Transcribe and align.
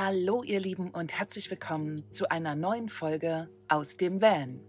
Hallo 0.00 0.44
ihr 0.44 0.60
Lieben 0.60 0.90
und 0.90 1.18
herzlich 1.18 1.50
willkommen 1.50 2.08
zu 2.12 2.30
einer 2.30 2.54
neuen 2.54 2.88
Folge 2.88 3.48
aus 3.66 3.96
dem 3.96 4.22
Van. 4.22 4.60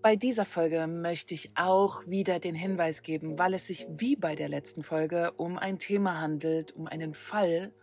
Bei 0.00 0.16
dieser 0.16 0.46
Folge 0.46 0.86
möchte 0.86 1.34
ich 1.34 1.50
auch 1.54 2.06
wieder 2.06 2.38
den 2.38 2.54
Hinweis 2.54 3.02
geben, 3.02 3.38
weil 3.38 3.52
es 3.52 3.66
sich 3.66 3.86
wie 3.90 4.16
bei 4.16 4.34
der 4.36 4.48
letzten 4.48 4.82
Folge 4.82 5.32
um 5.32 5.58
ein 5.58 5.78
Thema 5.78 6.18
handelt, 6.18 6.72
um 6.72 6.86
einen 6.86 7.12
Fall, 7.12 7.74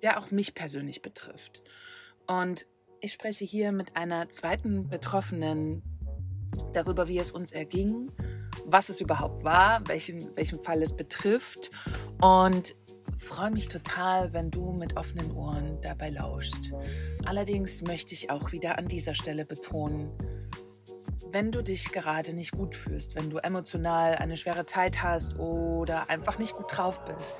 der 0.00 0.18
auch 0.18 0.30
mich 0.30 0.54
persönlich 0.54 1.02
betrifft. 1.02 1.62
Und 2.26 2.66
ich 3.00 3.12
spreche 3.12 3.44
hier 3.44 3.70
mit 3.70 3.94
einer 3.94 4.30
zweiten 4.30 4.88
Betroffenen 4.88 5.82
darüber, 6.72 7.06
wie 7.06 7.18
es 7.18 7.30
uns 7.30 7.52
erging, 7.52 8.10
was 8.64 8.88
es 8.88 9.02
überhaupt 9.02 9.44
war, 9.44 9.86
welchen, 9.88 10.34
welchen 10.36 10.58
Fall 10.58 10.80
es 10.80 10.96
betrifft 10.96 11.70
und 12.22 12.74
freue 13.18 13.50
mich 13.50 13.68
total, 13.68 14.32
wenn 14.32 14.50
du 14.50 14.72
mit 14.72 14.96
offenen 14.96 15.30
Ohren 15.32 15.80
dabei 15.82 16.10
lauschst. 16.10 16.72
Allerdings 17.24 17.82
möchte 17.82 18.14
ich 18.14 18.30
auch 18.30 18.52
wieder 18.52 18.78
an 18.78 18.88
dieser 18.88 19.14
Stelle 19.14 19.44
betonen, 19.44 20.10
wenn 21.30 21.52
du 21.52 21.62
dich 21.62 21.92
gerade 21.92 22.32
nicht 22.32 22.52
gut 22.52 22.74
fühlst, 22.74 23.14
wenn 23.14 23.28
du 23.28 23.38
emotional 23.38 24.14
eine 24.14 24.36
schwere 24.36 24.64
Zeit 24.64 25.02
hast 25.02 25.38
oder 25.38 26.08
einfach 26.08 26.38
nicht 26.38 26.54
gut 26.54 26.66
drauf 26.70 27.04
bist, 27.04 27.36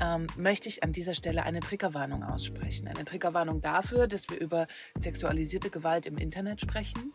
ähm, 0.00 0.26
möchte 0.36 0.68
ich 0.68 0.82
an 0.82 0.92
dieser 0.92 1.14
Stelle 1.14 1.44
eine 1.44 1.60
Triggerwarnung 1.60 2.22
aussprechen. 2.22 2.88
Eine 2.88 3.04
Triggerwarnung 3.04 3.60
dafür, 3.60 4.06
dass 4.06 4.28
wir 4.30 4.40
über 4.40 4.66
sexualisierte 4.98 5.70
Gewalt 5.70 6.06
im 6.06 6.16
Internet 6.16 6.60
sprechen, 6.60 7.12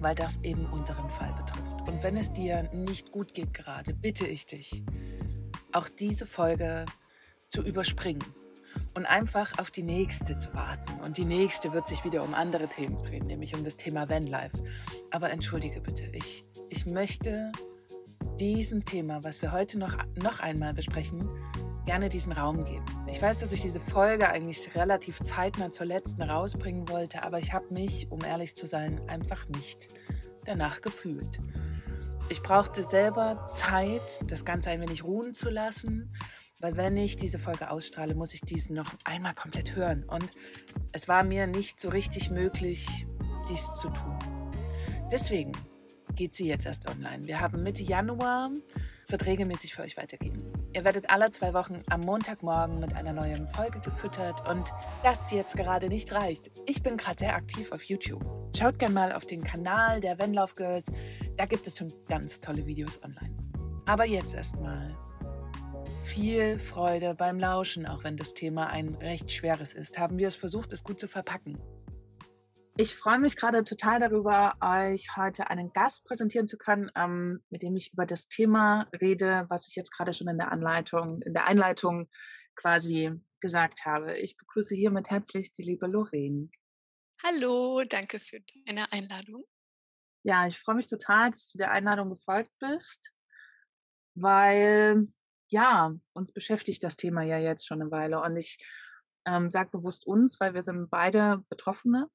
weil 0.00 0.14
das 0.14 0.40
eben 0.42 0.66
unseren 0.66 1.10
Fall 1.10 1.34
betrifft. 1.34 1.88
Und 1.88 2.02
wenn 2.02 2.16
es 2.16 2.32
dir 2.32 2.64
nicht 2.72 3.12
gut 3.12 3.34
geht 3.34 3.52
gerade, 3.52 3.92
bitte 3.92 4.26
ich 4.26 4.46
dich, 4.46 4.82
auch 5.76 5.88
diese 5.88 6.26
Folge 6.26 6.86
zu 7.50 7.62
überspringen 7.62 8.24
und 8.94 9.04
einfach 9.04 9.58
auf 9.58 9.70
die 9.70 9.82
nächste 9.82 10.38
zu 10.38 10.52
warten. 10.54 11.00
Und 11.00 11.18
die 11.18 11.24
nächste 11.24 11.72
wird 11.72 11.86
sich 11.86 12.04
wieder 12.04 12.22
um 12.22 12.34
andere 12.34 12.66
Themen 12.66 13.02
drehen, 13.02 13.26
nämlich 13.26 13.54
um 13.54 13.62
das 13.62 13.76
Thema 13.76 14.08
Vanlife. 14.08 14.62
Aber 15.10 15.30
entschuldige 15.30 15.80
bitte, 15.80 16.04
ich, 16.12 16.44
ich 16.70 16.86
möchte 16.86 17.52
diesem 18.40 18.84
Thema, 18.84 19.22
was 19.22 19.42
wir 19.42 19.52
heute 19.52 19.78
noch, 19.78 19.96
noch 20.16 20.40
einmal 20.40 20.72
besprechen, 20.72 21.28
gerne 21.84 22.08
diesen 22.08 22.32
Raum 22.32 22.64
geben. 22.64 22.84
Ich 23.08 23.22
weiß, 23.22 23.38
dass 23.38 23.52
ich 23.52 23.60
diese 23.60 23.80
Folge 23.80 24.28
eigentlich 24.28 24.74
relativ 24.74 25.20
zeitnah 25.20 25.70
zur 25.70 25.86
letzten 25.86 26.22
rausbringen 26.22 26.88
wollte, 26.88 27.22
aber 27.22 27.38
ich 27.38 27.52
habe 27.52 27.72
mich, 27.72 28.10
um 28.10 28.24
ehrlich 28.24 28.56
zu 28.56 28.66
sein, 28.66 29.00
einfach 29.08 29.48
nicht 29.48 29.88
danach 30.44 30.80
gefühlt. 30.80 31.38
Ich 32.28 32.42
brauchte 32.42 32.82
selber 32.82 33.44
Zeit, 33.44 34.02
das 34.26 34.44
Ganze 34.44 34.70
ein 34.70 34.80
wenig 34.80 35.04
ruhen 35.04 35.32
zu 35.32 35.48
lassen, 35.48 36.12
weil 36.58 36.76
wenn 36.76 36.96
ich 36.96 37.16
diese 37.16 37.38
Folge 37.38 37.70
ausstrahle, 37.70 38.16
muss 38.16 38.34
ich 38.34 38.40
dies 38.40 38.68
noch 38.68 38.94
einmal 39.04 39.34
komplett 39.34 39.76
hören. 39.76 40.02
Und 40.04 40.32
es 40.90 41.06
war 41.06 41.22
mir 41.22 41.46
nicht 41.46 41.78
so 41.80 41.88
richtig 41.88 42.30
möglich, 42.30 43.06
dies 43.48 43.72
zu 43.76 43.90
tun. 43.90 44.18
Deswegen 45.12 45.52
geht 46.16 46.34
sie 46.34 46.48
jetzt 46.48 46.66
erst 46.66 46.90
online. 46.90 47.28
Wir 47.28 47.40
haben 47.40 47.62
Mitte 47.62 47.84
Januar, 47.84 48.50
wird 49.06 49.24
regelmäßig 49.24 49.74
für 49.74 49.82
euch 49.82 49.96
weitergehen. 49.96 50.42
Ihr 50.76 50.84
werdet 50.84 51.08
alle 51.08 51.30
zwei 51.30 51.54
Wochen 51.54 51.82
am 51.88 52.02
Montagmorgen 52.02 52.80
mit 52.80 52.94
einer 52.94 53.14
neuen 53.14 53.48
Folge 53.48 53.80
gefüttert 53.80 54.46
und 54.46 54.70
das 55.02 55.30
jetzt 55.30 55.56
gerade 55.56 55.88
nicht 55.88 56.12
reicht. 56.12 56.50
Ich 56.66 56.82
bin 56.82 56.98
gerade 56.98 57.18
sehr 57.18 57.34
aktiv 57.34 57.72
auf 57.72 57.82
YouTube. 57.84 58.22
Schaut 58.54 58.78
gerne 58.78 58.92
mal 58.92 59.12
auf 59.12 59.24
den 59.24 59.42
Kanal 59.42 60.02
der 60.02 60.18
Wenlauf 60.18 60.54
Girls. 60.54 60.92
Da 61.38 61.46
gibt 61.46 61.66
es 61.66 61.78
schon 61.78 61.94
ganz 62.10 62.40
tolle 62.40 62.66
Videos 62.66 63.02
online. 63.02 63.34
Aber 63.86 64.04
jetzt 64.04 64.34
erstmal 64.34 64.94
viel 66.04 66.58
Freude 66.58 67.14
beim 67.14 67.38
Lauschen, 67.38 67.86
auch 67.86 68.04
wenn 68.04 68.18
das 68.18 68.34
Thema 68.34 68.66
ein 68.66 68.96
recht 68.96 69.32
schweres 69.32 69.72
ist. 69.72 69.96
Haben 69.98 70.18
wir 70.18 70.28
es 70.28 70.36
versucht, 70.36 70.74
es 70.74 70.84
gut 70.84 71.00
zu 71.00 71.08
verpacken. 71.08 71.58
Ich 72.78 72.94
freue 72.94 73.18
mich 73.18 73.36
gerade 73.36 73.64
total 73.64 74.00
darüber, 74.00 74.54
euch 74.60 75.16
heute 75.16 75.48
einen 75.48 75.72
Gast 75.72 76.04
präsentieren 76.04 76.46
zu 76.46 76.58
können, 76.58 76.90
ähm, 76.94 77.42
mit 77.48 77.62
dem 77.62 77.74
ich 77.74 77.94
über 77.94 78.04
das 78.04 78.28
Thema 78.28 78.86
rede, 79.00 79.46
was 79.48 79.66
ich 79.66 79.76
jetzt 79.76 79.90
gerade 79.90 80.12
schon 80.12 80.28
in 80.28 80.36
der 80.36 80.52
Anleitung, 80.52 81.22
in 81.22 81.32
der 81.32 81.46
Einleitung 81.46 82.10
quasi 82.54 83.18
gesagt 83.40 83.86
habe. 83.86 84.18
Ich 84.18 84.36
begrüße 84.36 84.74
hiermit 84.74 85.08
herzlich 85.08 85.52
die 85.52 85.62
liebe 85.62 85.86
Lorraine. 85.86 86.50
Hallo, 87.24 87.82
danke 87.88 88.20
für 88.20 88.40
deine 88.66 88.92
Einladung. 88.92 89.46
Ja, 90.22 90.46
ich 90.46 90.58
freue 90.58 90.74
mich 90.74 90.88
total, 90.88 91.30
dass 91.30 91.50
du 91.50 91.56
der 91.56 91.70
Einladung 91.70 92.10
gefolgt 92.10 92.52
bist, 92.58 93.10
weil 94.14 95.06
ja, 95.48 95.94
uns 96.12 96.30
beschäftigt 96.30 96.84
das 96.84 96.98
Thema 96.98 97.22
ja 97.22 97.38
jetzt 97.38 97.66
schon 97.66 97.80
eine 97.80 97.90
Weile 97.90 98.20
und 98.20 98.36
ich 98.36 98.58
ähm, 99.24 99.50
sage 99.50 99.70
bewusst 99.70 100.06
uns, 100.06 100.38
weil 100.40 100.52
wir 100.52 100.62
sind 100.62 100.90
beide 100.90 101.42
Betroffene 101.48 102.10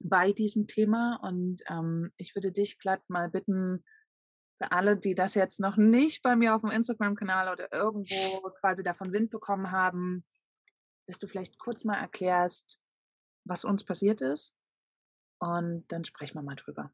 bei 0.00 0.32
diesem 0.32 0.66
Thema. 0.66 1.20
Und 1.22 1.62
ähm, 1.68 2.12
ich 2.16 2.34
würde 2.34 2.52
dich 2.52 2.78
glatt 2.78 3.02
mal 3.08 3.28
bitten, 3.28 3.84
für 4.58 4.70
alle, 4.72 4.96
die 4.96 5.14
das 5.14 5.34
jetzt 5.34 5.60
noch 5.60 5.76
nicht 5.76 6.22
bei 6.22 6.36
mir 6.36 6.54
auf 6.54 6.60
dem 6.60 6.70
Instagram-Kanal 6.70 7.52
oder 7.52 7.72
irgendwo 7.72 8.50
quasi 8.60 8.82
davon 8.82 9.12
Wind 9.12 9.30
bekommen 9.30 9.70
haben, 9.70 10.24
dass 11.06 11.18
du 11.18 11.26
vielleicht 11.26 11.58
kurz 11.58 11.84
mal 11.84 11.98
erklärst, 11.98 12.78
was 13.44 13.64
uns 13.64 13.84
passiert 13.84 14.20
ist. 14.20 14.54
Und 15.38 15.86
dann 15.88 16.04
sprechen 16.04 16.36
wir 16.36 16.42
mal 16.42 16.54
drüber. 16.54 16.92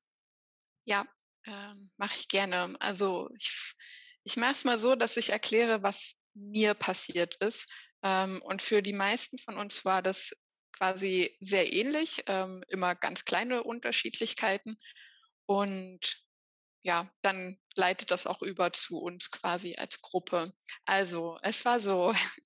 Ja, 0.84 1.06
ähm, 1.47 1.91
mache 1.99 2.15
ich 2.16 2.28
gerne. 2.28 2.77
Also 2.81 3.31
ich, 3.37 3.75
ich 4.25 4.37
mache 4.37 4.53
es 4.53 4.65
mal 4.65 4.78
so, 4.78 4.97
dass 4.97 5.16
ich 5.16 5.31
erkläre, 5.31 5.83
was 5.83 6.15
mir 6.34 6.75
passiert 6.75 7.37
ist. 7.37 7.71
Ähm, 8.03 8.41
und 8.43 8.62
für 8.62 8.83
die 8.83 8.94
meisten 8.94 9.39
von 9.39 9.59
uns 9.59 9.84
war 9.84 10.03
das 10.03 10.33
quasi 10.81 11.37
sehr 11.41 11.71
ähnlich, 11.73 12.25
ähm, 12.27 12.65
immer 12.69 12.95
ganz 12.95 13.27
kleine 13.27 13.63
Unterschiedlichkeiten. 13.63 14.81
Und 15.45 16.17
ja, 16.83 17.11
dann 17.21 17.59
leitet 17.75 18.11
das 18.11 18.27
auch 18.27 18.41
über 18.41 18.73
zu 18.73 18.99
uns 18.99 19.31
quasi 19.31 19.77
als 19.77 20.01
Gruppe. 20.01 20.55
Also 20.87 21.39
es 21.43 21.67
war 21.67 21.81
so, 21.81 22.15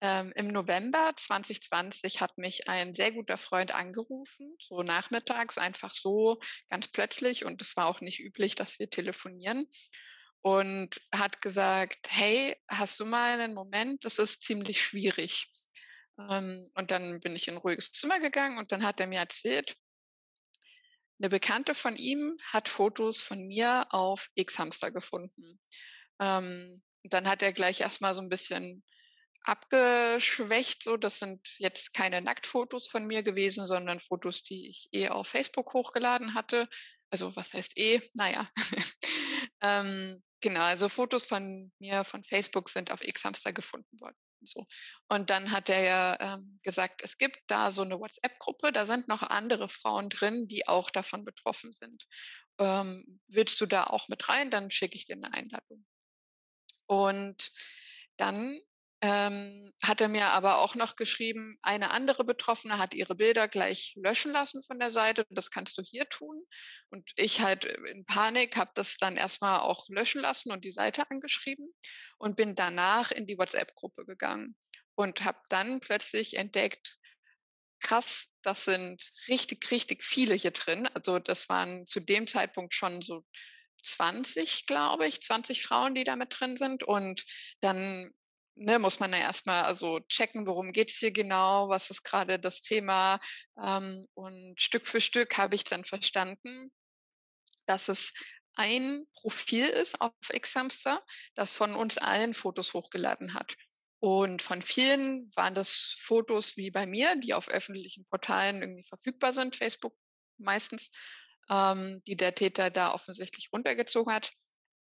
ähm, 0.00 0.32
im 0.34 0.48
November 0.48 1.12
2020 1.16 2.20
hat 2.20 2.36
mich 2.36 2.68
ein 2.68 2.96
sehr 2.96 3.12
guter 3.12 3.36
Freund 3.36 3.72
angerufen, 3.72 4.56
so 4.58 4.82
nachmittags, 4.82 5.56
einfach 5.56 5.94
so 5.94 6.40
ganz 6.70 6.88
plötzlich. 6.88 7.44
Und 7.44 7.62
es 7.62 7.76
war 7.76 7.86
auch 7.86 8.00
nicht 8.00 8.18
üblich, 8.18 8.56
dass 8.56 8.80
wir 8.80 8.90
telefonieren. 8.90 9.68
Und 10.40 11.00
hat 11.12 11.42
gesagt, 11.42 12.08
hey, 12.10 12.56
hast 12.68 12.98
du 12.98 13.04
mal 13.04 13.38
einen 13.38 13.54
Moment? 13.54 14.04
Das 14.04 14.18
ist 14.18 14.42
ziemlich 14.42 14.82
schwierig. 14.82 15.48
Ähm, 16.18 16.70
und 16.74 16.90
dann 16.90 17.20
bin 17.20 17.36
ich 17.36 17.48
in 17.48 17.54
ein 17.54 17.58
ruhiges 17.58 17.92
Zimmer 17.92 18.20
gegangen 18.20 18.58
und 18.58 18.72
dann 18.72 18.84
hat 18.84 19.00
er 19.00 19.06
mir 19.06 19.20
erzählt, 19.20 19.76
eine 21.20 21.28
Bekannte 21.28 21.74
von 21.74 21.96
ihm 21.96 22.38
hat 22.44 22.68
Fotos 22.68 23.20
von 23.20 23.46
mir 23.46 23.86
auf 23.90 24.30
X-Hamster 24.34 24.92
gefunden. 24.92 25.60
Ähm, 26.20 26.82
dann 27.02 27.28
hat 27.28 27.42
er 27.42 27.52
gleich 27.52 27.80
erstmal 27.80 28.14
so 28.14 28.20
ein 28.20 28.28
bisschen 28.28 28.84
abgeschwächt, 29.42 30.82
so 30.82 30.96
das 30.96 31.18
sind 31.18 31.40
jetzt 31.58 31.94
keine 31.94 32.20
Nacktfotos 32.20 32.88
von 32.88 33.06
mir 33.06 33.22
gewesen, 33.22 33.66
sondern 33.66 33.98
Fotos, 33.98 34.44
die 34.44 34.68
ich 34.68 34.88
eh 34.92 35.08
auf 35.08 35.28
Facebook 35.28 35.72
hochgeladen 35.72 36.34
hatte. 36.34 36.68
Also 37.10 37.34
was 37.34 37.52
heißt 37.52 37.78
eh? 37.78 38.00
Naja. 38.14 38.48
ähm, 39.62 40.22
genau, 40.40 40.60
also 40.60 40.88
Fotos 40.88 41.24
von 41.24 41.72
mir 41.78 42.04
von 42.04 42.22
Facebook 42.22 42.68
sind 42.68 42.92
auf 42.92 43.02
X-Hamster 43.02 43.52
gefunden 43.52 44.00
worden. 44.00 44.16
So. 44.46 44.66
Und 45.08 45.30
dann 45.30 45.50
hat 45.50 45.68
er 45.68 45.80
ja 45.80 46.16
ähm, 46.20 46.58
gesagt, 46.62 47.02
es 47.02 47.18
gibt 47.18 47.38
da 47.46 47.70
so 47.70 47.82
eine 47.82 47.98
WhatsApp-Gruppe, 47.98 48.72
da 48.72 48.86
sind 48.86 49.08
noch 49.08 49.22
andere 49.22 49.68
Frauen 49.68 50.10
drin, 50.10 50.48
die 50.48 50.68
auch 50.68 50.90
davon 50.90 51.24
betroffen 51.24 51.72
sind. 51.72 52.06
Ähm, 52.58 53.20
willst 53.26 53.60
du 53.60 53.66
da 53.66 53.84
auch 53.84 54.08
mit 54.08 54.28
rein? 54.28 54.50
Dann 54.50 54.70
schicke 54.70 54.96
ich 54.96 55.06
dir 55.06 55.16
eine 55.16 55.32
Einladung. 55.32 55.84
Und 56.86 57.52
dann 58.16 58.58
ähm, 59.00 59.72
hat 59.82 60.00
er 60.00 60.08
mir 60.08 60.26
aber 60.26 60.58
auch 60.58 60.74
noch 60.74 60.96
geschrieben, 60.96 61.56
eine 61.62 61.90
andere 61.90 62.24
Betroffene 62.24 62.78
hat 62.78 62.94
ihre 62.94 63.14
Bilder 63.14 63.46
gleich 63.46 63.94
löschen 63.96 64.32
lassen 64.32 64.62
von 64.64 64.78
der 64.78 64.90
Seite. 64.90 65.24
Das 65.30 65.50
kannst 65.50 65.78
du 65.78 65.82
hier 65.82 66.08
tun. 66.08 66.42
Und 66.90 67.08
ich 67.16 67.40
halt 67.40 67.64
in 67.64 68.04
Panik 68.06 68.56
habe 68.56 68.72
das 68.74 68.96
dann 68.96 69.16
erstmal 69.16 69.60
auch 69.60 69.88
löschen 69.88 70.20
lassen 70.20 70.50
und 70.50 70.64
die 70.64 70.72
Seite 70.72 71.08
angeschrieben 71.10 71.68
und 72.18 72.36
bin 72.36 72.56
danach 72.56 73.12
in 73.12 73.26
die 73.26 73.38
WhatsApp-Gruppe 73.38 74.04
gegangen 74.04 74.56
und 74.96 75.24
habe 75.24 75.38
dann 75.48 75.78
plötzlich 75.78 76.36
entdeckt, 76.36 76.98
krass, 77.80 78.30
das 78.42 78.64
sind 78.64 79.00
richtig, 79.28 79.70
richtig 79.70 80.02
viele 80.02 80.34
hier 80.34 80.50
drin. 80.50 80.88
Also 80.94 81.20
das 81.20 81.48
waren 81.48 81.86
zu 81.86 82.00
dem 82.00 82.26
Zeitpunkt 82.26 82.74
schon 82.74 83.00
so 83.02 83.24
20, 83.84 84.66
glaube 84.66 85.06
ich, 85.06 85.22
20 85.22 85.62
Frauen, 85.62 85.94
die 85.94 86.02
da 86.02 86.16
mit 86.16 86.34
drin 86.38 86.56
sind. 86.56 86.82
Und 86.82 87.24
dann 87.60 88.12
ne, 88.58 88.78
muss 88.78 89.00
man 89.00 89.12
ja 89.12 89.18
erstmal 89.18 89.64
also 89.64 90.00
checken, 90.08 90.46
worum 90.46 90.72
geht 90.72 90.90
es 90.90 90.96
hier 90.96 91.12
genau, 91.12 91.68
was 91.68 91.90
ist 91.90 92.02
gerade 92.02 92.38
das 92.38 92.60
Thema. 92.60 93.20
Ähm, 93.62 94.06
und 94.14 94.60
Stück 94.60 94.86
für 94.86 95.00
Stück 95.00 95.38
habe 95.38 95.54
ich 95.54 95.64
dann 95.64 95.84
verstanden, 95.84 96.70
dass 97.66 97.88
es 97.88 98.12
ein 98.54 99.04
Profil 99.14 99.66
ist 99.66 100.00
auf 100.00 100.12
Xhamster, 100.28 101.04
das 101.34 101.52
von 101.52 101.74
uns 101.74 101.96
allen 101.98 102.34
Fotos 102.34 102.74
hochgeladen 102.74 103.34
hat. 103.34 103.54
Und 104.00 104.42
von 104.42 104.62
vielen 104.62 105.30
waren 105.34 105.54
das 105.54 105.96
Fotos 105.98 106.56
wie 106.56 106.70
bei 106.70 106.86
mir, 106.86 107.16
die 107.16 107.34
auf 107.34 107.48
öffentlichen 107.48 108.04
Portalen 108.04 108.62
irgendwie 108.62 108.84
verfügbar 108.84 109.32
sind, 109.32 109.56
Facebook 109.56 109.94
meistens, 110.38 110.90
ähm, 111.50 112.02
die 112.06 112.16
der 112.16 112.34
Täter 112.34 112.70
da 112.70 112.92
offensichtlich 112.92 113.50
runtergezogen 113.52 114.12
hat. 114.12 114.32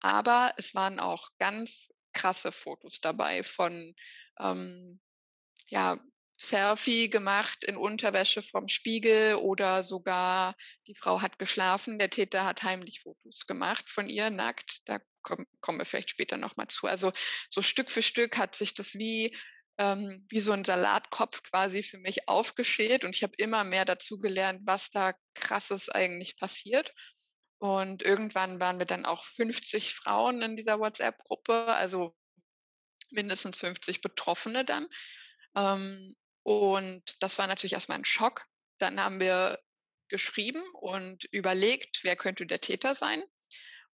Aber 0.00 0.55
es 0.56 0.75
waren 0.75 0.99
auch 0.99 1.28
ganz 1.38 1.90
krasse 2.12 2.53
Fotos 2.53 3.01
dabei 3.01 3.43
von 3.43 3.95
ähm, 4.39 5.01
ja, 5.69 5.99
Selfie 6.41 7.11
gemacht 7.11 7.65
in 7.65 7.77
Unterwäsche 7.77 8.41
vom 8.41 8.69
Spiegel 8.69 9.35
oder 9.35 9.83
sogar 9.83 10.55
die 10.87 10.95
Frau 10.95 11.21
hat 11.21 11.39
geschlafen, 11.39 11.99
der 11.99 12.09
Täter 12.09 12.45
hat 12.45 12.62
heimlich 12.62 13.01
Fotos 13.01 13.47
gemacht 13.47 13.91
von 13.91 14.09
ihr 14.09 14.31
nackt. 14.31 14.81
Da 14.87 15.01
kommen, 15.23 15.47
kommen 15.61 15.79
wir 15.79 15.85
vielleicht 15.85 16.11
später 16.11 16.39
nochmal 16.39 16.69
zu. 16.69 16.87
Also 16.87 17.12
so 17.51 17.61
Stück 17.61 17.91
für 17.91 18.03
Stück 18.03 18.39
hat 18.39 18.55
sich 18.55 18.73
das 18.73 18.95
wie, 18.95 19.37
ähm, 19.77 20.25
wie 20.31 20.41
so 20.41 20.53
ein 20.53 20.65
Salatkopf 20.65 21.43
quasi 21.43 21.83
für 21.83 21.99
mich 21.99 22.27
aufgeschält 22.27 23.05
und 23.05 23.15
ich 23.15 23.23
habe 23.23 23.35
immer 23.37 23.65
mehr 23.65 23.85
dazu 23.85 24.19
gelernt, 24.19 24.62
was 24.65 24.91
da 24.91 25.12
krasses 25.35 25.91
eigentlich 25.91 26.39
passiert. 26.39 26.95
Und 27.61 28.03
irgendwann 28.03 28.59
waren 28.59 28.79
wir 28.79 28.87
dann 28.87 29.05
auch 29.05 29.23
50 29.23 29.95
Frauen 29.95 30.41
in 30.41 30.57
dieser 30.57 30.81
WhatsApp-Gruppe, 30.81 31.67
also 31.67 32.17
mindestens 33.11 33.61
50 33.61 34.01
Betroffene 34.01 34.65
dann. 34.65 34.89
Ähm, 35.55 36.17
und 36.43 37.03
das 37.21 37.39
war 37.39 37.47
natürlich 37.47 37.75
erstmal 37.75 37.99
ein 37.99 38.07
Schock. 38.07 38.47
Dann 38.79 38.99
haben 38.99 39.21
wir 39.21 39.61
geschrieben 40.09 40.62
und 40.73 41.25
überlegt, 41.33 42.03
wer 42.03 42.17
könnte 42.17 42.47
der 42.47 42.62
Täter 42.62 42.95
sein. 42.95 43.23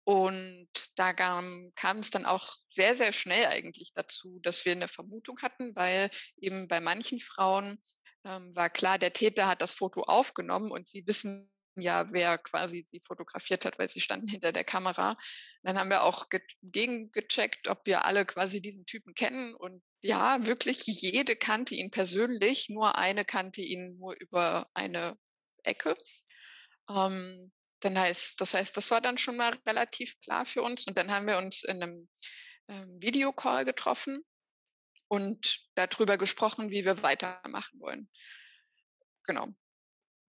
Und 0.05 0.69
da 0.95 1.13
kam, 1.13 1.71
es 1.99 2.09
dann 2.09 2.25
auch 2.25 2.55
sehr, 2.71 2.97
sehr 2.97 3.13
schnell 3.13 3.45
eigentlich 3.45 3.93
dazu, 3.93 4.39
dass 4.41 4.65
wir 4.65 4.71
eine 4.71 4.87
Vermutung 4.87 5.39
hatten, 5.43 5.75
weil 5.75 6.09
eben 6.37 6.67
bei 6.67 6.79
manchen 6.79 7.19
Frauen 7.19 7.79
ähm, 8.25 8.55
war 8.55 8.71
klar, 8.71 8.97
der 8.97 9.13
Täter 9.13 9.47
hat 9.47 9.61
das 9.61 9.73
Foto 9.73 10.01
aufgenommen 10.01 10.71
und 10.71 10.87
sie 10.87 11.05
wissen 11.05 11.50
ja, 11.75 12.11
wer 12.11 12.37
quasi 12.37 12.83
sie 12.85 12.99
fotografiert 12.99 13.65
hat, 13.65 13.79
weil 13.79 13.89
sie 13.89 14.01
standen 14.01 14.27
hinter 14.27 14.51
der 14.51 14.63
Kamera. 14.63 15.15
Dann 15.63 15.77
haben 15.77 15.89
wir 15.89 16.03
auch 16.03 16.27
gegengecheckt, 16.61 17.67
ob 17.67 17.85
wir 17.85 18.05
alle 18.05 18.25
quasi 18.25 18.61
diesen 18.61 18.85
Typen 18.85 19.13
kennen. 19.13 19.55
Und 19.55 19.81
ja, 20.01 20.45
wirklich 20.45 20.83
jede 20.85 21.35
kannte 21.35 21.75
ihn 21.75 21.91
persönlich, 21.91 22.69
nur 22.69 22.97
eine 22.97 23.25
kannte 23.25 23.61
ihn 23.61 23.97
nur 23.97 24.15
über 24.19 24.69
eine 24.73 25.17
Ecke. 25.63 25.95
Ähm, 26.89 27.51
dann 27.79 27.97
heißt, 27.97 28.39
das 28.41 28.53
heißt, 28.53 28.75
das 28.75 28.91
war 28.91 29.01
dann 29.01 29.17
schon 29.17 29.37
mal 29.37 29.53
relativ 29.65 30.19
klar 30.19 30.45
für 30.45 30.63
uns. 30.63 30.85
Und 30.87 30.97
dann 30.97 31.11
haben 31.11 31.27
wir 31.27 31.37
uns 31.37 31.63
in 31.63 31.81
einem 31.81 32.09
ähm, 32.67 33.01
Videocall 33.01 33.65
getroffen 33.65 34.23
und 35.07 35.61
darüber 35.75 36.17
gesprochen, 36.17 36.69
wie 36.69 36.85
wir 36.85 37.01
weitermachen 37.01 37.79
wollen. 37.79 38.09
Genau 39.23 39.47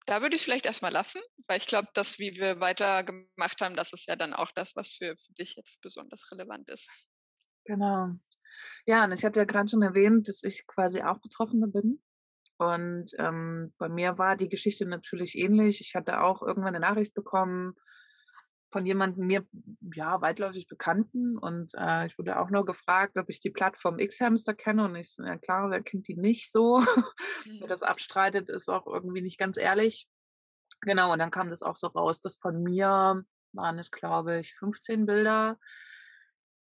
da 0.06 0.22
würde 0.22 0.36
ich 0.36 0.42
vielleicht 0.42 0.66
erstmal 0.66 0.92
lassen, 0.92 1.20
weil 1.46 1.58
ich 1.58 1.66
glaube, 1.66 1.88
dass 1.94 2.18
wie 2.18 2.36
wir 2.36 2.60
weitergemacht 2.60 3.60
haben, 3.60 3.76
das 3.76 3.92
ist 3.92 4.08
ja 4.08 4.16
dann 4.16 4.32
auch 4.32 4.50
das, 4.54 4.74
was 4.76 4.92
für, 4.92 5.16
für 5.16 5.32
dich 5.34 5.56
jetzt 5.56 5.80
besonders 5.80 6.30
relevant 6.32 6.68
ist. 6.70 6.88
Genau. 7.64 8.10
Ja, 8.86 9.04
und 9.04 9.12
ich 9.12 9.24
hatte 9.24 9.40
ja 9.40 9.44
gerade 9.44 9.68
schon 9.68 9.82
erwähnt, 9.82 10.28
dass 10.28 10.42
ich 10.42 10.66
quasi 10.66 11.02
auch 11.02 11.20
Betroffene 11.20 11.68
bin. 11.68 12.02
Und 12.58 13.12
ähm, 13.18 13.72
bei 13.78 13.88
mir 13.88 14.18
war 14.18 14.36
die 14.36 14.48
Geschichte 14.48 14.86
natürlich 14.86 15.36
ähnlich. 15.36 15.80
Ich 15.80 15.94
hatte 15.94 16.20
auch 16.20 16.42
irgendwann 16.42 16.76
eine 16.76 16.80
Nachricht 16.80 17.14
bekommen 17.14 17.74
von 18.72 18.86
jemandem 18.86 19.26
mir 19.26 19.46
ja 19.94 20.20
weitläufig 20.20 20.66
Bekannten 20.66 21.36
und 21.38 21.72
äh, 21.76 22.06
ich 22.06 22.18
wurde 22.18 22.38
auch 22.38 22.50
nur 22.50 22.64
gefragt, 22.64 23.16
ob 23.18 23.28
ich 23.28 23.40
die 23.40 23.50
Plattform 23.50 23.98
X-Hamster 23.98 24.54
kenne 24.54 24.84
und 24.86 24.96
ich, 24.96 25.16
ja 25.18 25.36
klar, 25.36 25.70
wer 25.70 25.82
kennt 25.82 26.08
die 26.08 26.16
nicht 26.16 26.50
so? 26.50 26.80
Wer 27.44 27.64
mhm. 27.64 27.68
das 27.68 27.82
abstreitet, 27.82 28.48
ist 28.48 28.68
auch 28.68 28.86
irgendwie 28.86 29.20
nicht 29.20 29.38
ganz 29.38 29.56
ehrlich. 29.56 30.08
Genau, 30.80 31.12
und 31.12 31.18
dann 31.18 31.30
kam 31.30 31.50
das 31.50 31.62
auch 31.62 31.76
so 31.76 31.88
raus, 31.88 32.20
dass 32.20 32.36
von 32.36 32.62
mir 32.62 33.24
waren 33.52 33.78
es, 33.78 33.90
glaube 33.90 34.40
ich, 34.40 34.54
15 34.56 35.06
Bilder, 35.06 35.58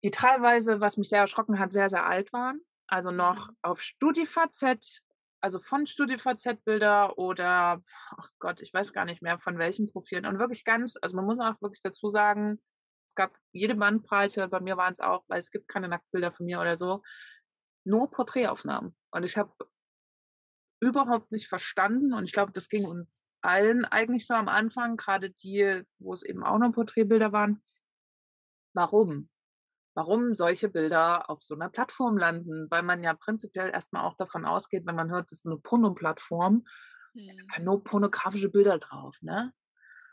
die 0.03 0.11
teilweise, 0.11 0.81
was 0.81 0.97
mich 0.97 1.09
sehr 1.09 1.21
erschrocken 1.21 1.59
hat, 1.59 1.73
sehr, 1.73 1.89
sehr 1.89 2.07
alt 2.07 2.33
waren. 2.33 2.61
Also 2.89 3.11
noch 3.11 3.49
mhm. 3.49 3.57
auf 3.63 3.81
StudiVZ 3.81 5.03
also 5.43 5.59
von 5.59 5.87
StudiVZ-Bilder 5.87 7.19
oder, 7.19 7.81
ach 8.17 8.29
Gott, 8.39 8.61
ich 8.63 8.73
weiß 8.73 8.93
gar 8.93 9.05
nicht 9.05 9.23
mehr 9.23 9.39
von 9.39 9.59
welchen 9.59 9.87
Profilen. 9.87 10.25
Und 10.25 10.39
wirklich 10.39 10.65
ganz, 10.65 10.97
also 11.03 11.17
man 11.17 11.25
muss 11.25 11.39
auch 11.41 11.61
wirklich 11.61 11.83
dazu 11.83 12.11
sagen, 12.11 12.61
es 13.07 13.15
gab 13.15 13.37
jede 13.53 13.75
Bandbreite, 13.75 14.49
bei 14.49 14.61
mir 14.61 14.77
waren 14.77 14.93
es 14.93 15.01
auch, 15.01 15.25
weil 15.29 15.41
es 15.41 15.51
gibt 15.51 15.69
keine 15.69 15.89
Nacktbilder 15.89 16.33
von 16.33 16.47
mir 16.47 16.61
oder 16.61 16.77
so, 16.77 17.03
nur 17.85 18.11
Porträtaufnahmen. 18.11 18.97
Und 19.11 19.25
ich 19.25 19.37
habe 19.37 19.53
überhaupt 20.81 21.33
nicht 21.33 21.49
verstanden, 21.49 22.15
und 22.15 22.25
ich 22.25 22.33
glaube, 22.33 22.53
das 22.53 22.69
ging 22.69 22.85
uns 22.85 23.25
allen 23.43 23.85
eigentlich 23.85 24.27
so 24.27 24.35
am 24.35 24.49
Anfang, 24.49 24.97
gerade 24.97 25.31
die, 25.31 25.83
wo 25.99 26.15
es 26.15 26.23
eben 26.23 26.45
auch 26.45 26.59
noch 26.59 26.73
Porträtbilder 26.73 27.33
waren, 27.33 27.63
warum? 28.75 29.29
Warum 29.95 30.35
solche 30.35 30.69
Bilder 30.69 31.29
auf 31.29 31.43
so 31.43 31.55
einer 31.55 31.69
Plattform 31.69 32.17
landen, 32.17 32.67
weil 32.71 32.83
man 32.83 33.03
ja 33.03 33.15
prinzipiell 33.15 33.71
erstmal 33.71 34.05
auch 34.05 34.17
davon 34.17 34.45
ausgeht, 34.45 34.87
wenn 34.87 34.97
man 34.97 35.11
hört, 35.11 35.31
das 35.31 35.41
ist 35.41 35.47
eine 35.47 35.59
Porno-Plattform, 35.59 36.65
mhm. 37.15 37.65
nur 37.65 37.85
pornografische 37.85 38.49
Bilder 38.49 38.79
drauf, 38.79 39.19
ne? 39.23 39.53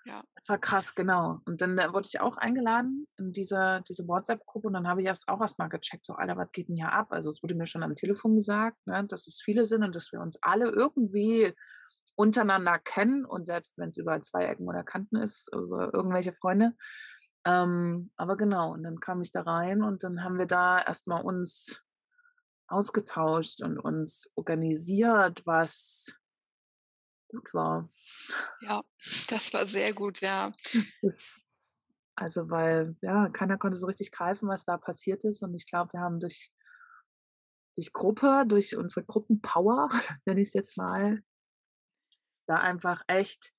Ja. 0.05 0.23
Das 0.35 0.49
war 0.49 0.57
krass, 0.57 0.95
genau. 0.95 1.39
Und 1.45 1.61
dann 1.61 1.77
äh, 1.77 1.93
wurde 1.93 2.07
ich 2.07 2.19
auch 2.19 2.37
eingeladen 2.37 3.07
in 3.17 3.31
diese, 3.31 3.83
diese 3.87 4.07
WhatsApp-Gruppe 4.07 4.67
und 4.67 4.73
dann 4.73 4.87
habe 4.87 5.01
ich 5.01 5.07
erst 5.07 5.27
auch 5.27 5.41
erstmal 5.41 5.69
gecheckt, 5.69 6.05
so, 6.05 6.13
Alter, 6.13 6.37
was 6.37 6.51
geht 6.51 6.69
denn 6.69 6.75
hier 6.75 6.91
ab? 6.91 7.11
Also 7.11 7.29
es 7.29 7.43
wurde 7.43 7.55
mir 7.55 7.65
schon 7.65 7.83
am 7.83 7.95
Telefon 7.95 8.35
gesagt, 8.35 8.77
ne, 8.87 9.05
dass 9.05 9.27
es 9.27 9.41
viele 9.43 9.65
sind 9.65 9.83
und 9.83 9.95
dass 9.95 10.11
wir 10.11 10.21
uns 10.21 10.41
alle 10.41 10.69
irgendwie 10.69 11.53
untereinander 12.15 12.79
kennen 12.79 13.25
und 13.25 13.45
selbst 13.45 13.77
wenn 13.77 13.89
es 13.89 13.97
über 13.97 14.21
zwei 14.21 14.45
Ecken 14.45 14.67
oder 14.67 14.83
Kanten 14.83 15.17
ist, 15.17 15.49
über 15.53 15.93
irgendwelche 15.93 16.33
Freunde, 16.33 16.73
ähm, 17.50 18.12
aber 18.16 18.38
genau, 18.38 18.74
und 18.74 18.84
dann 18.84 19.00
kam 19.00 19.22
ich 19.22 19.31
da 19.31 19.42
rein 19.42 19.81
und 19.81 20.04
dann 20.04 20.24
haben 20.24 20.38
wir 20.38 20.46
da 20.46 20.80
erstmal 20.80 21.24
uns 21.24 21.84
ausgetauscht 22.68 23.63
und 23.63 23.80
uns 23.80 24.30
organisiert, 24.36 25.42
was 25.48 26.16
gut 27.30 27.51
war. 27.54 27.90
Ja, 28.62 28.84
das 29.30 29.51
war 29.54 29.66
sehr 29.66 29.94
gut, 29.94 30.22
ja. 30.22 30.51
Das, 31.01 31.42
also, 32.16 32.50
weil, 32.51 32.96
ja, 33.01 33.30
keiner 33.30 33.57
konnte 33.57 33.78
so 33.78 33.88
richtig 33.88 34.12
greifen, 34.12 34.48
was 34.48 34.63
da 34.63 34.78
passiert 34.78 35.24
ist. 35.24 35.42
Und 35.42 35.56
ich 35.56 35.66
glaube, 35.66 35.94
wir 35.94 36.01
haben 36.01 36.19
durch, 36.19 36.51
durch 37.75 37.92
Gruppe, 37.94 38.44
durch 38.48 38.75
unsere 38.75 39.06
Gruppenpower, 39.06 39.90
nenne 40.25 40.42
ich 40.42 40.50
es 40.50 40.54
jetzt 40.54 40.78
mal, 40.78 41.24
da 42.46 42.58
einfach 42.58 43.01
echt 43.08 43.53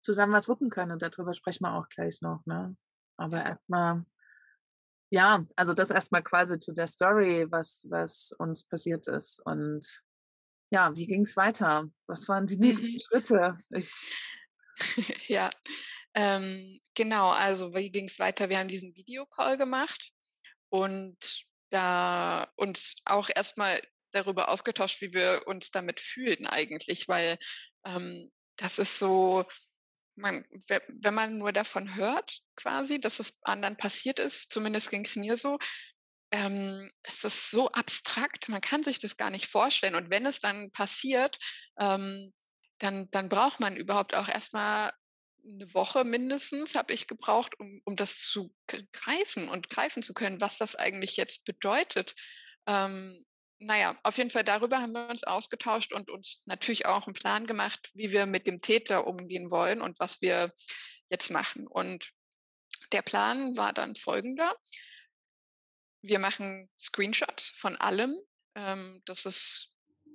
zusammen 0.00 0.32
was 0.32 0.48
wuppen 0.48 0.70
können. 0.70 0.90
Und 0.90 1.02
darüber 1.02 1.34
sprechen 1.34 1.64
wir 1.64 1.74
auch 1.74 1.88
gleich 1.88 2.20
noch, 2.20 2.44
ne? 2.46 2.76
Aber 3.16 3.44
erstmal, 3.44 4.04
ja, 5.10 5.44
also 5.56 5.74
das 5.74 5.90
erstmal 5.90 6.22
quasi 6.22 6.58
zu 6.58 6.72
der 6.72 6.86
Story, 6.86 7.46
was, 7.50 7.86
was 7.88 8.32
uns 8.38 8.64
passiert 8.64 9.08
ist. 9.08 9.40
Und 9.44 9.86
ja, 10.70 10.94
wie 10.96 11.06
ging 11.06 11.22
es 11.22 11.36
weiter? 11.36 11.88
Was 12.06 12.28
waren 12.28 12.46
die 12.46 12.56
nächsten 12.56 12.92
mhm. 12.92 13.00
Schritte? 13.08 13.56
Ich 13.70 14.22
ja, 15.28 15.50
ähm, 16.14 16.80
genau, 16.94 17.30
also 17.30 17.74
wie 17.74 17.90
ging 17.90 18.08
es 18.08 18.18
weiter? 18.18 18.48
Wir 18.48 18.58
haben 18.58 18.68
diesen 18.68 18.94
Videocall 18.94 19.56
gemacht 19.56 20.12
und 20.70 21.44
da 21.70 22.50
uns 22.56 22.96
auch 23.04 23.30
erstmal 23.34 23.80
darüber 24.12 24.50
ausgetauscht, 24.50 25.00
wie 25.00 25.12
wir 25.12 25.42
uns 25.46 25.70
damit 25.70 26.00
fühlen 26.00 26.46
eigentlich, 26.46 27.08
weil 27.08 27.38
ähm, 27.86 28.30
das 28.56 28.78
ist 28.78 28.98
so, 28.98 29.44
man, 30.16 30.44
wenn 30.68 31.14
man 31.14 31.38
nur 31.38 31.52
davon 31.52 31.94
hört, 31.96 32.40
quasi, 32.56 33.00
dass 33.00 33.20
es 33.20 33.38
anderen 33.42 33.76
passiert 33.76 34.18
ist, 34.18 34.52
zumindest 34.52 34.90
ging 34.90 35.04
es 35.04 35.16
mir 35.16 35.36
so, 35.36 35.58
ähm, 36.32 36.90
es 37.02 37.24
ist 37.24 37.50
so 37.50 37.70
abstrakt, 37.72 38.48
man 38.48 38.60
kann 38.60 38.82
sich 38.82 38.98
das 38.98 39.16
gar 39.16 39.30
nicht 39.30 39.46
vorstellen. 39.46 39.94
Und 39.94 40.10
wenn 40.10 40.26
es 40.26 40.40
dann 40.40 40.70
passiert, 40.72 41.38
ähm, 41.78 42.32
dann, 42.78 43.08
dann 43.10 43.28
braucht 43.28 43.60
man 43.60 43.76
überhaupt 43.76 44.14
auch 44.14 44.28
erstmal 44.28 44.92
eine 45.44 45.74
Woche 45.74 46.04
mindestens, 46.04 46.74
habe 46.74 46.92
ich 46.94 47.06
gebraucht, 47.06 47.58
um, 47.58 47.80
um 47.84 47.96
das 47.96 48.18
zu 48.18 48.54
greifen 48.92 49.48
und 49.48 49.68
greifen 49.68 50.02
zu 50.02 50.14
können, 50.14 50.40
was 50.40 50.56
das 50.56 50.74
eigentlich 50.74 51.16
jetzt 51.16 51.44
bedeutet. 51.44 52.14
Ähm, 52.66 53.24
naja, 53.62 53.96
auf 54.02 54.18
jeden 54.18 54.30
Fall 54.30 54.44
darüber 54.44 54.80
haben 54.80 54.92
wir 54.92 55.08
uns 55.08 55.24
ausgetauscht 55.24 55.92
und 55.92 56.10
uns 56.10 56.42
natürlich 56.46 56.86
auch 56.86 57.06
einen 57.06 57.14
Plan 57.14 57.46
gemacht, 57.46 57.90
wie 57.94 58.12
wir 58.12 58.26
mit 58.26 58.46
dem 58.46 58.60
Täter 58.60 59.06
umgehen 59.06 59.50
wollen 59.50 59.80
und 59.80 59.98
was 60.00 60.20
wir 60.20 60.52
jetzt 61.08 61.30
machen. 61.30 61.66
Und 61.66 62.10
der 62.90 63.02
Plan 63.02 63.56
war 63.56 63.72
dann 63.72 63.94
folgender. 63.94 64.54
Wir 66.02 66.18
machen 66.18 66.68
Screenshots 66.78 67.50
von 67.50 67.76
allem. 67.76 68.16
Ähm, 68.54 69.02
das 69.06 69.24
ist 69.26 69.70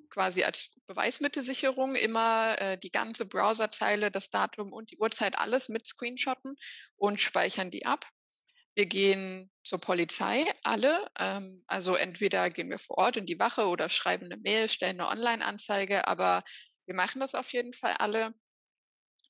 quasi 0.09 0.43
als 0.43 0.71
Beweismittelsicherung 0.87 1.95
immer 1.95 2.59
äh, 2.59 2.77
die 2.77 2.91
ganze 2.91 3.25
Browserzeile, 3.25 4.11
das 4.11 4.29
Datum 4.29 4.73
und 4.73 4.91
die 4.91 4.97
Uhrzeit 4.97 5.37
alles 5.37 5.69
mit 5.69 5.87
Screenshotten 5.87 6.55
und 6.95 7.19
speichern 7.19 7.71
die 7.71 7.85
ab. 7.85 8.05
Wir 8.77 8.85
gehen 8.85 9.49
zur 9.63 9.79
Polizei, 9.79 10.45
alle. 10.63 11.09
Ähm, 11.17 11.63
also 11.65 11.95
entweder 11.95 12.51
gehen 12.51 12.69
wir 12.69 12.77
vor 12.77 12.99
Ort 12.99 13.17
in 13.17 13.25
die 13.25 13.39
Wache 13.39 13.65
oder 13.65 13.89
schreiben 13.89 14.25
eine 14.25 14.37
Mail, 14.37 14.69
stellen 14.69 15.01
eine 15.01 15.09
Online-Anzeige, 15.09 16.07
aber 16.07 16.43
wir 16.85 16.95
machen 16.95 17.19
das 17.19 17.33
auf 17.33 17.51
jeden 17.53 17.73
Fall 17.73 17.93
alle. 17.93 18.35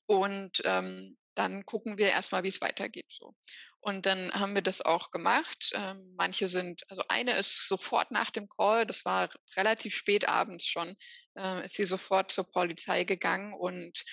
Und 0.06 0.60
ähm, 0.64 1.16
dann 1.34 1.64
gucken 1.64 1.96
wir 1.96 2.10
erstmal, 2.10 2.42
wie 2.42 2.48
es 2.48 2.60
weitergeht. 2.60 3.06
So. 3.08 3.34
Und 3.80 4.04
dann 4.04 4.30
haben 4.32 4.54
wir 4.54 4.62
das 4.62 4.82
auch 4.82 5.10
gemacht. 5.10 5.70
Ähm, 5.74 6.14
manche 6.16 6.46
sind, 6.46 6.82
also 6.90 7.02
eine 7.08 7.38
ist 7.38 7.68
sofort 7.68 8.10
nach 8.10 8.30
dem 8.30 8.48
Call, 8.50 8.84
das 8.84 9.06
war 9.06 9.30
relativ 9.56 9.94
spät 9.94 10.28
abends 10.28 10.66
schon, 10.66 10.94
äh, 11.38 11.64
ist 11.64 11.74
sie 11.74 11.84
sofort 11.84 12.32
zur 12.32 12.50
Polizei 12.50 13.04
gegangen 13.04 13.54
und 13.54 14.04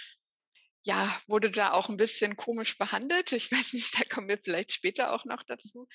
ja, 0.85 1.19
wurde 1.27 1.49
da 1.49 1.71
auch 1.71 1.89
ein 1.89 1.97
bisschen 1.97 2.37
komisch 2.37 2.77
behandelt. 2.77 3.31
Ich 3.31 3.51
weiß 3.51 3.73
nicht, 3.73 3.99
da 3.99 4.05
kommen 4.07 4.29
wir 4.29 4.37
vielleicht 4.37 4.71
später 4.71 5.13
auch 5.13 5.25
noch 5.25 5.43
dazu. 5.43 5.87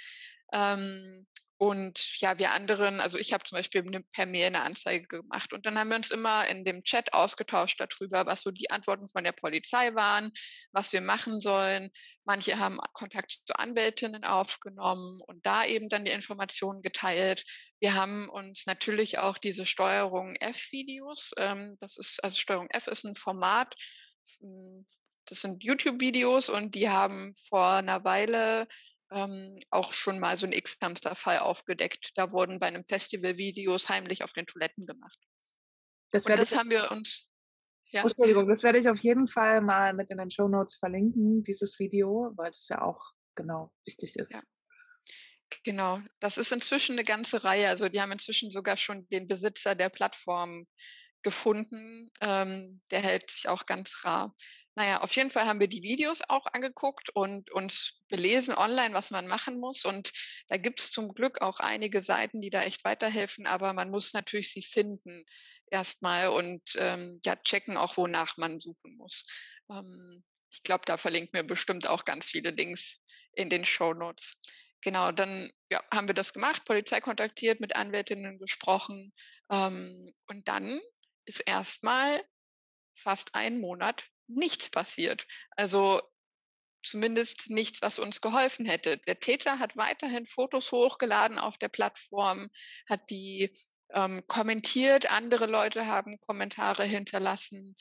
Ähm, 0.52 1.26
und 1.62 2.18
ja, 2.20 2.38
wir 2.38 2.52
anderen, 2.52 3.00
also 3.00 3.18
ich 3.18 3.34
habe 3.34 3.44
zum 3.44 3.58
Beispiel 3.58 3.82
per 4.14 4.24
Mail 4.24 4.46
eine 4.46 4.62
Anzeige 4.62 5.06
gemacht 5.06 5.52
und 5.52 5.66
dann 5.66 5.78
haben 5.78 5.90
wir 5.90 5.96
uns 5.96 6.10
immer 6.10 6.48
in 6.48 6.64
dem 6.64 6.84
Chat 6.84 7.12
ausgetauscht 7.12 7.78
darüber, 7.78 8.24
was 8.24 8.40
so 8.40 8.50
die 8.50 8.70
Antworten 8.70 9.06
von 9.08 9.24
der 9.24 9.32
Polizei 9.32 9.94
waren, 9.94 10.32
was 10.72 10.94
wir 10.94 11.02
machen 11.02 11.42
sollen. 11.42 11.90
Manche 12.24 12.58
haben 12.58 12.78
Kontakt 12.94 13.42
zu 13.44 13.58
Anwältinnen 13.58 14.24
aufgenommen 14.24 15.20
und 15.26 15.44
da 15.44 15.66
eben 15.66 15.90
dann 15.90 16.06
die 16.06 16.12
Informationen 16.12 16.80
geteilt. 16.80 17.44
Wir 17.78 17.92
haben 17.92 18.30
uns 18.30 18.64
natürlich 18.64 19.18
auch 19.18 19.36
diese 19.36 19.66
Steuerung 19.66 20.36
F-Videos, 20.36 21.32
ähm, 21.36 21.76
das 21.78 21.98
ist, 21.98 22.24
also 22.24 22.38
Steuerung 22.38 22.70
F 22.70 22.86
ist 22.86 23.04
ein 23.04 23.16
Format, 23.16 23.74
das 25.26 25.40
sind 25.40 25.62
YouTube-Videos 25.62 26.48
und 26.48 26.74
die 26.74 26.88
haben 26.88 27.34
vor 27.36 27.66
einer 27.66 28.04
Weile 28.04 28.66
ähm, 29.10 29.58
auch 29.70 29.92
schon 29.92 30.18
mal 30.18 30.36
so 30.36 30.46
einen 30.46 30.52
X-Hamster-Fall 30.52 31.40
aufgedeckt. 31.40 32.12
Da 32.14 32.32
wurden 32.32 32.58
bei 32.58 32.66
einem 32.66 32.84
Festival 32.84 33.36
Videos 33.38 33.88
heimlich 33.88 34.22
auf 34.22 34.32
den 34.32 34.46
Toiletten 34.46 34.86
gemacht. 34.86 35.18
Das, 36.10 36.26
und 36.26 36.38
das 36.38 36.56
haben 36.56 36.70
wir 36.70 36.90
uns. 36.90 37.30
Ja. 37.92 38.02
Entschuldigung, 38.02 38.48
das 38.48 38.62
werde 38.62 38.78
ich 38.78 38.88
auf 38.88 39.00
jeden 39.00 39.26
Fall 39.26 39.60
mal 39.60 39.94
mit 39.94 40.10
in 40.10 40.18
den 40.18 40.30
Show 40.30 40.46
Notes 40.46 40.76
verlinken, 40.76 41.42
dieses 41.42 41.78
Video, 41.80 42.32
weil 42.36 42.50
es 42.52 42.68
ja 42.68 42.82
auch 42.82 43.12
genau 43.34 43.72
wichtig 43.84 44.16
ist. 44.16 44.32
Ja. 44.32 44.40
Genau, 45.64 46.00
das 46.20 46.38
ist 46.38 46.52
inzwischen 46.52 46.92
eine 46.92 47.04
ganze 47.04 47.42
Reihe. 47.42 47.68
Also 47.68 47.88
die 47.88 48.00
haben 48.00 48.12
inzwischen 48.12 48.50
sogar 48.50 48.76
schon 48.76 49.08
den 49.08 49.26
Besitzer 49.26 49.74
der 49.74 49.88
Plattform 49.88 50.66
gefunden. 51.22 52.10
Ähm, 52.20 52.80
der 52.90 53.00
hält 53.00 53.30
sich 53.30 53.48
auch 53.48 53.66
ganz 53.66 54.04
rar. 54.04 54.34
Naja, 54.76 55.00
auf 55.00 55.14
jeden 55.16 55.30
Fall 55.30 55.46
haben 55.46 55.60
wir 55.60 55.68
die 55.68 55.82
Videos 55.82 56.22
auch 56.28 56.46
angeguckt 56.46 57.10
und 57.10 57.50
uns 57.50 58.00
belesen 58.08 58.54
online, 58.54 58.94
was 58.94 59.10
man 59.10 59.26
machen 59.26 59.58
muss. 59.58 59.84
Und 59.84 60.12
da 60.48 60.56
gibt 60.56 60.80
es 60.80 60.92
zum 60.92 61.12
Glück 61.12 61.42
auch 61.42 61.60
einige 61.60 62.00
Seiten, 62.00 62.40
die 62.40 62.50
da 62.50 62.62
echt 62.62 62.84
weiterhelfen, 62.84 63.46
aber 63.46 63.72
man 63.72 63.90
muss 63.90 64.12
natürlich 64.12 64.52
sie 64.52 64.62
finden 64.62 65.24
erstmal 65.70 66.28
und 66.28 66.62
ähm, 66.76 67.20
ja, 67.24 67.36
checken 67.36 67.76
auch, 67.76 67.96
wonach 67.96 68.36
man 68.36 68.60
suchen 68.60 68.96
muss. 68.96 69.26
Ähm, 69.70 70.22
ich 70.52 70.62
glaube, 70.62 70.84
da 70.86 70.96
verlinken 70.96 71.34
wir 71.34 71.42
bestimmt 71.42 71.86
auch 71.86 72.04
ganz 72.04 72.30
viele 72.30 72.50
Links 72.50 73.00
in 73.32 73.50
den 73.50 73.64
Show 73.64 73.94
Notes. 73.94 74.38
Genau, 74.82 75.12
dann 75.12 75.52
ja, 75.70 75.82
haben 75.92 76.08
wir 76.08 76.14
das 76.14 76.32
gemacht, 76.32 76.64
Polizei 76.64 77.00
kontaktiert, 77.00 77.60
mit 77.60 77.76
Anwältinnen 77.76 78.38
gesprochen 78.38 79.12
ähm, 79.50 80.12
und 80.26 80.48
dann 80.48 80.80
ist 81.30 81.40
erstmal 81.46 82.24
fast 82.94 83.34
einen 83.36 83.60
Monat 83.60 84.04
nichts 84.26 84.68
passiert. 84.68 85.26
Also 85.52 86.02
zumindest 86.82 87.50
nichts, 87.50 87.82
was 87.82 87.98
uns 88.00 88.20
geholfen 88.20 88.66
hätte. 88.66 88.98
Der 89.06 89.20
Täter 89.20 89.58
hat 89.60 89.76
weiterhin 89.76 90.26
Fotos 90.26 90.72
hochgeladen 90.72 91.38
auf 91.38 91.56
der 91.56 91.68
Plattform, 91.68 92.50
hat 92.88 93.08
die 93.10 93.52
ähm, 93.92 94.22
kommentiert, 94.26 95.10
andere 95.10 95.46
Leute 95.46 95.86
haben 95.86 96.20
Kommentare 96.20 96.84
hinterlassen. 96.84 97.74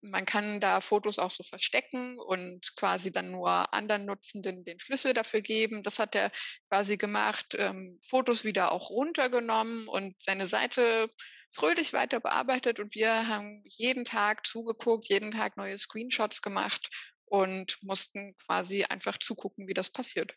Man 0.00 0.24
kann 0.26 0.60
da 0.60 0.80
Fotos 0.80 1.18
auch 1.18 1.30
so 1.30 1.42
verstecken 1.42 2.18
und 2.18 2.74
quasi 2.76 3.12
dann 3.12 3.30
nur 3.30 3.72
anderen 3.72 4.04
Nutzenden 4.06 4.64
den 4.64 4.78
Schlüssel 4.78 5.14
dafür 5.14 5.40
geben. 5.40 5.82
Das 5.82 5.98
hat 5.98 6.14
er 6.14 6.30
quasi 6.68 6.96
gemacht, 6.96 7.54
ähm, 7.58 7.98
Fotos 8.02 8.44
wieder 8.44 8.72
auch 8.72 8.90
runtergenommen 8.90 9.88
und 9.88 10.14
seine 10.22 10.46
Seite 10.46 11.08
fröhlich 11.50 11.92
weiter 11.92 12.20
bearbeitet 12.20 12.80
und 12.80 12.94
wir 12.94 13.28
haben 13.28 13.62
jeden 13.66 14.04
Tag 14.04 14.44
zugeguckt, 14.46 15.08
jeden 15.08 15.30
Tag 15.30 15.56
neue 15.56 15.78
Screenshots 15.78 16.42
gemacht 16.42 16.90
und 17.26 17.78
mussten 17.82 18.36
quasi 18.46 18.84
einfach 18.84 19.18
zugucken, 19.18 19.68
wie 19.68 19.74
das 19.74 19.90
passiert. 19.90 20.34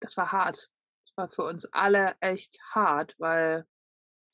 Das 0.00 0.16
war 0.16 0.32
hart. 0.32 0.70
Das 1.04 1.16
war 1.16 1.28
für 1.28 1.44
uns 1.44 1.66
alle 1.72 2.16
echt 2.20 2.58
hart, 2.72 3.14
weil 3.18 3.66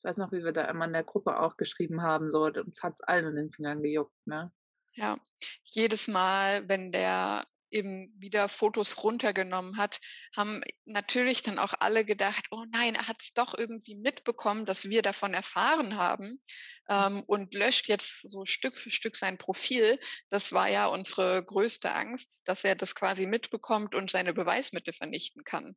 ich 0.01 0.03
weiß 0.03 0.17
noch, 0.17 0.31
wie 0.31 0.43
wir 0.43 0.51
da 0.51 0.65
immer 0.65 0.85
in 0.85 0.93
der 0.93 1.03
Gruppe 1.03 1.39
auch 1.39 1.57
geschrieben 1.57 2.01
haben, 2.01 2.31
so, 2.31 2.45
uns 2.45 2.81
hat 2.81 2.95
es 2.95 3.01
allen 3.01 3.27
in 3.27 3.35
den 3.35 3.51
Fingern 3.51 3.83
gejuckt, 3.83 4.15
ne? 4.25 4.51
Ja, 4.95 5.19
jedes 5.63 6.07
Mal, 6.07 6.67
wenn 6.67 6.91
der 6.91 7.45
eben 7.69 8.11
wieder 8.17 8.49
Fotos 8.49 9.03
runtergenommen 9.03 9.77
hat, 9.77 9.99
haben 10.35 10.63
natürlich 10.85 11.43
dann 11.43 11.59
auch 11.59 11.75
alle 11.79 12.03
gedacht, 12.03 12.47
oh 12.49 12.65
nein, 12.73 12.95
er 12.95 13.07
hat 13.07 13.21
es 13.21 13.33
doch 13.33 13.55
irgendwie 13.55 13.95
mitbekommen, 13.95 14.65
dass 14.65 14.89
wir 14.89 15.03
davon 15.03 15.35
erfahren 15.35 15.97
haben 15.97 16.41
ähm, 16.89 17.21
und 17.27 17.53
löscht 17.53 17.87
jetzt 17.87 18.23
so 18.23 18.45
Stück 18.45 18.79
für 18.79 18.89
Stück 18.89 19.15
sein 19.15 19.37
Profil. 19.37 19.99
Das 20.29 20.51
war 20.51 20.67
ja 20.67 20.87
unsere 20.87 21.45
größte 21.45 21.93
Angst, 21.93 22.41
dass 22.45 22.63
er 22.63 22.73
das 22.73 22.95
quasi 22.95 23.27
mitbekommt 23.27 23.93
und 23.93 24.09
seine 24.09 24.33
Beweismittel 24.33 24.93
vernichten 24.93 25.43
kann. 25.43 25.75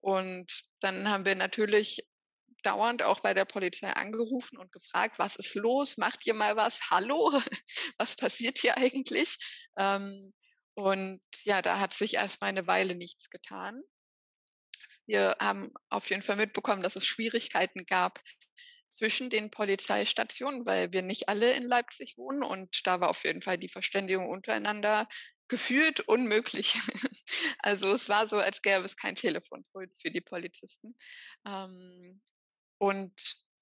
Und 0.00 0.62
dann 0.80 1.10
haben 1.10 1.26
wir 1.26 1.34
natürlich 1.34 2.06
dauernd 2.66 3.02
auch 3.02 3.20
bei 3.20 3.32
der 3.32 3.44
Polizei 3.44 3.88
angerufen 3.88 4.58
und 4.58 4.72
gefragt, 4.72 5.18
was 5.18 5.36
ist 5.36 5.54
los? 5.54 5.96
Macht 5.96 6.26
ihr 6.26 6.34
mal 6.34 6.56
was? 6.56 6.90
Hallo? 6.90 7.32
Was 7.98 8.16
passiert 8.16 8.58
hier 8.58 8.76
eigentlich? 8.76 9.38
Ähm, 9.78 10.34
und 10.74 11.22
ja, 11.44 11.62
da 11.62 11.78
hat 11.78 11.94
sich 11.94 12.14
erstmal 12.14 12.50
eine 12.50 12.66
Weile 12.66 12.94
nichts 12.94 13.30
getan. 13.30 13.80
Wir 15.06 15.36
haben 15.40 15.72
auf 15.88 16.10
jeden 16.10 16.22
Fall 16.22 16.36
mitbekommen, 16.36 16.82
dass 16.82 16.96
es 16.96 17.06
Schwierigkeiten 17.06 17.86
gab 17.86 18.20
zwischen 18.90 19.30
den 19.30 19.50
Polizeistationen, 19.50 20.66
weil 20.66 20.92
wir 20.92 21.02
nicht 21.02 21.28
alle 21.28 21.52
in 21.52 21.64
Leipzig 21.64 22.16
wohnen 22.16 22.42
und 22.42 22.86
da 22.86 23.00
war 23.00 23.10
auf 23.10 23.24
jeden 23.24 23.42
Fall 23.42 23.58
die 23.58 23.68
Verständigung 23.68 24.28
untereinander 24.28 25.06
gefühlt 25.48 26.00
unmöglich. 26.00 26.74
Also 27.58 27.92
es 27.92 28.08
war 28.08 28.28
so, 28.28 28.38
als 28.38 28.62
gäbe 28.62 28.84
es 28.84 28.96
kein 28.96 29.16
Telefon 29.16 29.64
für 29.72 30.10
die 30.10 30.20
Polizisten. 30.20 30.94
Ähm, 31.44 32.20
und 32.78 33.12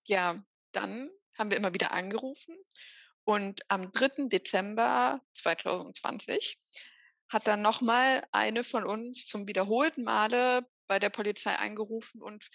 ja, 0.04 0.42
dann 0.73 1.11
haben 1.38 1.50
wir 1.50 1.56
immer 1.56 1.75
wieder 1.75 1.92
angerufen 1.92 2.56
und 3.25 3.62
am 3.68 3.90
3. 3.92 4.28
Dezember 4.28 5.21
2020 5.33 6.59
hat 7.28 7.47
dann 7.47 7.62
nochmal 7.62 8.26
eine 8.33 8.64
von 8.64 8.85
uns 8.85 9.26
zum 9.26 9.49
wiederholten 9.49 10.04
Male 10.04 10.66
bei 10.87 10.99
der 10.99 11.11
Polizei 11.11 11.54
angerufen 11.54 12.23
und 12.23 12.47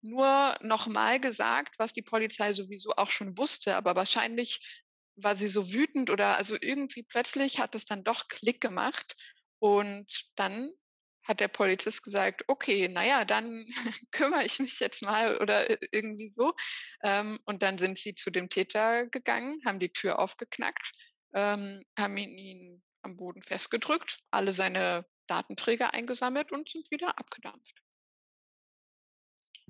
nur 0.00 0.56
nochmal 0.62 1.20
gesagt, 1.20 1.78
was 1.78 1.92
die 1.92 2.02
Polizei 2.02 2.52
sowieso 2.52 2.90
auch 2.96 3.10
schon 3.10 3.36
wusste, 3.38 3.76
aber 3.76 3.94
wahrscheinlich 3.94 4.82
war 5.16 5.36
sie 5.36 5.48
so 5.48 5.72
wütend 5.72 6.10
oder 6.10 6.36
also 6.38 6.56
irgendwie 6.60 7.02
plötzlich 7.02 7.60
hat 7.60 7.74
es 7.74 7.84
dann 7.84 8.04
doch 8.04 8.28
Klick 8.28 8.60
gemacht 8.60 9.16
und 9.58 10.06
dann 10.36 10.72
hat 11.24 11.40
der 11.40 11.48
Polizist 11.48 12.02
gesagt, 12.02 12.44
okay, 12.48 12.88
naja, 12.88 13.24
dann 13.24 13.64
kümmere 14.12 14.44
ich 14.44 14.58
mich 14.58 14.80
jetzt 14.80 15.02
mal 15.02 15.38
oder 15.38 15.68
irgendwie 15.92 16.28
so. 16.28 16.52
Ähm, 17.02 17.38
und 17.44 17.62
dann 17.62 17.78
sind 17.78 17.98
sie 17.98 18.14
zu 18.14 18.30
dem 18.30 18.48
Täter 18.48 19.06
gegangen, 19.06 19.60
haben 19.64 19.78
die 19.78 19.92
Tür 19.92 20.18
aufgeknackt, 20.18 20.92
ähm, 21.34 21.82
haben 21.98 22.16
ihn 22.16 22.82
am 23.02 23.16
Boden 23.16 23.42
festgedrückt, 23.42 24.20
alle 24.30 24.52
seine 24.52 25.06
Datenträger 25.26 25.94
eingesammelt 25.94 26.52
und 26.52 26.68
sind 26.68 26.90
wieder 26.90 27.18
abgedampft. 27.18 27.82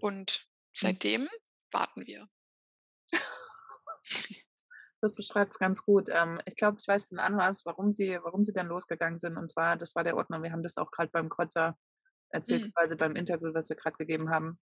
Und 0.01 0.33
hm. 0.33 0.41
seitdem 0.75 1.29
warten 1.71 2.07
wir. 2.07 2.29
Das 5.03 5.15
beschreibt 5.15 5.53
es 5.53 5.59
ganz 5.59 5.83
gut. 5.83 6.09
Ähm, 6.11 6.41
ich 6.47 6.55
glaube, 6.55 6.79
ich 6.81 6.87
weiß 6.87 7.09
den 7.09 7.19
Anlass, 7.19 7.67
warum 7.67 7.91
sie, 7.91 8.19
warum 8.23 8.45
sie 8.45 8.53
dann 8.53 8.69
losgegangen 8.69 9.19
sind. 9.19 9.37
Und 9.37 9.51
zwar, 9.51 9.77
das 9.77 9.97
war 9.97 10.05
der 10.05 10.17
Ordner. 10.17 10.43
Wir 10.43 10.53
haben 10.53 10.63
das 10.63 10.77
auch 10.77 10.93
gerade 10.93 11.11
beim 11.11 11.29
Kreuzer 11.29 11.77
erzählt, 12.31 12.67
mhm. 12.67 12.73
quasi 12.73 12.95
beim 12.95 13.17
Interview, 13.17 13.53
was 13.53 13.69
wir 13.69 13.77
gerade 13.77 13.97
gegeben 13.97 14.31
haben. 14.31 14.61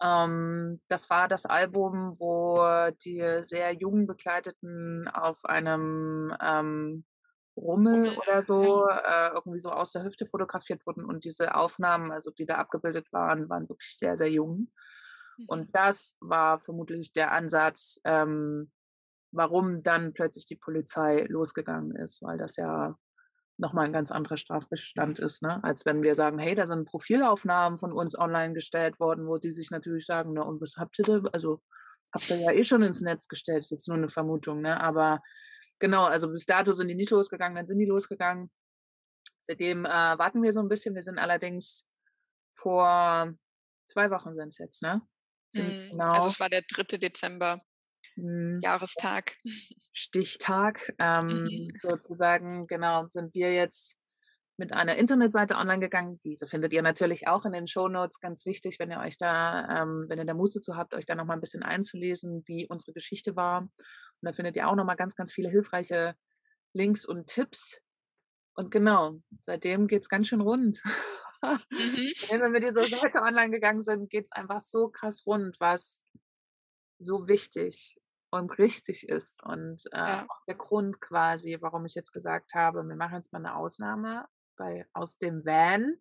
Ähm, 0.00 0.80
das 0.88 1.10
war 1.10 1.26
das 1.26 1.46
Album, 1.46 2.14
wo 2.20 2.90
die 3.04 3.42
sehr 3.42 3.72
jungen 3.72 4.06
Bekleideten 4.06 5.08
auf 5.08 5.44
einem 5.44 6.32
ähm, 6.40 7.04
Rummel 7.56 8.16
oder 8.18 8.44
so 8.44 8.86
äh, 8.88 9.30
irgendwie 9.34 9.58
so 9.58 9.70
aus 9.70 9.92
der 9.92 10.04
Hüfte 10.04 10.26
fotografiert 10.26 10.86
wurden 10.86 11.04
und 11.04 11.24
diese 11.24 11.54
Aufnahmen, 11.54 12.12
also 12.12 12.30
die 12.30 12.46
da 12.46 12.56
abgebildet 12.56 13.12
waren, 13.12 13.48
waren 13.48 13.68
wirklich 13.68 13.96
sehr, 13.96 14.16
sehr 14.16 14.30
jung. 14.30 14.70
Mhm. 15.38 15.44
Und 15.48 15.74
das 15.74 16.16
war 16.20 16.60
vermutlich 16.60 17.12
der 17.12 17.32
Ansatz, 17.32 18.00
ähm, 18.04 18.70
warum 19.32 19.82
dann 19.82 20.12
plötzlich 20.12 20.46
die 20.46 20.56
Polizei 20.56 21.26
losgegangen 21.28 21.94
ist, 21.96 22.22
weil 22.22 22.38
das 22.38 22.56
ja 22.56 22.96
nochmal 23.58 23.86
ein 23.86 23.92
ganz 23.92 24.10
anderer 24.10 24.36
Strafbestand 24.36 25.18
ist, 25.18 25.42
ne? 25.42 25.62
als 25.64 25.86
wenn 25.86 26.02
wir 26.02 26.14
sagen, 26.14 26.38
hey, 26.38 26.54
da 26.54 26.66
sind 26.66 26.86
Profilaufnahmen 26.86 27.78
von 27.78 27.92
uns 27.92 28.18
online 28.18 28.52
gestellt 28.52 29.00
worden, 29.00 29.26
wo 29.26 29.38
die 29.38 29.52
sich 29.52 29.70
natürlich 29.70 30.04
sagen, 30.04 30.34
na 30.34 30.42
und 30.42 30.60
was 30.60 30.74
habt 30.76 30.98
ihr 30.98 31.04
da? 31.04 31.20
Also 31.32 31.62
habt 32.12 32.28
ihr 32.30 32.36
ja 32.36 32.52
eh 32.52 32.66
schon 32.66 32.82
ins 32.82 33.00
Netz 33.00 33.28
gestellt, 33.28 33.60
ist 33.60 33.70
jetzt 33.70 33.88
nur 33.88 33.96
eine 33.96 34.08
Vermutung, 34.08 34.60
ne? 34.60 34.80
Aber 34.80 35.20
genau, 35.78 36.04
also 36.04 36.30
bis 36.30 36.44
dato 36.44 36.72
sind 36.72 36.88
die 36.88 36.94
nicht 36.94 37.10
losgegangen, 37.10 37.56
dann 37.56 37.66
sind 37.66 37.78
die 37.78 37.86
losgegangen. 37.86 38.50
Seitdem 39.42 39.84
äh, 39.84 39.88
warten 39.88 40.42
wir 40.42 40.52
so 40.52 40.60
ein 40.60 40.68
bisschen. 40.68 40.94
Wir 40.94 41.02
sind 41.02 41.18
allerdings 41.18 41.86
vor 42.52 43.32
zwei 43.86 44.10
Wochen 44.10 44.34
sind 44.34 44.48
es 44.48 44.58
jetzt, 44.58 44.82
ne? 44.82 45.02
Mhm. 45.54 45.90
Genau. 45.92 46.10
Also 46.10 46.28
es 46.28 46.40
war 46.40 46.50
der 46.50 46.62
3. 46.62 46.98
Dezember. 46.98 47.58
Mhm. 48.16 48.58
Jahrestag. 48.60 49.36
Stichtag. 49.92 50.94
Ähm, 50.98 51.26
mhm. 51.26 51.68
Sozusagen, 51.80 52.66
genau, 52.66 53.06
sind 53.08 53.34
wir 53.34 53.52
jetzt 53.52 53.96
mit 54.58 54.72
einer 54.72 54.96
Internetseite 54.96 55.56
online 55.56 55.80
gegangen. 55.80 56.18
Diese 56.24 56.46
findet 56.46 56.72
ihr 56.72 56.82
natürlich 56.82 57.28
auch 57.28 57.44
in 57.44 57.52
den 57.52 57.66
Shownotes. 57.66 58.20
Ganz 58.20 58.46
wichtig, 58.46 58.78
wenn 58.78 58.90
ihr 58.90 59.00
euch 59.00 59.18
da, 59.18 59.82
ähm, 59.82 60.06
wenn 60.08 60.18
ihr 60.18 60.24
da 60.24 60.34
Muße 60.34 60.60
zu 60.60 60.76
habt, 60.76 60.94
euch 60.94 61.04
da 61.04 61.14
nochmal 61.14 61.36
ein 61.36 61.42
bisschen 61.42 61.62
einzulesen, 61.62 62.42
wie 62.46 62.66
unsere 62.66 62.92
Geschichte 62.92 63.36
war. 63.36 63.60
Und 63.60 63.70
da 64.22 64.32
findet 64.32 64.56
ihr 64.56 64.66
auch 64.66 64.74
nochmal 64.74 64.96
ganz, 64.96 65.14
ganz 65.14 65.32
viele 65.32 65.50
hilfreiche 65.50 66.16
Links 66.72 67.04
und 67.04 67.26
Tipps. 67.26 67.80
Und 68.54 68.70
genau, 68.70 69.20
seitdem 69.42 69.86
geht 69.86 70.02
es 70.02 70.08
ganz 70.08 70.28
schön 70.28 70.40
rund. 70.40 70.82
Mhm. 71.42 71.50
wenn 72.30 72.40
wir 72.40 72.48
mit 72.48 72.62
dieser 72.62 72.82
Seite 72.82 73.18
online 73.20 73.50
gegangen 73.50 73.82
sind, 73.82 74.08
geht 74.08 74.24
es 74.24 74.32
einfach 74.32 74.62
so 74.62 74.88
krass 74.88 75.26
rund, 75.26 75.60
was 75.60 76.06
so 76.98 77.28
wichtig 77.28 77.98
und 78.36 78.58
richtig 78.58 79.08
ist. 79.08 79.42
Und 79.42 79.84
äh, 79.92 79.98
ja. 79.98 80.26
auch 80.28 80.44
der 80.46 80.54
Grund 80.54 81.00
quasi, 81.00 81.58
warum 81.60 81.84
ich 81.84 81.94
jetzt 81.94 82.12
gesagt 82.12 82.54
habe, 82.54 82.86
wir 82.86 82.96
machen 82.96 83.16
jetzt 83.16 83.32
mal 83.32 83.38
eine 83.38 83.56
Ausnahme 83.56 84.26
bei 84.56 84.86
aus 84.92 85.18
dem 85.18 85.44
Van, 85.44 85.96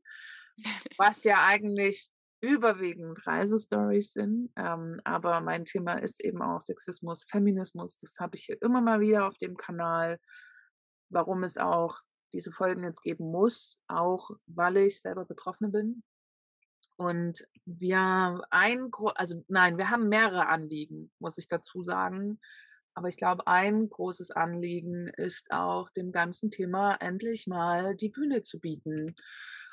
was 0.97 1.23
ja 1.23 1.43
eigentlich 1.45 2.09
überwiegend 2.41 3.25
Reisestories 3.25 4.13
sind. 4.13 4.51
Ähm, 4.55 4.99
aber 5.03 5.41
mein 5.41 5.65
Thema 5.65 5.95
ist 5.95 6.23
eben 6.23 6.41
auch 6.41 6.61
Sexismus, 6.61 7.25
Feminismus. 7.29 7.97
Das 7.97 8.17
habe 8.19 8.35
ich 8.35 8.45
hier 8.45 8.61
immer 8.61 8.81
mal 8.81 8.99
wieder 8.99 9.27
auf 9.27 9.37
dem 9.37 9.57
Kanal. 9.57 10.19
Warum 11.09 11.43
es 11.43 11.57
auch 11.57 11.99
diese 12.33 12.51
Folgen 12.51 12.83
jetzt 12.83 13.01
geben 13.01 13.31
muss, 13.31 13.79
auch 13.87 14.29
weil 14.47 14.77
ich 14.77 15.01
selber 15.01 15.25
Betroffene 15.25 15.69
bin 15.69 16.03
und 16.97 17.45
wir 17.65 18.41
ein, 18.51 18.91
also 19.15 19.43
nein, 19.47 19.77
wir 19.77 19.89
haben 19.89 20.09
mehrere 20.09 20.47
Anliegen, 20.47 21.11
muss 21.19 21.37
ich 21.37 21.47
dazu 21.47 21.83
sagen. 21.83 22.39
Aber 22.93 23.09
ich 23.09 23.17
glaube, 23.17 23.45
ein 23.47 23.89
großes 23.89 24.31
Anliegen 24.31 25.09
ist 25.09 25.51
auch 25.51 25.89
dem 25.89 26.13
ganzen 26.13 26.49
Thema 26.49 26.95
endlich 26.95 27.45
mal 27.45 27.95
die 27.95 28.09
Bühne 28.09 28.41
zu 28.41 28.59
bieten. 28.59 29.15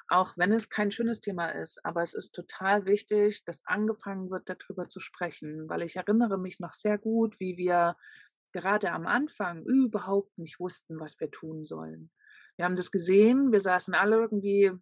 Auch 0.08 0.36
wenn 0.36 0.52
es 0.52 0.68
kein 0.68 0.90
schönes 0.90 1.20
Thema 1.20 1.48
ist, 1.50 1.84
aber 1.84 2.02
es 2.02 2.14
ist 2.14 2.34
total 2.34 2.84
wichtig, 2.84 3.44
dass 3.44 3.64
angefangen 3.64 4.30
wird, 4.30 4.48
darüber 4.48 4.88
zu 4.88 4.98
sprechen, 4.98 5.68
weil 5.68 5.82
ich 5.82 5.96
erinnere 5.96 6.38
mich 6.38 6.58
noch 6.58 6.74
sehr 6.74 6.98
gut, 6.98 7.38
wie 7.38 7.56
wir 7.56 7.96
gerade 8.52 8.90
am 8.90 9.06
Anfang 9.06 9.62
überhaupt 9.62 10.36
nicht 10.36 10.58
wussten, 10.58 10.98
was 10.98 11.18
wir 11.20 11.30
tun 11.30 11.64
sollen. 11.64 12.10
Wir 12.56 12.64
haben 12.64 12.76
das 12.76 12.90
gesehen, 12.90 13.52
wir 13.52 13.60
saßen 13.60 13.94
alle 13.94 14.16
irgendwie 14.16 14.72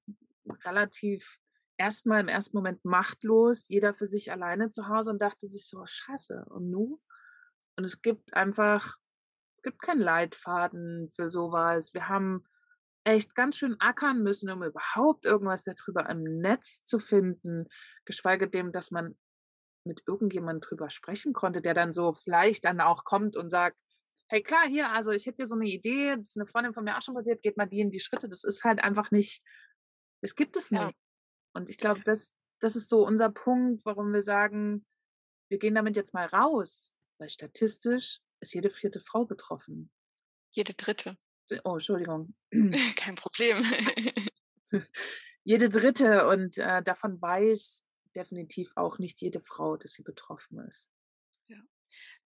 relativ 0.64 1.38
erstmal 1.81 2.21
im 2.21 2.29
ersten 2.29 2.57
Moment 2.57 2.85
machtlos, 2.85 3.67
jeder 3.69 3.95
für 3.95 4.07
sich 4.07 4.31
alleine 4.31 4.69
zu 4.69 4.89
Hause 4.89 5.11
und 5.11 5.21
dachte 5.21 5.47
sich 5.47 5.67
so, 5.67 5.83
scheiße, 5.87 6.45
und 6.51 6.71
nu? 6.71 7.01
Und 7.77 7.85
es 7.85 8.03
gibt 8.03 8.35
einfach, 8.35 8.97
es 9.57 9.63
gibt 9.63 9.81
keinen 9.81 10.01
Leitfaden 10.01 11.09
für 11.09 11.31
sowas. 11.31 11.95
Wir 11.95 12.09
haben 12.09 12.45
echt 13.05 13.35
ganz 13.35 13.57
schön 13.57 13.81
ackern 13.81 14.23
müssen, 14.23 14.51
um 14.51 14.63
überhaupt 14.63 15.25
irgendwas 15.25 15.65
darüber 15.65 16.09
im 16.11 16.23
Netz 16.23 16.85
zu 16.85 16.99
finden, 16.99 17.67
geschweige 18.05 18.47
dem, 18.47 18.73
dass 18.73 18.91
man 18.91 19.17
mit 19.85 20.03
irgendjemandem 20.07 20.61
drüber 20.61 20.91
sprechen 20.91 21.33
konnte, 21.33 21.63
der 21.63 21.73
dann 21.73 21.95
so 21.95 22.13
vielleicht 22.13 22.67
dann 22.67 22.83
auch 22.83 23.05
kommt 23.05 23.39
und 23.39 23.49
sagt, 23.49 23.79
hey 24.29 24.43
klar, 24.43 24.69
hier, 24.69 24.91
also 24.91 25.13
ich 25.13 25.25
hätte 25.25 25.39
dir 25.39 25.47
so 25.47 25.55
eine 25.55 25.67
Idee, 25.67 26.15
das 26.15 26.29
ist 26.29 26.37
eine 26.37 26.47
Freundin 26.47 26.75
von 26.75 26.85
mir 26.85 26.99
auch 26.99 27.03
schon 27.03 27.14
passiert, 27.14 27.43
geht 27.43 27.57
mal 27.57 27.64
die 27.64 27.81
in 27.81 27.90
die 27.90 28.01
Schritte. 28.01 28.29
Das 28.29 28.45
ist 28.45 28.64
halt 28.64 28.85
einfach 28.85 29.11
nicht, 29.11 29.43
das 30.21 30.35
gibt 30.35 30.59
es 30.59 30.71
nicht. 30.71 30.83
Ja. 30.83 30.93
Und 31.53 31.69
ich 31.69 31.79
glaube, 31.79 32.01
das, 32.05 32.35
das 32.61 32.77
ist 32.77 32.89
so 32.89 33.07
unser 33.07 33.31
Punkt, 33.31 33.85
warum 33.85 34.13
wir 34.13 34.23
sagen, 34.23 34.87
wir 35.49 35.59
gehen 35.59 35.75
damit 35.75 35.97
jetzt 35.97 36.15
mal 36.15 36.27
raus, 36.27 36.95
weil 37.19 37.29
statistisch 37.29 38.21
ist 38.41 38.55
jede 38.55 38.71
vierte 38.71 39.01
Frau 39.01 39.25
betroffen. 39.25 39.91
Jede 40.53 40.75
dritte. 40.75 41.17
Oh, 41.65 41.75
Entschuldigung. 41.75 42.35
Kein 42.97 43.17
Problem. 43.17 43.63
jede 45.45 45.69
dritte 45.69 46.27
und 46.29 46.59
äh, 46.59 46.83
davon 46.83 47.21
weiß 47.21 47.85
definitiv 48.15 48.73
auch 48.77 48.99
nicht 48.99 49.21
jede 49.21 49.41
Frau, 49.41 49.77
dass 49.77 49.93
sie 49.93 50.03
betroffen 50.03 50.59
ist. 50.67 50.91
Ja. 51.49 51.61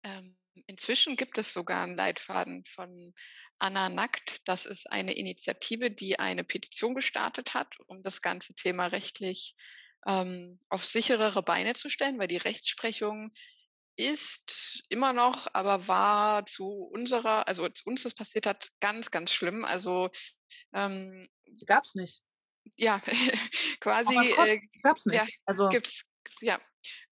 Ähm, 0.03 0.37
inzwischen 0.67 1.17
gibt 1.17 1.39
es 1.39 1.53
sogar 1.53 1.83
einen 1.85 1.97
Leitfaden 1.97 2.65
von 2.65 3.15
Anna 3.59 3.88
Nackt. 3.88 4.47
Das 4.47 4.67
ist 4.67 4.90
eine 4.90 5.14
Initiative, 5.14 5.90
die 5.90 6.19
eine 6.19 6.45
Petition 6.45 6.95
gestartet 6.95 7.55
hat, 7.55 7.79
um 7.87 8.03
das 8.03 8.23
ganze 8.23 8.55
Thema 8.55 8.87
rechtlich 8.87 9.55
ähm, 10.07 10.61
auf 10.69 10.85
sicherere 10.85 11.43
Beine 11.43 11.75
zu 11.75 11.88
stellen, 11.88 12.19
weil 12.19 12.29
die 12.29 12.37
Rechtsprechung 12.37 13.33
ist 13.97 14.83
immer 14.88 15.12
noch, 15.12 15.47
aber 15.53 15.87
war 15.87 16.47
zu 16.47 16.69
unserer, 16.69 17.47
also 17.47 17.64
als 17.64 17.83
uns 17.83 18.03
das 18.03 18.14
passiert 18.14 18.47
hat, 18.47 18.71
ganz, 18.81 19.11
ganz 19.11 19.33
schlimm. 19.33 19.64
Also 19.64 20.11
ähm, 20.73 21.29
gab 21.67 21.85
es 21.85 21.95
nicht. 21.95 22.23
Ja, 22.77 23.01
quasi. 23.81 24.14
Äh, 24.14 24.61
gab 24.83 24.97
es 24.97 25.07
nicht. 25.07 25.17
Ja, 25.17 25.27
also 25.45 25.69
gibt's, 25.69 26.05
ja. 26.40 26.61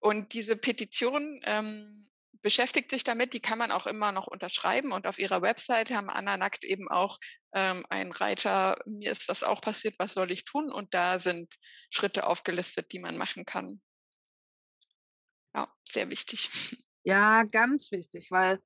Und 0.01 0.33
diese 0.33 0.57
Petition 0.57 1.41
ähm, 1.45 2.11
beschäftigt 2.43 2.91
sich 2.91 3.05
damit. 3.05 3.33
Die 3.33 3.41
kann 3.41 3.59
man 3.59 3.71
auch 3.71 3.87
immer 3.87 4.13
noch 4.13 4.27
unterschreiben. 4.27 4.93
Und 4.93 5.07
auf 5.07 5.19
ihrer 5.19 5.43
Website 5.43 5.91
haben 5.91 6.11
Anna 6.11 6.37
Nackt 6.37 6.65
eben 6.65 6.89
auch 6.89 7.19
ähm, 7.55 7.87
einen 7.89 8.13
Reiter, 8.13 8.77
mir 8.87 9.11
ist 9.11 9.29
das 9.29 9.43
auch 9.43 9.61
passiert, 9.61 9.95
was 9.99 10.15
soll 10.15 10.31
ich 10.31 10.45
tun? 10.45 10.71
Und 10.71 10.95
da 10.95 11.21
sind 11.21 11.55
Schritte 11.91 12.27
aufgelistet, 12.27 12.93
die 12.93 12.99
man 12.99 13.17
machen 13.17 13.45
kann. 13.45 13.81
Ja, 15.55 15.73
sehr 15.85 16.11
wichtig. 16.11 16.49
Ja, 17.05 17.43
ganz 17.43 17.91
wichtig, 17.91 18.31
weil 18.31 18.61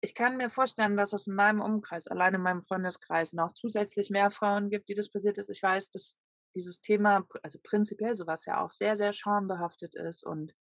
ich 0.00 0.16
kann 0.16 0.36
mir 0.36 0.50
vorstellen, 0.50 0.96
dass 0.96 1.12
es 1.12 1.28
in 1.28 1.36
meinem 1.36 1.60
Umkreis, 1.60 2.08
allein 2.08 2.34
in 2.34 2.42
meinem 2.42 2.62
Freundeskreis, 2.62 3.34
noch 3.34 3.54
zusätzlich 3.54 4.10
mehr 4.10 4.32
Frauen 4.32 4.68
gibt, 4.68 4.88
die 4.88 4.94
das 4.94 5.10
passiert 5.10 5.38
ist. 5.38 5.48
Ich 5.48 5.62
weiß, 5.62 5.90
dass 5.92 6.18
dieses 6.56 6.80
Thema, 6.80 7.24
also 7.42 7.58
prinzipiell 7.62 8.16
sowas 8.16 8.44
ja 8.46 8.64
auch 8.64 8.72
sehr, 8.72 8.96
sehr 8.96 9.12
schambehaftet 9.12 9.94
ist 9.94 10.24
und 10.24 10.54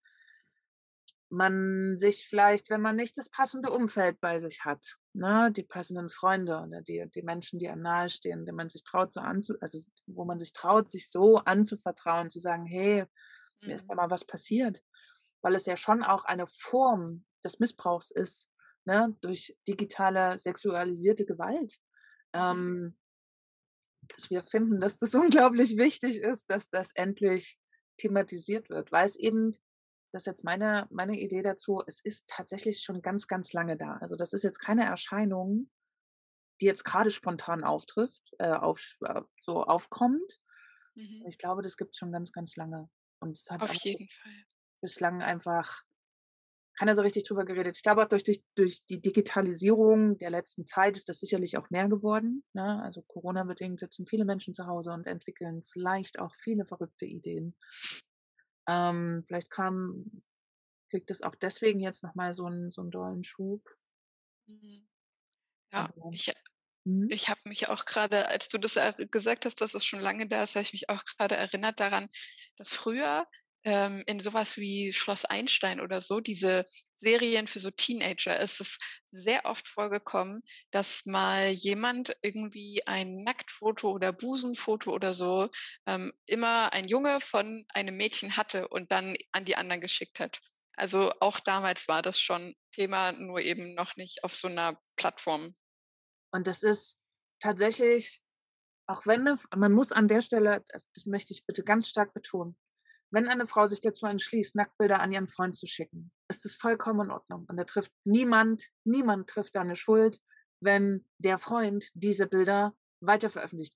man 1.33 1.97
sich 1.97 2.27
vielleicht, 2.27 2.69
wenn 2.69 2.81
man 2.81 2.95
nicht 2.95 3.17
das 3.17 3.29
passende 3.29 3.71
Umfeld 3.71 4.21
bei 4.21 4.37
sich 4.37 4.63
hat, 4.63 4.97
ne, 5.13 5.51
die 5.51 5.63
passenden 5.63 6.09
Freunde 6.09 6.59
oder 6.59 6.81
die, 6.81 7.05
die 7.13 7.23
Menschen, 7.23 7.57
die 7.57 7.67
einem 7.67 7.81
nahestehen, 7.81 8.45
denen 8.45 8.57
man 8.57 8.69
sich 8.69 8.83
traut, 8.83 9.11
so 9.11 9.19
anzu, 9.19 9.55
also 9.59 9.79
wo 10.05 10.25
man 10.25 10.37
sich 10.37 10.53
traut, 10.53 10.89
sich 10.89 11.09
so 11.09 11.37
anzuvertrauen, 11.37 12.29
zu 12.29 12.39
sagen, 12.39 12.65
hey, 12.67 13.01
mhm. 13.61 13.67
mir 13.67 13.75
ist 13.75 13.87
da 13.87 13.95
mhm. 13.95 13.97
mal 13.97 14.09
was 14.11 14.25
passiert. 14.25 14.83
Weil 15.41 15.55
es 15.55 15.65
ja 15.65 15.75
schon 15.75 16.03
auch 16.03 16.23
eine 16.23 16.45
Form 16.47 17.25
des 17.43 17.59
Missbrauchs 17.59 18.11
ist, 18.11 18.47
ne, 18.85 19.15
durch 19.21 19.57
digitale 19.67 20.39
sexualisierte 20.39 21.25
Gewalt. 21.25 21.79
Mhm. 22.33 22.41
Ähm, 22.41 22.97
dass 24.09 24.29
wir 24.29 24.43
finden, 24.43 24.79
dass 24.81 24.97
das 24.97 25.15
unglaublich 25.15 25.77
wichtig 25.77 26.19
ist, 26.19 26.51
dass 26.51 26.69
das 26.69 26.91
endlich 26.93 27.57
thematisiert 27.97 28.69
wird, 28.69 28.91
weil 28.91 29.05
es 29.05 29.15
eben 29.15 29.55
das 30.13 30.21
ist 30.21 30.27
jetzt 30.27 30.43
meine, 30.43 30.87
meine 30.91 31.19
Idee 31.19 31.41
dazu, 31.41 31.81
es 31.87 31.99
ist 31.99 32.27
tatsächlich 32.27 32.81
schon 32.81 33.01
ganz, 33.01 33.27
ganz 33.27 33.51
lange 33.51 33.75
da. 33.77 33.97
Also 33.97 34.15
das 34.15 34.31
ist 34.31 34.43
jetzt 34.43 34.59
keine 34.59 34.85
Erscheinung, 34.85 35.71
die 36.61 36.65
jetzt 36.65 36.85
gerade 36.85 37.09
spontan 37.09 37.63
auftrifft, 37.63 38.21
äh, 38.37 38.51
auf, 38.51 38.97
äh, 39.01 39.21
so 39.41 39.63
aufkommt. 39.63 40.39
Mhm. 40.93 41.25
Ich 41.27 41.39
glaube, 41.39 41.63
das 41.63 41.77
gibt 41.77 41.91
es 41.91 41.97
schon 41.97 42.11
ganz, 42.11 42.31
ganz 42.31 42.55
lange. 42.55 42.91
Und 43.19 43.37
es 43.37 43.49
hat 43.49 43.63
auf 43.63 43.73
jeden 43.73 44.07
Fall 44.07 44.31
bislang 44.81 45.23
einfach 45.23 45.81
keiner 46.77 46.95
so 46.95 47.01
richtig 47.01 47.23
drüber 47.23 47.45
geredet. 47.45 47.75
Ich 47.75 47.83
glaube 47.83 48.03
auch 48.03 48.09
durch, 48.09 48.23
durch, 48.23 48.43
durch 48.55 48.85
die 48.85 49.01
Digitalisierung 49.01 50.19
der 50.19 50.29
letzten 50.29 50.67
Zeit 50.67 50.95
ist 50.95 51.09
das 51.09 51.19
sicherlich 51.19 51.57
auch 51.57 51.71
mehr 51.71 51.87
geworden. 51.87 52.43
Ne? 52.53 52.81
Also 52.83 53.01
Corona-bedingt 53.01 53.79
sitzen 53.79 54.05
viele 54.05 54.25
Menschen 54.25 54.53
zu 54.53 54.67
Hause 54.67 54.91
und 54.91 55.07
entwickeln 55.07 55.63
vielleicht 55.71 56.19
auch 56.19 56.35
viele 56.35 56.65
verrückte 56.65 57.05
Ideen. 57.05 57.55
Ähm, 58.67 59.23
vielleicht 59.27 59.49
kam, 59.49 60.23
kriegt 60.89 61.11
es 61.11 61.21
auch 61.21 61.35
deswegen 61.35 61.79
jetzt 61.79 62.03
nochmal 62.03 62.33
so 62.33 62.45
einen, 62.45 62.71
so 62.71 62.81
einen 62.81 62.91
dollen 62.91 63.23
Schub. 63.23 63.67
Mhm. 64.47 64.87
Ja, 65.71 65.89
Aber, 65.95 66.09
ich, 66.11 66.33
mhm. 66.83 67.07
ich 67.09 67.29
habe 67.29 67.41
mich 67.45 67.67
auch 67.69 67.85
gerade, 67.85 68.27
als 68.27 68.47
du 68.49 68.57
das 68.57 68.77
gesagt 69.11 69.45
hast, 69.45 69.61
dass 69.61 69.73
es 69.73 69.85
schon 69.85 69.99
lange 69.99 70.27
da 70.27 70.43
ist, 70.43 70.55
habe 70.55 70.63
ich 70.63 70.73
mich 70.73 70.89
auch 70.89 71.03
gerade 71.03 71.35
erinnert 71.35 71.79
daran, 71.79 72.07
dass 72.57 72.73
früher 72.73 73.27
ähm, 73.63 74.03
in 74.07 74.19
sowas 74.19 74.57
wie 74.57 74.93
Schloss 74.93 75.25
Einstein 75.25 75.79
oder 75.79 76.01
so, 76.01 76.19
diese 76.19 76.65
Serien 76.95 77.47
für 77.47 77.59
so 77.59 77.71
Teenager, 77.71 78.39
ist 78.39 78.61
es 78.61 78.77
sehr 79.07 79.45
oft 79.45 79.67
vorgekommen, 79.67 80.41
dass 80.71 81.05
mal 81.05 81.49
jemand 81.49 82.15
irgendwie 82.21 82.85
ein 82.85 83.23
Nacktfoto 83.23 83.91
oder 83.91 84.11
Busenfoto 84.11 84.91
oder 84.91 85.13
so 85.13 85.49
ähm, 85.85 86.13
immer 86.25 86.73
ein 86.73 86.87
Junge 86.87 87.19
von 87.21 87.65
einem 87.69 87.95
Mädchen 87.97 88.37
hatte 88.37 88.67
und 88.67 88.91
dann 88.91 89.15
an 89.31 89.45
die 89.45 89.55
anderen 89.55 89.81
geschickt 89.81 90.19
hat. 90.19 90.39
Also 90.75 91.11
auch 91.19 91.39
damals 91.39 91.87
war 91.87 92.01
das 92.01 92.19
schon 92.19 92.55
Thema, 92.71 93.11
nur 93.11 93.39
eben 93.41 93.75
noch 93.75 93.95
nicht 93.95 94.23
auf 94.23 94.35
so 94.35 94.47
einer 94.47 94.79
Plattform. 94.95 95.53
Und 96.31 96.47
das 96.47 96.63
ist 96.63 96.97
tatsächlich, 97.39 98.21
auch 98.87 99.05
wenn 99.05 99.37
man 99.55 99.71
muss 99.71 99.91
an 99.91 100.07
der 100.07 100.21
Stelle, 100.21 100.65
das 100.67 101.05
möchte 101.05 101.33
ich 101.33 101.45
bitte 101.45 101.63
ganz 101.63 101.89
stark 101.89 102.13
betonen, 102.13 102.57
wenn 103.13 103.27
eine 103.27 103.45
Frau 103.45 103.67
sich 103.67 103.79
dazu 103.79 104.07
entschließt, 104.07 104.55
Nacktbilder 104.55 104.99
an 104.99 105.11
ihren 105.11 105.27
Freund 105.27 105.55
zu 105.55 105.67
schicken, 105.67 106.11
ist 106.29 106.45
das 106.45 106.55
vollkommen 106.55 107.05
in 107.07 107.11
Ordnung. 107.11 107.45
Und 107.47 107.57
da 107.57 107.63
trifft 107.63 107.91
niemand, 108.05 108.65
niemand 108.85 109.29
trifft 109.29 109.55
da 109.55 109.61
eine 109.61 109.75
Schuld, 109.75 110.19
wenn 110.59 111.05
der 111.19 111.37
Freund 111.37 111.91
diese 111.93 112.25
Bilder 112.25 112.75
weiter 113.01 113.29
veröffentlicht. 113.29 113.75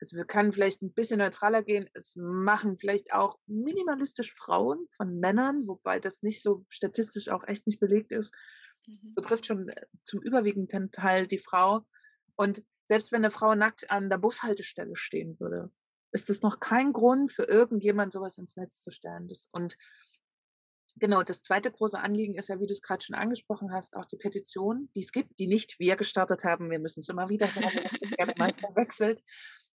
Also 0.00 0.16
wir 0.16 0.24
können 0.24 0.52
vielleicht 0.52 0.82
ein 0.82 0.92
bisschen 0.92 1.18
neutraler 1.18 1.62
gehen. 1.62 1.88
Es 1.94 2.16
machen 2.16 2.76
vielleicht 2.76 3.12
auch 3.12 3.38
minimalistisch 3.46 4.34
Frauen 4.34 4.88
von 4.96 5.20
Männern, 5.20 5.68
wobei 5.68 6.00
das 6.00 6.24
nicht 6.24 6.42
so 6.42 6.66
statistisch 6.68 7.28
auch 7.28 7.44
echt 7.46 7.68
nicht 7.68 7.78
belegt 7.78 8.10
ist. 8.10 8.34
Mhm. 8.84 8.98
Das 9.00 9.14
betrifft 9.14 9.46
schon 9.46 9.68
äh, 9.68 9.86
zum 10.02 10.20
überwiegenden 10.22 10.90
Teil 10.90 11.28
die 11.28 11.38
Frau. 11.38 11.86
Und 12.34 12.64
selbst 12.84 13.12
wenn 13.12 13.24
eine 13.24 13.30
Frau 13.30 13.54
nackt 13.54 13.90
an 13.92 14.10
der 14.10 14.18
Bushaltestelle 14.18 14.96
stehen 14.96 15.38
würde, 15.38 15.70
ist 16.16 16.28
das 16.28 16.42
noch 16.42 16.60
kein 16.60 16.92
Grund 16.92 17.30
für 17.30 17.44
irgendjemand, 17.44 18.12
sowas 18.12 18.38
ins 18.38 18.56
Netz 18.56 18.80
zu 18.80 18.90
stellen. 18.90 19.28
Das, 19.28 19.48
und 19.52 19.76
genau, 20.96 21.22
das 21.22 21.42
zweite 21.42 21.70
große 21.70 21.98
Anliegen 21.98 22.36
ist 22.36 22.48
ja, 22.48 22.58
wie 22.58 22.66
du 22.66 22.72
es 22.72 22.82
gerade 22.82 23.04
schon 23.04 23.14
angesprochen 23.14 23.72
hast, 23.72 23.96
auch 23.96 24.06
die 24.06 24.16
Petition, 24.16 24.90
die 24.94 25.00
es 25.00 25.12
gibt, 25.12 25.38
die 25.38 25.46
nicht 25.46 25.78
wir 25.78 25.96
gestartet 25.96 26.44
haben. 26.44 26.70
Wir 26.70 26.78
müssen 26.78 27.00
es 27.00 27.08
immer 27.08 27.28
wieder 27.28 27.46
sagen, 27.46 27.70
dass 27.82 27.92
das 27.92 28.10
gerne 28.10 28.34
mal 28.36 28.54
verwechselt 28.58 29.22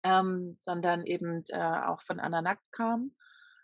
ähm, 0.04 0.56
sondern 0.60 1.04
eben 1.04 1.44
äh, 1.48 1.58
auch 1.58 2.00
von 2.02 2.20
Anna 2.20 2.42
Nackt 2.42 2.70
kam, 2.72 3.14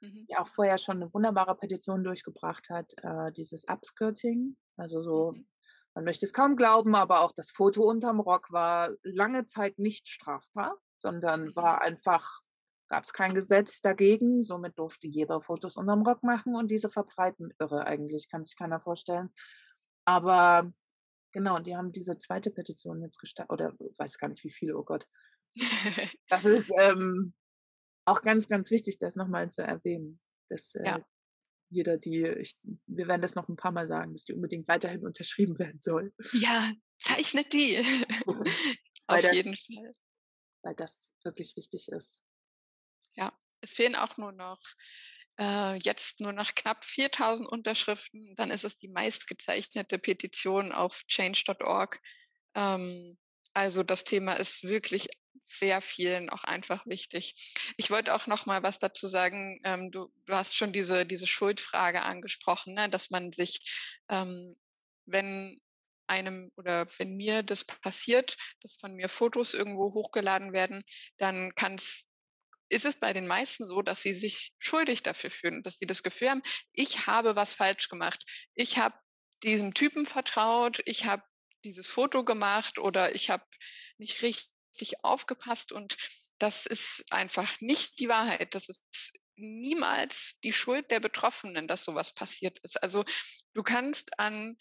mhm. 0.01 0.27
die 0.29 0.37
auch 0.37 0.49
vorher 0.49 0.79
schon 0.79 0.97
eine 0.97 1.13
wunderbare 1.13 1.57
Petition 1.57 2.05
durchgebracht 2.05 2.69
hat, 2.71 2.93
äh, 3.03 3.33
dieses 3.33 3.65
Upskirting, 3.69 4.57
also 4.77 5.03
so, 5.03 5.33
mhm. 5.33 5.47
man 5.95 6.05
möchte 6.05 6.27
es 6.27 6.33
kaum 6.33 6.57
glauben, 6.57 6.95
aber 6.95 7.21
auch 7.21 7.33
das 7.33 7.51
Foto 7.51 7.83
unterm 7.83 8.21
Rock 8.21 8.51
war 8.51 8.91
lange 9.03 9.47
Zeit 9.47 9.79
nicht 9.79 10.09
strafbar, 10.09 10.77
sondern 10.99 11.47
mhm. 11.47 11.57
war 11.57 11.83
einfach 11.83 12.41
gab 12.89 13.05
es 13.05 13.13
kein 13.13 13.35
Gesetz 13.35 13.81
dagegen. 13.81 14.43
Somit 14.43 14.79
durfte 14.79 15.07
jeder 15.07 15.41
Fotos 15.41 15.77
unterm 15.77 16.03
Rock 16.03 16.23
machen 16.23 16.55
und 16.55 16.71
diese 16.71 16.89
verbreiten. 16.89 17.53
Irre 17.59 17.87
eigentlich, 17.87 18.29
kann 18.29 18.45
sich 18.45 18.57
keiner 18.57 18.81
vorstellen. 18.81 19.31
Aber 20.05 20.73
genau, 21.33 21.59
die 21.59 21.77
haben 21.77 21.93
diese 21.93 22.17
zweite 22.19 22.51
Petition 22.51 23.03
jetzt 23.03 23.19
gestartet, 23.19 23.53
oder 23.53 23.75
weiß 23.99 24.19
gar 24.19 24.29
nicht 24.29 24.45
wie 24.45 24.53
viele, 24.53 24.77
oh 24.77 24.85
Gott, 24.85 25.07
das 26.29 26.45
ist 26.45 26.71
ähm, 26.79 27.35
auch 28.07 28.23
ganz, 28.23 28.49
ganz 28.49 28.71
wichtig, 28.71 28.99
das 28.99 29.17
nochmal 29.17 29.51
zu 29.51 29.63
erwähnen. 29.63 30.21
Dass 30.51 30.75
äh, 30.75 30.85
ja. 30.85 31.07
jeder, 31.71 31.97
die, 31.97 32.23
ich, 32.23 32.57
wir 32.87 33.09
werden 33.09 33.23
das 33.23 33.35
noch 33.35 33.49
ein 33.49 33.57
paar 33.57 33.73
Mal 33.73 33.87
sagen, 33.87 34.13
dass 34.13 34.25
die 34.25 34.35
unbedingt 34.35 34.69
weiterhin 34.69 35.05
unterschrieben 35.07 35.59
werden 35.59 35.81
soll. 35.81 36.13
Ja, 36.33 36.71
zeichnet 36.99 37.53
die. 37.53 37.79
Auf 39.07 39.21
das, 39.21 39.33
jeden 39.33 39.55
Fall. 39.55 39.93
Weil 40.63 40.75
das 40.77 41.13
wirklich 41.25 41.55
wichtig 41.57 41.89
ist. 41.89 42.23
Es 43.65 43.73
fehlen 43.73 43.97
auch 43.97 44.17
nur 44.17 44.33
noch 44.33 44.61
äh, 45.39 45.77
jetzt 45.79 46.21
nur 46.21 46.33
noch 46.33 46.55
knapp 46.55 46.85
4000 46.85 47.49
Unterschriften. 47.49 48.35
Dann 48.37 48.51
ist 48.51 48.65
es 48.65 48.77
die 48.77 48.89
meistgezeichnete 48.89 49.99
Petition 49.99 50.73
auf 50.73 51.05
change.org. 51.09 52.01
Ähm, 52.55 53.19
also 53.53 53.83
das 53.83 54.05
Thema 54.05 54.35
ist 54.35 54.65
wirklich 54.65 55.09
sehr 55.47 55.81
vielen 55.81 56.31
auch 56.31 56.45
einfach 56.45 56.87
wichtig. 56.87 57.53
Ich 57.77 57.91
wollte 57.91 58.15
auch 58.15 58.27
noch 58.27 58.47
mal 58.47 58.63
was 58.63 58.79
dazu 58.79 59.07
sagen. 59.07 59.61
Ähm, 59.65 59.91
du, 59.91 60.13
du, 60.27 60.35
hast 60.35 60.57
schon 60.57 60.73
diese, 60.73 61.07
diese 61.07 61.27
Schuldfrage 61.27 62.03
angesprochen, 62.03 62.75
ne? 62.75 62.89
dass 62.89 63.11
man 63.11 63.33
sich, 63.33 64.01
ähm, 64.09 64.57
wenn 65.07 65.61
einem 66.07 66.51
oder 66.57 66.87
wenn 66.99 67.17
mir 67.17 67.43
das 67.43 67.65
passiert, 67.65 68.37
dass 68.61 68.77
von 68.77 68.95
mir 68.95 69.09
Fotos 69.09 69.55
irgendwo 69.55 69.95
hochgeladen 69.95 70.53
werden, 70.53 70.85
dann 71.17 71.55
kann 71.55 71.77
es 71.77 72.07
ist 72.69 72.85
es 72.85 72.99
bei 72.99 73.13
den 73.13 73.27
meisten 73.27 73.67
so, 73.67 73.83
dass 73.83 74.03
sie 74.03 74.15
sich 74.15 74.53
schuldig 74.59 75.03
dafür 75.03 75.31
fühlen, 75.31 75.63
dass 75.63 75.79
sie 75.79 75.87
das 75.87 76.03
Gefühl 76.03 76.31
haben, 76.31 76.43
ich 76.73 77.07
habe 77.07 77.37
was 77.37 77.55
falsch 77.55 77.89
gemacht. 77.89 78.25
Ich 78.55 78.79
habe 78.79 78.99
diesem 79.43 79.75
Typen 79.75 80.07
vertraut, 80.07 80.81
ich 80.87 81.07
habe 81.07 81.23
dieses 81.65 81.87
Foto 81.87 82.25
gemacht 82.25 82.79
oder 82.79 83.15
ich 83.15 83.31
habe 83.31 83.45
nicht 83.99 84.23
richtig 84.23 85.05
aufgepasst 85.05 85.73
und 85.73 85.97
das 86.39 86.67
ist 86.67 87.05
einfach 87.11 87.61
nicht 87.61 87.99
die 88.01 88.09
Wahrheit. 88.09 88.55
Das 88.55 88.69
ist 88.69 89.13
niemals 89.37 90.39
die 90.43 90.53
Schuld 90.53 90.91
der 90.91 91.01
Betroffenen, 91.01 91.69
dass 91.69 91.85
sowas 91.85 92.15
passiert 92.15 92.59
ist. 92.61 92.83
Also 92.83 93.05
du 93.55 93.63
kannst 93.63 94.19
an 94.19 94.57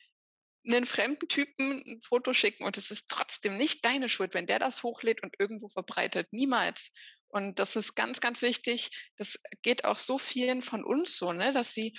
einen 0.65 0.85
fremden 0.85 1.27
Typen 1.27 1.83
ein 1.85 2.01
Foto 2.01 2.33
schicken 2.33 2.63
und 2.63 2.77
es 2.77 2.89
ist 2.89 3.07
trotzdem 3.09 3.57
nicht 3.57 3.83
deine 3.83 4.07
Schuld, 4.07 4.33
wenn 4.33 4.45
der 4.45 4.59
das 4.59 4.83
hochlädt 4.83 5.21
und 5.21 5.35
irgendwo 5.39 5.67
verbreitet. 5.67 6.31
Niemals. 6.31 6.91
Und 7.33 7.57
das 7.57 7.75
ist 7.75 7.95
ganz, 7.95 8.19
ganz 8.19 8.43
wichtig. 8.43 8.91
Das 9.17 9.39
geht 9.63 9.85
auch 9.85 9.97
so 9.97 10.19
vielen 10.19 10.61
von 10.61 10.83
uns 10.83 11.17
so, 11.17 11.33
ne, 11.33 11.51
dass 11.51 11.73
sie, 11.73 11.97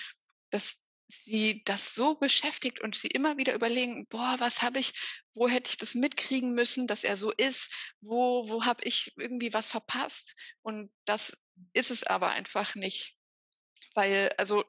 dass 0.51 0.81
sie 1.09 1.65
das 1.65 1.95
so 1.95 2.15
beschäftigt 2.15 2.81
und 2.81 2.95
sie 2.95 3.09
immer 3.09 3.37
wieder 3.37 3.53
überlegen, 3.53 4.07
boah, 4.07 4.37
was 4.39 4.63
habe 4.63 4.79
ich, 4.79 4.93
wo 5.35 5.49
hätte 5.49 5.71
ich 5.71 5.77
das 5.77 5.97
mitkriegen 5.97 6.55
müssen, 6.55 6.87
dass 6.87 7.03
er 7.03 7.17
so 7.17 7.33
ist, 7.33 7.95
wo, 8.01 8.49
wo 8.49 8.65
habe 8.65 8.85
ich 8.85 9.13
irgendwie 9.17 9.53
was 9.53 9.67
verpasst? 9.67 10.35
Und 10.63 10.93
das 11.05 11.37
ist 11.73 11.91
es 11.91 12.05
aber 12.05 12.31
einfach 12.31 12.77
nicht. 12.77 13.17
Weil, 13.95 14.33
also 14.39 14.65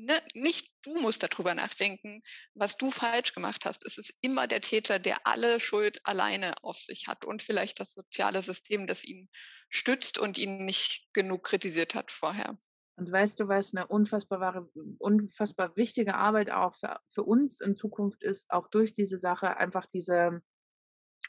ne, 0.00 0.20
nicht 0.34 0.72
du 0.82 0.98
musst 1.00 1.22
darüber 1.22 1.54
nachdenken, 1.54 2.22
was 2.54 2.76
du 2.76 2.90
falsch 2.90 3.34
gemacht 3.34 3.64
hast. 3.64 3.84
Es 3.84 3.98
ist 3.98 4.12
immer 4.20 4.46
der 4.46 4.60
Täter, 4.60 4.98
der 4.98 5.26
alle 5.26 5.60
Schuld 5.60 6.00
alleine 6.04 6.54
auf 6.62 6.78
sich 6.78 7.06
hat 7.08 7.24
und 7.24 7.42
vielleicht 7.42 7.80
das 7.80 7.92
soziale 7.92 8.42
System, 8.42 8.86
das 8.86 9.04
ihn 9.04 9.28
stützt 9.68 10.18
und 10.18 10.38
ihn 10.38 10.64
nicht 10.64 11.08
genug 11.12 11.44
kritisiert 11.44 11.94
hat 11.94 12.10
vorher. 12.10 12.58
Und 12.96 13.10
weißt 13.10 13.40
du, 13.40 13.48
was 13.48 13.74
eine 13.74 13.86
unfassbar, 13.86 14.68
unfassbar 14.98 15.74
wichtige 15.76 16.16
Arbeit 16.16 16.50
auch 16.50 16.74
für, 16.74 17.00
für 17.08 17.22
uns 17.22 17.60
in 17.60 17.74
Zukunft 17.74 18.22
ist, 18.22 18.50
auch 18.50 18.68
durch 18.68 18.92
diese 18.92 19.16
Sache 19.16 19.56
einfach 19.56 19.86
diese, 19.86 20.42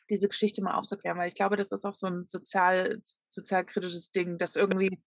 diese 0.09 0.27
Geschichte 0.27 0.61
mal 0.61 0.75
aufzuklären, 0.75 1.17
weil 1.17 1.29
ich 1.29 1.35
glaube, 1.35 1.55
das 1.55 1.71
ist 1.71 1.85
auch 1.85 1.93
so 1.93 2.07
ein 2.07 2.25
sozial, 2.25 2.99
sozialkritisches 3.27 4.11
Ding, 4.11 4.37
dass 4.37 4.57
irgendwie, 4.57 5.01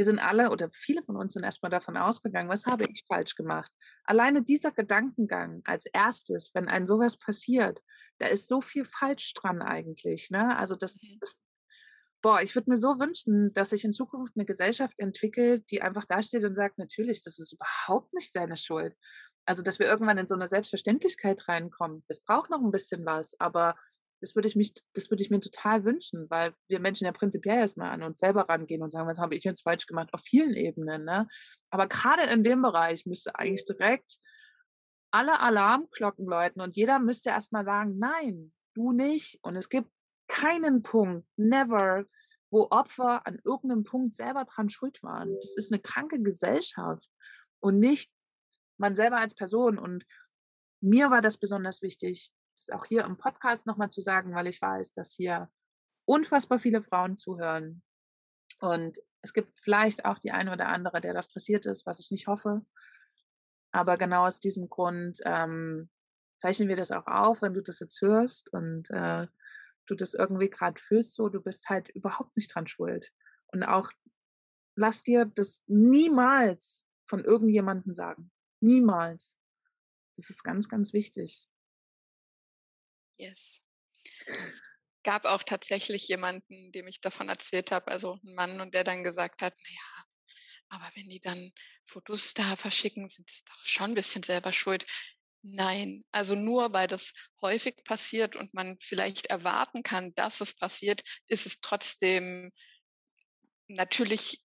wir 0.00 0.06
sind 0.06 0.18
alle 0.18 0.48
oder 0.48 0.70
viele 0.72 1.02
von 1.02 1.14
uns 1.14 1.34
sind 1.34 1.44
erstmal 1.44 1.68
davon 1.68 1.98
ausgegangen, 1.98 2.48
was 2.48 2.64
habe 2.64 2.84
ich 2.90 3.04
falsch 3.06 3.34
gemacht. 3.34 3.70
Alleine 4.04 4.42
dieser 4.42 4.72
Gedankengang 4.72 5.60
als 5.66 5.84
erstes, 5.84 6.52
wenn 6.54 6.68
ein 6.68 6.86
sowas 6.86 7.18
passiert, 7.18 7.82
da 8.18 8.26
ist 8.26 8.48
so 8.48 8.62
viel 8.62 8.86
falsch 8.86 9.34
dran 9.34 9.60
eigentlich. 9.60 10.30
Ne? 10.30 10.56
Also 10.56 10.74
das, 10.74 10.94
mhm. 10.94 11.18
das 11.20 11.38
boah, 12.22 12.40
ich 12.40 12.54
würde 12.54 12.70
mir 12.70 12.78
so 12.78 12.98
wünschen, 12.98 13.52
dass 13.52 13.70
sich 13.70 13.84
in 13.84 13.92
Zukunft 13.92 14.32
eine 14.36 14.46
Gesellschaft 14.46 14.98
entwickelt, 14.98 15.70
die 15.70 15.82
einfach 15.82 16.06
dasteht 16.06 16.44
und 16.44 16.54
sagt, 16.54 16.78
natürlich, 16.78 17.22
das 17.22 17.38
ist 17.38 17.52
überhaupt 17.52 18.14
nicht 18.14 18.34
deine 18.34 18.56
Schuld. 18.56 18.96
Also, 19.44 19.62
dass 19.62 19.80
wir 19.80 19.86
irgendwann 19.86 20.16
in 20.16 20.26
so 20.26 20.34
eine 20.34 20.48
Selbstverständlichkeit 20.48 21.46
reinkommen, 21.46 22.04
das 22.08 22.20
braucht 22.20 22.48
noch 22.48 22.62
ein 22.62 22.70
bisschen 22.70 23.04
was, 23.04 23.38
aber 23.38 23.74
das 24.20 24.34
würde 24.34 24.48
ich 24.48 24.56
mich, 24.56 24.74
das 24.94 25.10
würde 25.10 25.22
ich 25.22 25.30
mir 25.30 25.40
total 25.40 25.84
wünschen, 25.84 26.28
weil 26.28 26.54
wir 26.68 26.80
Menschen 26.80 27.06
ja 27.06 27.12
prinzipiell 27.12 27.58
erstmal 27.58 27.90
an 27.90 28.02
uns 28.02 28.18
selber 28.18 28.48
rangehen 28.48 28.82
und 28.82 28.90
sagen, 28.90 29.08
was 29.08 29.18
habe 29.18 29.34
ich 29.34 29.44
jetzt 29.44 29.62
falsch 29.62 29.86
gemacht, 29.86 30.12
auf 30.12 30.20
vielen 30.20 30.54
Ebenen, 30.54 31.04
ne? 31.04 31.28
Aber 31.70 31.86
gerade 31.86 32.24
in 32.30 32.44
dem 32.44 32.62
Bereich 32.62 33.06
müsste 33.06 33.34
eigentlich 33.36 33.64
direkt 33.64 34.18
alle 35.10 35.40
Alarmglocken 35.40 36.26
läuten 36.26 36.60
und 36.60 36.76
jeder 36.76 36.98
müsste 36.98 37.30
erstmal 37.30 37.64
sagen, 37.64 37.98
nein, 37.98 38.52
du 38.74 38.92
nicht. 38.92 39.38
Und 39.42 39.56
es 39.56 39.68
gibt 39.68 39.90
keinen 40.28 40.82
Punkt, 40.82 41.26
never, 41.36 42.04
wo 42.50 42.68
Opfer 42.70 43.26
an 43.26 43.40
irgendeinem 43.44 43.84
Punkt 43.84 44.14
selber 44.14 44.44
dran 44.44 44.68
schuld 44.68 45.02
waren. 45.02 45.34
Das 45.36 45.56
ist 45.56 45.72
eine 45.72 45.80
kranke 45.80 46.20
Gesellschaft 46.20 47.08
und 47.60 47.78
nicht 47.78 48.12
man 48.78 48.96
selber 48.96 49.18
als 49.18 49.34
Person. 49.34 49.78
Und 49.78 50.04
mir 50.80 51.10
war 51.10 51.22
das 51.22 51.38
besonders 51.38 51.82
wichtig, 51.82 52.32
das 52.60 52.70
auch 52.70 52.84
hier 52.84 53.04
im 53.04 53.16
Podcast 53.16 53.66
nochmal 53.66 53.90
zu 53.90 54.00
sagen, 54.00 54.34
weil 54.34 54.46
ich 54.46 54.60
weiß, 54.60 54.94
dass 54.94 55.12
hier 55.12 55.50
unfassbar 56.04 56.58
viele 56.58 56.82
Frauen 56.82 57.16
zuhören. 57.16 57.82
Und 58.60 58.98
es 59.22 59.32
gibt 59.32 59.60
vielleicht 59.60 60.04
auch 60.04 60.18
die 60.18 60.32
eine 60.32 60.52
oder 60.52 60.68
andere, 60.68 61.00
der 61.00 61.14
das 61.14 61.28
passiert 61.28 61.66
ist, 61.66 61.86
was 61.86 62.00
ich 62.00 62.10
nicht 62.10 62.26
hoffe. 62.26 62.64
Aber 63.72 63.96
genau 63.96 64.26
aus 64.26 64.40
diesem 64.40 64.68
Grund 64.68 65.20
ähm, 65.24 65.88
zeichnen 66.38 66.68
wir 66.68 66.76
das 66.76 66.90
auch 66.90 67.06
auf, 67.06 67.42
wenn 67.42 67.54
du 67.54 67.62
das 67.62 67.80
jetzt 67.80 68.00
hörst. 68.00 68.52
Und 68.52 68.90
äh, 68.90 69.26
du 69.86 69.94
das 69.94 70.14
irgendwie 70.14 70.50
gerade 70.50 70.80
fühlst, 70.80 71.14
so, 71.14 71.28
du 71.28 71.40
bist 71.40 71.68
halt 71.68 71.88
überhaupt 71.90 72.36
nicht 72.36 72.54
dran 72.54 72.66
schuld. 72.66 73.12
Und 73.48 73.64
auch 73.64 73.90
lass 74.76 75.02
dir 75.02 75.26
das 75.26 75.62
niemals 75.66 76.86
von 77.06 77.24
irgendjemandem 77.24 77.92
sagen. 77.92 78.30
Niemals. 78.60 79.38
Das 80.16 80.30
ist 80.30 80.42
ganz, 80.42 80.68
ganz 80.68 80.92
wichtig. 80.92 81.49
Yes. 83.20 83.60
Es 84.48 84.62
gab 85.02 85.26
auch 85.26 85.42
tatsächlich 85.42 86.08
jemanden, 86.08 86.72
dem 86.72 86.86
ich 86.88 87.00
davon 87.02 87.28
erzählt 87.28 87.70
habe, 87.70 87.88
also 87.88 88.18
ein 88.24 88.34
Mann, 88.34 88.60
und 88.60 88.72
der 88.72 88.82
dann 88.82 89.04
gesagt 89.04 89.42
hat, 89.42 89.54
naja, 89.62 90.06
aber 90.70 90.90
wenn 90.94 91.10
die 91.10 91.20
dann 91.20 91.52
Fotos 91.84 92.32
da 92.32 92.56
verschicken, 92.56 93.08
sind 93.10 93.28
es 93.30 93.44
doch 93.44 93.64
schon 93.64 93.90
ein 93.90 93.94
bisschen 93.94 94.22
selber 94.22 94.54
schuld. 94.54 94.86
Nein, 95.42 96.02
also 96.12 96.34
nur 96.34 96.72
weil 96.72 96.86
das 96.86 97.12
häufig 97.42 97.82
passiert 97.84 98.36
und 98.36 98.54
man 98.54 98.78
vielleicht 98.80 99.26
erwarten 99.26 99.82
kann, 99.82 100.14
dass 100.14 100.40
es 100.40 100.54
passiert, 100.54 101.02
ist 101.26 101.44
es 101.44 101.60
trotzdem 101.60 102.52
natürlich 103.68 104.40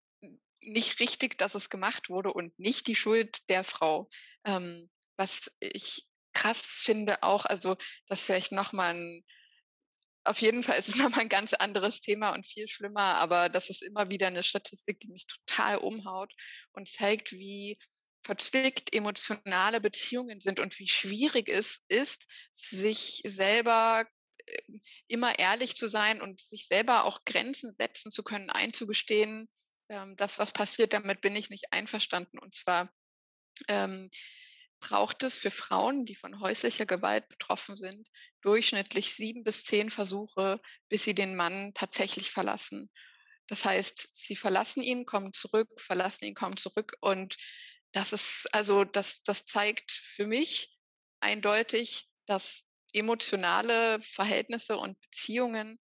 nicht 0.60 1.00
richtig, 1.00 1.38
dass 1.38 1.56
es 1.56 1.70
gemacht 1.70 2.10
wurde 2.10 2.34
und 2.34 2.58
nicht 2.60 2.88
die 2.88 2.96
Schuld 2.96 3.40
der 3.50 3.64
Frau. 3.64 4.10
Ähm, 4.46 4.90
was 5.16 5.52
ich 5.60 6.08
krass 6.36 6.62
finde 6.62 7.24
auch, 7.24 7.45
also 7.45 7.76
das 8.08 8.24
vielleicht 8.24 8.52
nochmal 8.52 8.93
ein, 8.93 9.26
auf 10.24 10.41
jeden 10.41 10.63
Fall 10.63 10.78
ist 10.78 10.89
es 10.89 10.95
nochmal 10.98 11.21
ein 11.21 11.30
ganz 11.30 11.54
anderes 11.54 12.02
Thema 12.02 12.34
und 12.34 12.45
viel 12.45 12.67
schlimmer, 12.67 13.15
aber 13.15 13.50
das 13.50 13.69
ist 13.71 13.82
immer 13.82 14.10
wieder 14.10 14.28
eine 14.28 14.43
Statistik, 14.43 15.00
die 15.00 15.10
mich 15.10 15.26
total 15.26 15.78
umhaut 15.78 16.32
und 16.74 16.89
zeigt, 16.89 17.32
wie 17.32 17.80
verzwickt 18.24 18.93
emotionale 18.93 19.80
Beziehungen 19.80 20.39
sind 20.39 20.60
und 20.60 20.78
wie 20.80 20.88
schwierig 20.88 21.48
es 21.48 21.82
ist, 21.88 22.28
sich 22.54 23.21
selber 23.24 24.06
äh, 24.45 24.62
immer 25.08 25.38
ehrlich 25.38 25.76
zu 25.76 25.88
sein 25.88 26.21
und 26.21 26.41
sich 26.41 26.67
selber 26.67 27.06
auch 27.06 27.24
Grenzen 27.26 27.74
setzen 27.74 28.12
zu 28.12 28.24
können, 28.24 28.50
einzugestehen, 28.50 29.48
ähm, 29.89 30.15
das, 30.15 30.39
was 30.39 30.52
passiert, 30.52 30.93
damit 30.93 31.21
bin 31.21 31.36
ich 31.36 31.50
nicht 31.50 31.71
einverstanden. 31.71 32.39
Und 32.39 32.56
zwar 32.56 32.91
ähm, 33.67 34.10
braucht 34.88 35.24
es 35.24 35.39
für 35.39 35.50
Frauen, 35.50 36.06
die 36.06 36.13
von 36.13 36.39
häuslicher 36.39 36.86
Gewalt 36.86 37.28
betroffen 37.28 37.76
sind, 37.76 38.08
durchschnittlich 38.41 39.15
sieben 39.15 39.43
bis 39.43 39.63
zehn 39.63 39.89
Versuche, 39.89 40.62
bis 40.89 41.04
sie 41.04 41.15
den 41.15 41.36
Mann 41.36 41.71
tatsächlich 41.74 42.30
verlassen. 42.30 42.91
Das 43.48 43.65
heißt, 43.65 44.10
sie 44.12 44.36
verlassen 44.36 44.84
ihn, 44.84 45.06
kommen 45.06 45.34
zurück, 45.34 45.69
verlassen 45.78 46.26
ihn, 46.26 46.36
kommen 46.36 46.58
zurück. 46.58 46.93
Und 47.02 47.36
das 47.93 48.13
ist, 48.13 48.48
also 48.54 48.84
das, 48.84 49.24
das 49.24 49.45
zeigt 49.45 49.91
für 49.91 50.28
mich 50.28 50.69
eindeutig, 51.19 52.08
dass 52.28 52.65
emotionale 52.93 54.00
Verhältnisse 54.02 54.78
und 54.78 55.02
Beziehungen 55.02 55.80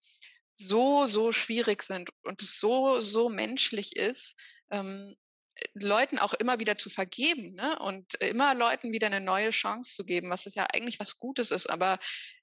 so, 0.55 1.07
so 1.07 1.31
schwierig 1.31 1.81
sind 1.81 2.11
und 2.21 2.43
es 2.43 2.59
so, 2.59 3.01
so 3.01 3.29
menschlich 3.29 3.95
ist, 3.95 4.39
ähm, 4.69 5.15
Leuten 5.74 6.19
auch 6.19 6.34
immer 6.34 6.60
wieder 6.60 6.78
zu 6.78 6.89
vergeben 6.89 7.54
ne? 7.54 7.78
und 7.80 8.13
immer 8.15 8.56
Leuten 8.56 8.91
wieder 8.91 9.08
eine 9.08 9.21
neue 9.21 9.52
Chance 9.52 9.95
zu 9.95 10.04
geben, 10.04 10.30
was 10.30 10.45
es 10.45 10.56
ja 10.56 10.67
eigentlich 10.74 11.00
was 11.00 11.17
Gutes 11.17 11.52
ist. 11.52 11.69
Aber 11.69 12.00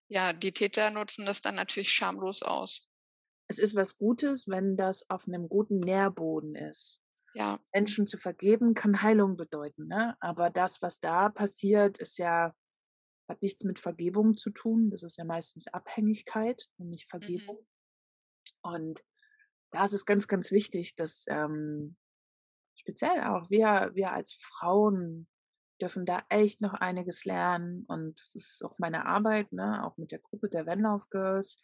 ja, 0.08 0.32
die 0.32 0.52
Täter 0.52 0.90
nutzen 0.90 1.26
das 1.26 1.42
dann 1.42 1.54
natürlich 1.54 1.92
schamlos 1.92 2.42
aus. 2.42 2.88
Es 3.48 3.58
ist 3.58 3.74
was 3.74 3.96
Gutes, 3.96 4.48
wenn 4.48 4.76
das 4.76 5.08
auf 5.08 5.26
einem 5.26 5.48
guten 5.48 5.80
Nährboden 5.80 6.54
ist. 6.54 7.00
Ja. 7.34 7.60
Menschen 7.72 8.06
zu 8.06 8.18
vergeben 8.18 8.74
kann 8.74 9.02
Heilung 9.02 9.36
bedeuten, 9.36 9.86
ne? 9.86 10.16
Aber 10.20 10.50
das, 10.50 10.82
was 10.82 10.98
da 10.98 11.28
passiert, 11.28 11.98
ist 11.98 12.18
ja, 12.18 12.54
hat 13.28 13.42
nichts 13.42 13.64
mit 13.64 13.78
Vergebung 13.78 14.36
zu 14.36 14.50
tun. 14.50 14.90
Das 14.90 15.02
ist 15.02 15.18
ja 15.18 15.24
meistens 15.24 15.68
Abhängigkeit 15.68 16.66
und 16.78 16.88
nicht 16.88 17.06
mhm. 17.06 17.20
Vergebung. 17.20 17.56
Mhm. 17.56 18.72
Und 18.72 19.04
da 19.70 19.84
ist 19.84 19.92
es 19.92 20.06
ganz, 20.06 20.26
ganz 20.26 20.50
wichtig, 20.50 20.96
dass 20.96 21.26
ähm, 21.28 21.96
speziell 22.78 23.24
auch 23.24 23.50
wir, 23.50 23.90
wir 23.94 24.12
als 24.12 24.32
Frauen 24.32 25.28
dürfen 25.80 26.06
da 26.06 26.24
echt 26.28 26.60
noch 26.60 26.74
einiges 26.74 27.24
lernen. 27.24 27.84
Und 27.86 28.18
das 28.18 28.34
ist 28.34 28.64
auch 28.64 28.78
meine 28.78 29.06
Arbeit, 29.06 29.52
ne, 29.52 29.84
auch 29.84 29.96
mit 29.96 30.10
der 30.12 30.18
Gruppe 30.18 30.48
der 30.48 30.66
Wenlauf 30.66 31.08
Girls, 31.10 31.60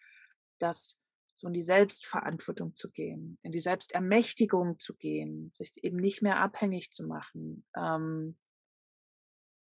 dass 0.59 1.00
so 1.35 1.48
in 1.48 1.53
die 1.53 1.62
Selbstverantwortung 1.62 2.74
zu 2.74 2.90
gehen, 2.90 3.38
in 3.42 3.50
die 3.50 3.61
Selbstermächtigung 3.61 4.79
zu 4.79 4.94
gehen, 4.94 5.50
sich 5.53 5.83
eben 5.83 5.96
nicht 5.96 6.22
mehr 6.22 6.38
abhängig 6.38 6.92
zu 6.92 7.05
machen. 7.05 7.66
Ähm, 7.77 8.38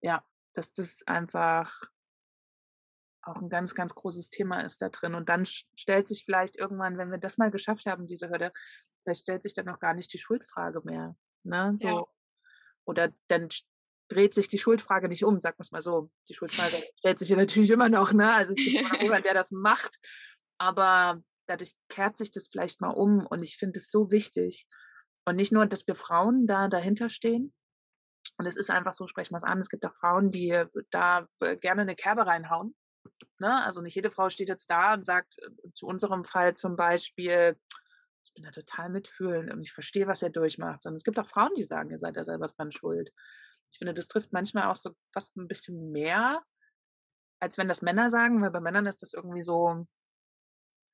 ja, 0.01 0.23
dass 0.53 0.73
das 0.73 1.01
einfach 1.07 1.81
auch 3.23 3.37
ein 3.37 3.49
ganz, 3.49 3.73
ganz 3.73 3.95
großes 3.95 4.29
Thema 4.29 4.61
ist 4.61 4.81
da 4.83 4.89
drin. 4.89 5.15
Und 5.15 5.29
dann 5.29 5.45
stellt 5.45 6.07
sich 6.07 6.25
vielleicht 6.25 6.55
irgendwann, 6.55 6.99
wenn 6.99 7.09
wir 7.09 7.17
das 7.17 7.39
mal 7.39 7.49
geschafft 7.49 7.87
haben, 7.87 8.05
diese 8.05 8.29
Hürde, 8.29 8.51
vielleicht 9.01 9.21
stellt 9.21 9.41
sich 9.41 9.55
dann 9.55 9.65
noch 9.65 9.79
gar 9.79 9.95
nicht 9.95 10.13
die 10.13 10.19
Schuldfrage 10.19 10.81
mehr. 10.83 11.15
Ne? 11.45 11.73
So. 11.75 11.87
Ja. 11.87 12.03
Oder 12.85 13.13
dann 13.27 13.49
dreht 14.09 14.33
sich 14.33 14.47
die 14.47 14.59
Schuldfrage 14.59 15.07
nicht 15.07 15.23
um, 15.23 15.39
sagen 15.39 15.57
wir 15.57 15.63
es 15.63 15.71
mal 15.71 15.81
so. 15.81 16.11
Die 16.29 16.33
Schuldfrage 16.33 16.75
stellt 16.99 17.19
sich 17.19 17.29
ja 17.29 17.37
natürlich 17.37 17.71
immer 17.71 17.89
noch, 17.89 18.13
ne? 18.13 18.33
Also 18.33 18.53
es 18.53 18.57
gibt 18.57 18.79
immer 18.79 19.01
jemanden, 19.01 19.23
der 19.23 19.33
das 19.33 19.51
macht. 19.51 19.97
Aber 20.57 21.21
dadurch 21.47 21.73
kehrt 21.89 22.17
sich 22.17 22.31
das 22.31 22.47
vielleicht 22.51 22.81
mal 22.81 22.91
um. 22.91 23.25
Und 23.25 23.43
ich 23.43 23.57
finde 23.57 23.79
es 23.79 23.89
so 23.89 24.11
wichtig. 24.11 24.67
Und 25.25 25.35
nicht 25.37 25.51
nur, 25.51 25.65
dass 25.65 25.87
wir 25.87 25.95
Frauen 25.95 26.45
da 26.45 26.67
dahinter 26.67 27.09
stehen. 27.09 27.53
Und 28.37 28.45
es 28.45 28.57
ist 28.57 28.69
einfach 28.69 28.93
so, 28.93 29.07
sprechen 29.07 29.33
wir 29.33 29.37
es 29.37 29.43
an, 29.43 29.59
es 29.59 29.69
gibt 29.69 29.85
auch 29.85 29.95
Frauen, 29.95 30.29
die 30.29 30.63
da 30.91 31.27
gerne 31.61 31.81
eine 31.81 31.95
Kerbe 31.95 32.27
reinhauen 32.27 32.75
Ne? 33.39 33.63
Also 33.63 33.81
nicht 33.81 33.95
jede 33.95 34.11
Frau 34.11 34.29
steht 34.29 34.49
jetzt 34.49 34.69
da 34.69 34.93
und 34.93 35.05
sagt 35.05 35.37
äh, 35.39 35.71
zu 35.73 35.87
unserem 35.87 36.23
Fall 36.23 36.55
zum 36.55 36.75
Beispiel, 36.75 37.57
ich 38.25 38.33
bin 38.33 38.43
da 38.43 38.51
total 38.51 38.89
mitfühlend 38.89 39.51
und 39.51 39.61
ich 39.61 39.71
verstehe, 39.71 40.07
was 40.07 40.21
er 40.21 40.29
durchmacht. 40.29 40.81
Sondern 40.81 40.97
es 40.97 41.03
gibt 41.03 41.19
auch 41.19 41.27
Frauen, 41.27 41.53
die 41.55 41.63
sagen, 41.63 41.91
ihr 41.91 41.97
seid 41.97 42.17
da 42.17 42.23
selber 42.23 42.47
dran 42.47 42.71
schuld. 42.71 43.11
Ich 43.71 43.77
finde, 43.77 43.93
das 43.93 44.07
trifft 44.07 44.33
manchmal 44.33 44.67
auch 44.69 44.75
so 44.75 44.91
fast 45.13 45.35
ein 45.37 45.47
bisschen 45.47 45.91
mehr, 45.91 46.43
als 47.39 47.57
wenn 47.57 47.67
das 47.67 47.81
Männer 47.81 48.09
sagen, 48.09 48.41
weil 48.41 48.51
bei 48.51 48.61
Männern 48.61 48.85
ist 48.85 49.01
das 49.01 49.13
irgendwie 49.13 49.43
so, 49.43 49.85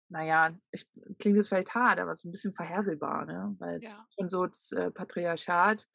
naja, 0.10 0.58
ich, 0.72 0.88
klingt 1.20 1.38
jetzt 1.38 1.48
vielleicht 1.48 1.74
hart, 1.74 2.00
aber 2.00 2.16
so 2.16 2.28
ein 2.28 2.32
bisschen 2.32 2.54
vorhersehbar, 2.54 3.26
ne? 3.26 3.56
weil 3.60 3.82
ja. 3.82 3.92
schon 4.16 4.30
so 4.30 4.46
das 4.46 4.72
äh, 4.74 4.92
Patriarchat 4.92 5.88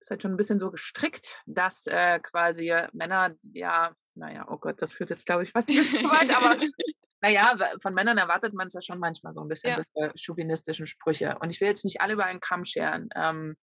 ist 0.00 0.10
halt 0.10 0.22
schon 0.22 0.32
ein 0.32 0.36
bisschen 0.36 0.58
so 0.58 0.70
gestrickt, 0.70 1.40
dass 1.46 1.86
äh, 1.86 2.18
quasi 2.20 2.74
Männer 2.92 3.36
ja 3.52 3.94
naja, 4.14 4.46
oh 4.48 4.58
Gott, 4.58 4.80
das 4.82 4.92
führt 4.92 5.10
jetzt, 5.10 5.26
glaube 5.26 5.42
ich, 5.42 5.52
fast 5.52 5.68
nicht 5.68 5.90
so 5.90 5.98
weit, 5.98 6.30
aber 6.36 6.56
naja, 7.20 7.56
von 7.80 7.94
Männern 7.94 8.18
erwartet 8.18 8.54
man 8.54 8.68
es 8.68 8.72
ja 8.74 8.80
schon 8.80 8.98
manchmal 8.98 9.34
so 9.34 9.42
ein 9.42 9.48
bisschen 9.48 9.84
ja. 9.94 10.12
chauvinistischen 10.16 10.86
Sprüche. 10.86 11.36
Und 11.40 11.50
ich 11.50 11.60
will 11.60 11.68
jetzt 11.68 11.84
nicht 11.84 12.00
alle 12.00 12.14
über 12.14 12.24
einen 12.24 12.40
Kamm 12.40 12.64
scheren. 12.64 13.08
Ähm, 13.14 13.56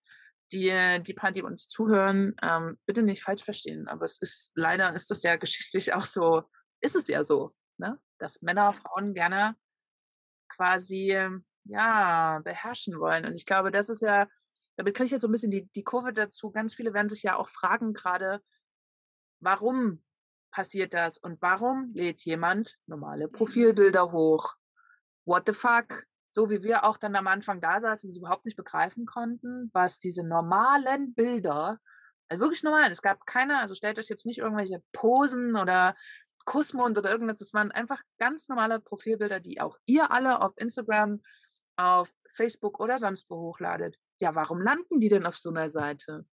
die, 0.51 1.03
die 1.03 1.13
paar, 1.13 1.31
die 1.31 1.41
uns 1.41 1.67
zuhören, 1.67 2.35
ähm, 2.41 2.79
bitte 2.85 3.01
nicht 3.01 3.21
falsch 3.21 3.43
verstehen, 3.43 3.87
aber 3.87 4.05
es 4.05 4.17
ist 4.21 4.53
leider 4.55 4.93
ist 4.95 5.11
das 5.11 5.21
ja 5.23 5.35
geschichtlich 5.35 5.93
auch 5.93 6.05
so, 6.05 6.43
ist 6.79 6.95
es 6.95 7.07
ja 7.07 7.25
so, 7.25 7.53
ne? 7.77 7.99
dass 8.17 8.41
Männer 8.41 8.71
Frauen 8.73 9.13
gerne 9.13 9.55
quasi 10.47 11.13
ja 11.65 12.39
beherrschen 12.43 12.99
wollen. 12.99 13.25
Und 13.25 13.35
ich 13.35 13.45
glaube, 13.45 13.71
das 13.71 13.89
ist 13.89 14.01
ja, 14.01 14.27
damit 14.77 14.95
kriege 14.95 15.05
ich 15.05 15.11
jetzt 15.11 15.21
so 15.21 15.27
ein 15.27 15.31
bisschen 15.31 15.51
die, 15.51 15.67
die 15.75 15.83
Kurve 15.83 16.13
dazu. 16.13 16.51
Ganz 16.51 16.73
viele 16.73 16.93
werden 16.93 17.09
sich 17.09 17.23
ja 17.23 17.35
auch 17.35 17.49
fragen 17.49 17.93
gerade, 17.93 18.41
warum 19.39 20.03
passiert 20.57 20.95
das? 20.95 21.19
Und 21.19 21.39
warum 21.43 21.91
lädt 21.93 22.23
jemand 22.23 22.79
normale 22.87 23.27
mhm. 23.27 23.31
Profilbilder 23.31 24.11
hoch? 24.11 24.55
What 25.23 25.43
the 25.45 25.53
fuck? 25.53 26.03
So 26.31 26.49
wie 26.49 26.63
wir 26.63 26.83
auch 26.83 26.97
dann 26.97 27.15
am 27.15 27.27
Anfang 27.27 27.61
da 27.61 27.79
saßen, 27.79 28.09
es 28.09 28.17
überhaupt 28.17 28.45
nicht 28.45 28.57
begreifen 28.57 29.05
konnten, 29.05 29.69
was 29.73 29.99
diese 29.99 30.23
normalen 30.23 31.13
Bilder, 31.13 31.79
also 32.27 32.41
wirklich 32.41 32.63
normal, 32.63 32.91
es 32.91 33.03
gab 33.03 33.27
keine, 33.27 33.59
also 33.59 33.75
stellt 33.75 33.99
euch 33.99 34.09
jetzt 34.09 34.25
nicht 34.25 34.39
irgendwelche 34.39 34.81
Posen 34.93 35.55
oder 35.55 35.95
Kussmund 36.45 36.97
oder 36.97 37.11
irgendwas, 37.11 37.37
das 37.37 37.53
waren 37.53 37.71
einfach 37.71 38.01
ganz 38.17 38.47
normale 38.47 38.79
Profilbilder, 38.79 39.39
die 39.39 39.61
auch 39.61 39.77
ihr 39.85 40.09
alle 40.09 40.41
auf 40.41 40.53
Instagram, 40.57 41.21
auf 41.75 42.11
Facebook 42.33 42.79
oder 42.79 42.97
sonst 42.97 43.29
wo 43.29 43.35
hochladet. 43.35 43.95
Ja, 44.17 44.33
warum 44.33 44.61
landen 44.61 44.99
die 44.99 45.09
denn 45.09 45.27
auf 45.27 45.37
so 45.37 45.51
einer 45.51 45.69
Seite? 45.69 46.25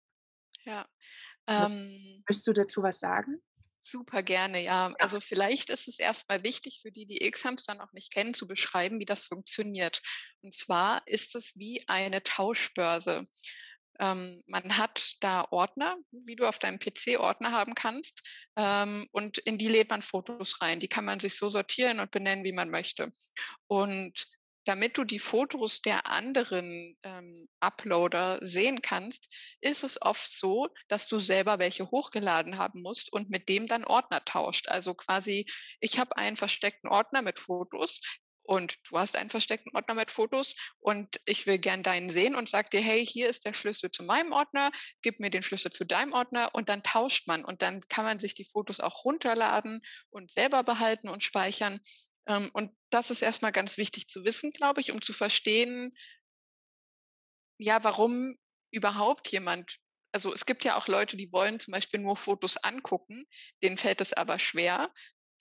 Ja. 0.63 0.85
Ähm, 1.47 2.23
Möchtest 2.27 2.47
du 2.47 2.53
dazu 2.53 2.81
was 2.83 2.99
sagen? 2.99 3.41
Super 3.85 4.23
gerne, 4.23 4.63
ja. 4.63 4.93
Also 4.97 5.19
vielleicht 5.19 5.69
ist 5.69 5.89
es 5.89 5.99
erstmal 5.99 6.41
wichtig 6.41 6.79
für 6.81 6.91
die, 6.91 7.05
die 7.05 7.21
X-Hamster 7.25 7.75
noch 7.75 7.91
nicht 7.91 8.13
kennen, 8.13 8.33
zu 8.33 8.47
beschreiben, 8.47 8.97
wie 9.01 9.05
das 9.05 9.25
funktioniert. 9.25 10.01
Und 10.41 10.55
zwar 10.55 11.05
ist 11.05 11.35
es 11.35 11.51
wie 11.57 11.83
eine 11.87 12.23
Tauschbörse. 12.23 13.25
Ähm, 13.99 14.41
man 14.47 14.77
hat 14.77 15.15
da 15.19 15.45
Ordner, 15.51 15.97
wie 16.11 16.37
du 16.37 16.47
auf 16.47 16.59
deinem 16.59 16.79
PC 16.79 17.19
Ordner 17.19 17.51
haben 17.51 17.75
kannst, 17.75 18.25
ähm, 18.55 19.05
und 19.11 19.37
in 19.39 19.57
die 19.57 19.67
lädt 19.67 19.89
man 19.89 20.01
Fotos 20.01 20.61
rein. 20.61 20.79
Die 20.79 20.87
kann 20.87 21.03
man 21.03 21.19
sich 21.19 21.35
so 21.35 21.49
sortieren 21.49 21.99
und 21.99 22.09
benennen, 22.09 22.45
wie 22.45 22.53
man 22.53 22.69
möchte. 22.69 23.11
Und 23.67 24.27
damit 24.65 24.97
du 24.97 25.03
die 25.03 25.19
Fotos 25.19 25.81
der 25.81 26.07
anderen 26.07 26.97
ähm, 27.03 27.47
Uploader 27.59 28.39
sehen 28.41 28.81
kannst, 28.81 29.27
ist 29.61 29.83
es 29.83 30.01
oft 30.01 30.33
so, 30.33 30.69
dass 30.87 31.07
du 31.07 31.19
selber 31.19 31.59
welche 31.59 31.89
hochgeladen 31.91 32.57
haben 32.57 32.81
musst 32.81 33.11
und 33.11 33.29
mit 33.29 33.49
dem 33.49 33.67
dann 33.67 33.85
Ordner 33.85 34.23
tauscht. 34.25 34.67
Also 34.69 34.93
quasi, 34.93 35.45
ich 35.79 35.99
habe 35.99 36.17
einen 36.17 36.37
versteckten 36.37 36.89
Ordner 36.89 37.21
mit 37.21 37.39
Fotos 37.39 38.01
und 38.45 38.77
du 38.89 38.97
hast 38.97 39.15
einen 39.15 39.29
versteckten 39.29 39.75
Ordner 39.75 39.95
mit 39.95 40.11
Fotos 40.11 40.55
und 40.79 41.21
ich 41.25 41.47
will 41.47 41.59
gern 41.59 41.83
deinen 41.83 42.09
sehen 42.09 42.35
und 42.35 42.49
sag 42.49 42.69
dir, 42.71 42.81
hey, 42.81 43.05
hier 43.05 43.29
ist 43.29 43.45
der 43.45 43.53
Schlüssel 43.53 43.91
zu 43.91 44.03
meinem 44.03 44.31
Ordner, 44.31 44.71
gib 45.01 45.19
mir 45.19 45.29
den 45.29 45.43
Schlüssel 45.43 45.71
zu 45.71 45.85
deinem 45.85 46.13
Ordner 46.13 46.49
und 46.53 46.69
dann 46.69 46.83
tauscht 46.83 47.27
man 47.27 47.45
und 47.45 47.61
dann 47.61 47.81
kann 47.87 48.05
man 48.05 48.19
sich 48.19 48.35
die 48.35 48.45
Fotos 48.45 48.79
auch 48.79 49.05
runterladen 49.05 49.81
und 50.09 50.31
selber 50.31 50.63
behalten 50.63 51.09
und 51.09 51.23
speichern. 51.23 51.79
Ähm, 52.27 52.49
und 52.53 52.71
das 52.89 53.09
ist 53.09 53.21
erstmal 53.21 53.51
ganz 53.51 53.77
wichtig 53.77 54.07
zu 54.07 54.23
wissen, 54.23 54.51
glaube 54.51 54.81
ich, 54.81 54.91
um 54.91 55.01
zu 55.01 55.13
verstehen, 55.13 55.95
ja, 57.57 57.83
warum 57.83 58.35
überhaupt 58.71 59.31
jemand 59.31 59.79
also 60.13 60.31
es 60.31 60.45
gibt 60.45 60.63
ja 60.63 60.77
auch 60.77 60.87
Leute, 60.87 61.17
die 61.17 61.31
wollen 61.31 61.59
zum 61.59 61.71
Beispiel 61.71 61.99
nur 61.99 62.15
Fotos 62.15 62.57
angucken, 62.57 63.25
denen 63.63 63.77
fällt 63.77 63.99
es 63.99 64.13
aber 64.13 64.37
schwer, 64.37 64.91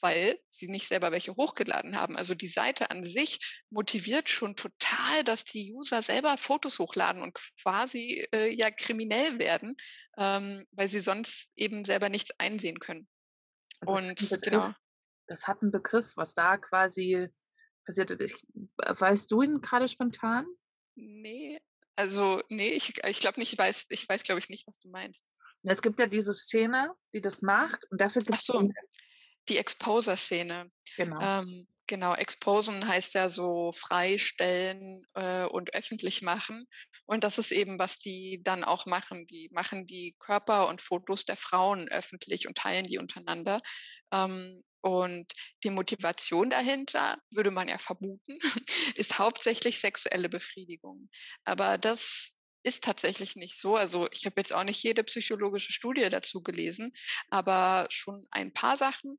weil 0.01 0.39
sie 0.49 0.69
nicht 0.69 0.89
selber 0.89 1.13
welche 1.13 1.37
hochgeladen 1.37 1.97
haben. 1.97 2.17
Also 2.17 2.35
die 2.35 2.49
Seite 2.49 2.91
an 2.91 3.05
sich 3.05 3.63
motiviert 3.71 4.29
schon 4.29 4.57
total, 4.57 5.25
dass 5.25 5.45
die 5.45 5.73
User 5.73 6.03
selber 6.03 6.37
Fotos 6.39 6.79
hochladen 6.79 7.23
und 7.23 7.39
quasi 7.63 8.27
äh, 8.33 8.53
ja 8.53 8.71
kriminell 8.71 9.39
werden, 9.39 9.77
ähm, 10.17 10.67
weil 10.73 10.89
sie 10.89 11.01
sonst 11.01 11.53
eben 11.55 11.85
selber 11.85 12.09
nichts 12.09 12.33
einsehen 12.39 12.81
können. 12.81 13.07
Und 13.85 14.29
genau. 14.43 14.73
Das 15.33 15.49
hat 15.49 15.63
einen 15.63 15.71
Begriff, 15.71 16.15
was 16.19 16.35
da 16.35 16.59
quasi 16.59 17.27
passiert 17.87 18.11
ist. 18.11 18.21
Ich, 18.21 18.47
weißt 18.77 19.31
du 19.31 19.41
ihn 19.41 19.63
gerade 19.63 19.89
spontan? 19.89 20.47
Nee, 20.95 21.59
also 21.97 22.43
nee, 22.51 22.69
ich, 22.69 23.03
ich 23.07 23.21
glaube 23.21 23.41
nicht, 23.41 23.55
ich 23.55 23.59
weiß, 23.59 23.87
ich 23.89 24.07
weiß, 24.07 24.25
glaube 24.25 24.41
ich, 24.41 24.51
nicht, 24.51 24.67
was 24.67 24.79
du 24.79 24.91
meinst. 24.91 25.31
Es 25.63 25.81
gibt 25.81 25.99
ja 26.01 26.07
diese 26.07 26.35
Szene, 26.35 26.93
die 27.15 27.23
das 27.23 27.41
macht 27.41 27.83
und 27.91 27.99
dafür 27.99 28.21
gibt 28.21 28.39
es 28.39 28.45
so 28.45 28.69
die 29.49 29.57
Exposer-Szene. 29.57 30.71
Genau. 30.99 31.19
Ähm, 31.19 31.67
genau, 31.87 32.15
Exposen 32.15 32.87
heißt 32.87 33.15
ja 33.15 33.31
so 33.31 33.73
freistellen 33.73 35.07
äh, 35.15 35.45
und 35.45 35.75
öffentlich 35.75 36.21
machen. 36.21 36.67
Und 37.07 37.25
das 37.25 37.39
ist 37.39 37.53
eben, 37.53 37.79
was 37.79 37.99
die 37.99 38.43
dann 38.45 38.65
auch 38.65 38.85
machen. 38.85 39.27
Die 39.29 39.49
machen 39.51 39.87
die 39.87 40.15
Körper 40.19 40.69
und 40.69 40.83
Fotos 40.83 41.25
der 41.25 41.39
Frauen 41.39 41.89
öffentlich 41.89 42.47
und 42.47 42.59
teilen 42.59 42.85
die 42.85 42.99
untereinander. 42.99 43.63
Ähm, 44.13 44.63
und 44.83 45.33
die 45.63 45.71
Motivation 45.71 46.51
dahinter, 46.51 47.19
würde 47.31 47.51
man 47.51 47.69
ja 47.69 47.79
vermuten, 47.79 48.39
ist 48.97 49.19
hauptsächlich 49.19 49.79
sexuelle 49.79 50.29
Befriedigung. 50.29 51.09
Aber 51.45 51.79
das 51.79 52.33
ist 52.65 52.85
tatsächlich 52.85 53.37
nicht 53.37 53.59
so. 53.59 53.77
Also 53.77 54.09
ich 54.11 54.27
habe 54.27 54.41
jetzt 54.41 54.53
auch 54.53 54.65
nicht 54.65 54.83
jede 54.83 55.05
psychologische 55.05 55.73
Studie 55.73 56.09
dazu 56.09 56.43
gelesen, 56.43 56.93
aber 57.31 57.87
schon 57.91 58.27
ein 58.31 58.53
paar 58.53 58.77
Sachen. 58.77 59.19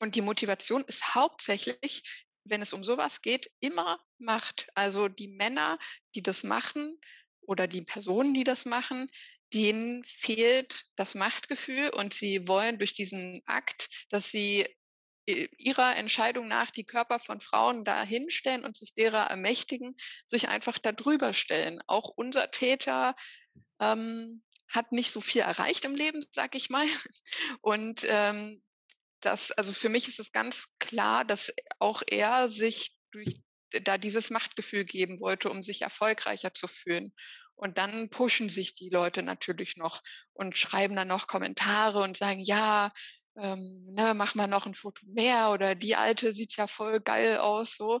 Und 0.00 0.14
die 0.14 0.22
Motivation 0.22 0.84
ist 0.84 1.14
hauptsächlich, 1.14 2.26
wenn 2.44 2.60
es 2.60 2.72
um 2.74 2.84
sowas 2.84 3.22
geht, 3.22 3.50
immer 3.60 4.04
Macht. 4.18 4.68
Also 4.74 5.08
die 5.08 5.28
Männer, 5.28 5.78
die 6.14 6.22
das 6.22 6.42
machen 6.42 6.98
oder 7.40 7.66
die 7.66 7.82
Personen, 7.82 8.34
die 8.34 8.44
das 8.44 8.66
machen, 8.66 9.10
denen 9.54 10.02
fehlt 10.04 10.84
das 10.96 11.14
Machtgefühl 11.14 11.90
und 11.90 12.12
sie 12.12 12.48
wollen 12.48 12.78
durch 12.78 12.92
diesen 12.92 13.40
Akt, 13.46 13.88
dass 14.10 14.30
sie 14.30 14.66
ihrer 15.26 15.96
Entscheidung 15.96 16.48
nach 16.48 16.70
die 16.70 16.84
Körper 16.84 17.18
von 17.18 17.40
Frauen 17.40 17.84
da 17.84 18.02
hinstellen 18.02 18.64
und 18.64 18.76
sich 18.76 18.92
derer 18.94 19.30
ermächtigen, 19.30 19.96
sich 20.26 20.48
einfach 20.48 20.78
darüber 20.78 21.32
stellen. 21.32 21.80
Auch 21.86 22.10
unser 22.14 22.50
Täter 22.50 23.14
ähm, 23.80 24.42
hat 24.68 24.92
nicht 24.92 25.12
so 25.12 25.20
viel 25.20 25.40
erreicht 25.40 25.84
im 25.84 25.94
Leben, 25.94 26.20
sag 26.30 26.54
ich 26.54 26.68
mal. 26.68 26.86
Und 27.62 28.00
ähm, 28.04 28.62
das, 29.20 29.50
also 29.52 29.72
für 29.72 29.88
mich 29.88 30.08
ist 30.08 30.20
es 30.20 30.32
ganz 30.32 30.74
klar, 30.78 31.24
dass 31.24 31.54
auch 31.78 32.02
er 32.06 32.50
sich 32.50 32.94
durch 33.10 33.40
da 33.82 33.98
dieses 33.98 34.30
Machtgefühl 34.30 34.84
geben 34.84 35.20
wollte, 35.20 35.50
um 35.50 35.62
sich 35.62 35.82
erfolgreicher 35.82 36.54
zu 36.54 36.68
fühlen. 36.68 37.12
Und 37.56 37.78
dann 37.78 38.10
pushen 38.10 38.48
sich 38.48 38.74
die 38.74 38.90
Leute 38.90 39.22
natürlich 39.22 39.76
noch 39.76 40.00
und 40.32 40.58
schreiben 40.58 40.96
dann 40.96 41.08
noch 41.08 41.26
Kommentare 41.26 42.02
und 42.02 42.16
sagen, 42.16 42.40
ja, 42.40 42.90
ähm, 43.36 43.84
ne, 43.94 44.14
mach 44.14 44.34
mal 44.34 44.46
noch 44.46 44.66
ein 44.66 44.74
Foto 44.74 45.04
mehr 45.06 45.50
oder 45.50 45.74
die 45.74 45.96
alte 45.96 46.32
sieht 46.32 46.56
ja 46.56 46.66
voll 46.66 47.00
geil 47.00 47.38
aus, 47.38 47.76
so. 47.76 48.00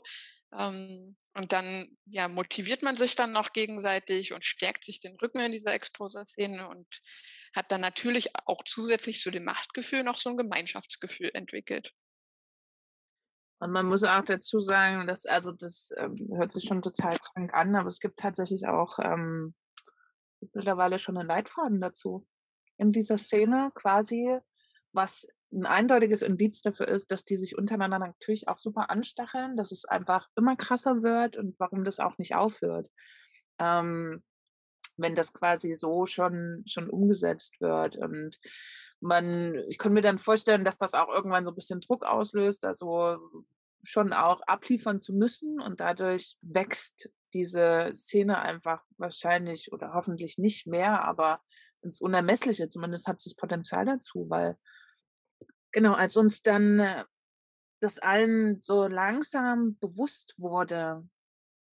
Ähm, 0.56 1.16
und 1.34 1.52
dann 1.52 1.88
ja, 2.06 2.28
motiviert 2.28 2.82
man 2.82 2.96
sich 2.96 3.16
dann 3.16 3.32
noch 3.32 3.52
gegenseitig 3.52 4.32
und 4.32 4.44
stärkt 4.44 4.84
sich 4.84 5.00
den 5.00 5.16
Rücken 5.16 5.40
in 5.40 5.50
dieser 5.50 5.74
Exposer-Szene 5.74 6.68
und 6.68 6.86
hat 7.54 7.72
dann 7.72 7.80
natürlich 7.80 8.30
auch 8.46 8.62
zusätzlich 8.64 9.20
zu 9.20 9.32
dem 9.32 9.44
Machtgefühl 9.44 10.04
noch 10.04 10.16
so 10.16 10.30
ein 10.30 10.36
Gemeinschaftsgefühl 10.36 11.30
entwickelt. 11.34 11.90
Und 13.64 13.70
man 13.70 13.86
muss 13.86 14.04
auch 14.04 14.22
dazu 14.26 14.60
sagen, 14.60 15.06
dass, 15.06 15.24
also 15.24 15.50
das 15.50 15.90
ähm, 15.96 16.28
hört 16.36 16.52
sich 16.52 16.64
schon 16.64 16.82
total 16.82 17.16
krank 17.16 17.54
an, 17.54 17.74
aber 17.74 17.88
es 17.88 17.98
gibt 17.98 18.18
tatsächlich 18.18 18.66
auch 18.66 18.98
ähm, 18.98 19.54
mittlerweile 20.52 20.98
schon 20.98 21.16
einen 21.16 21.26
Leitfaden 21.26 21.80
dazu. 21.80 22.26
In 22.76 22.90
dieser 22.90 23.16
Szene 23.16 23.72
quasi, 23.74 24.38
was 24.92 25.26
ein 25.50 25.64
eindeutiges 25.64 26.20
Indiz 26.20 26.60
dafür 26.60 26.88
ist, 26.88 27.10
dass 27.10 27.24
die 27.24 27.38
sich 27.38 27.56
untereinander 27.56 28.00
natürlich 28.00 28.48
auch 28.48 28.58
super 28.58 28.90
anstacheln, 28.90 29.56
dass 29.56 29.72
es 29.72 29.86
einfach 29.86 30.28
immer 30.36 30.56
krasser 30.56 31.02
wird 31.02 31.38
und 31.38 31.58
warum 31.58 31.84
das 31.84 32.00
auch 32.00 32.18
nicht 32.18 32.34
aufhört. 32.34 32.90
Ähm, 33.58 34.22
wenn 34.98 35.16
das 35.16 35.32
quasi 35.32 35.72
so 35.72 36.04
schon, 36.04 36.64
schon 36.66 36.90
umgesetzt 36.90 37.62
wird. 37.62 37.96
Und 37.96 38.38
man, 39.04 39.54
ich 39.68 39.78
könnte 39.78 39.94
mir 39.94 40.02
dann 40.02 40.18
vorstellen, 40.18 40.64
dass 40.64 40.78
das 40.78 40.94
auch 40.94 41.08
irgendwann 41.08 41.44
so 41.44 41.50
ein 41.50 41.54
bisschen 41.54 41.80
Druck 41.80 42.04
auslöst, 42.04 42.64
also 42.64 43.18
schon 43.82 44.12
auch 44.12 44.40
abliefern 44.42 45.00
zu 45.00 45.12
müssen 45.12 45.60
und 45.60 45.80
dadurch 45.80 46.36
wächst 46.40 47.10
diese 47.34 47.92
Szene 47.94 48.38
einfach 48.38 48.82
wahrscheinlich 48.96 49.72
oder 49.72 49.92
hoffentlich 49.92 50.38
nicht 50.38 50.66
mehr, 50.66 51.04
aber 51.04 51.40
ins 51.82 52.00
Unermessliche, 52.00 52.68
zumindest 52.68 53.06
hat 53.06 53.18
es 53.18 53.24
das 53.24 53.34
Potenzial 53.34 53.84
dazu, 53.84 54.26
weil 54.30 54.56
Genau, 55.74 55.94
als 55.94 56.16
uns 56.16 56.40
dann 56.40 56.78
äh, 56.78 57.04
das 57.80 57.98
allen 57.98 58.62
so 58.62 58.86
langsam 58.86 59.76
bewusst 59.80 60.38
wurde, 60.38 61.04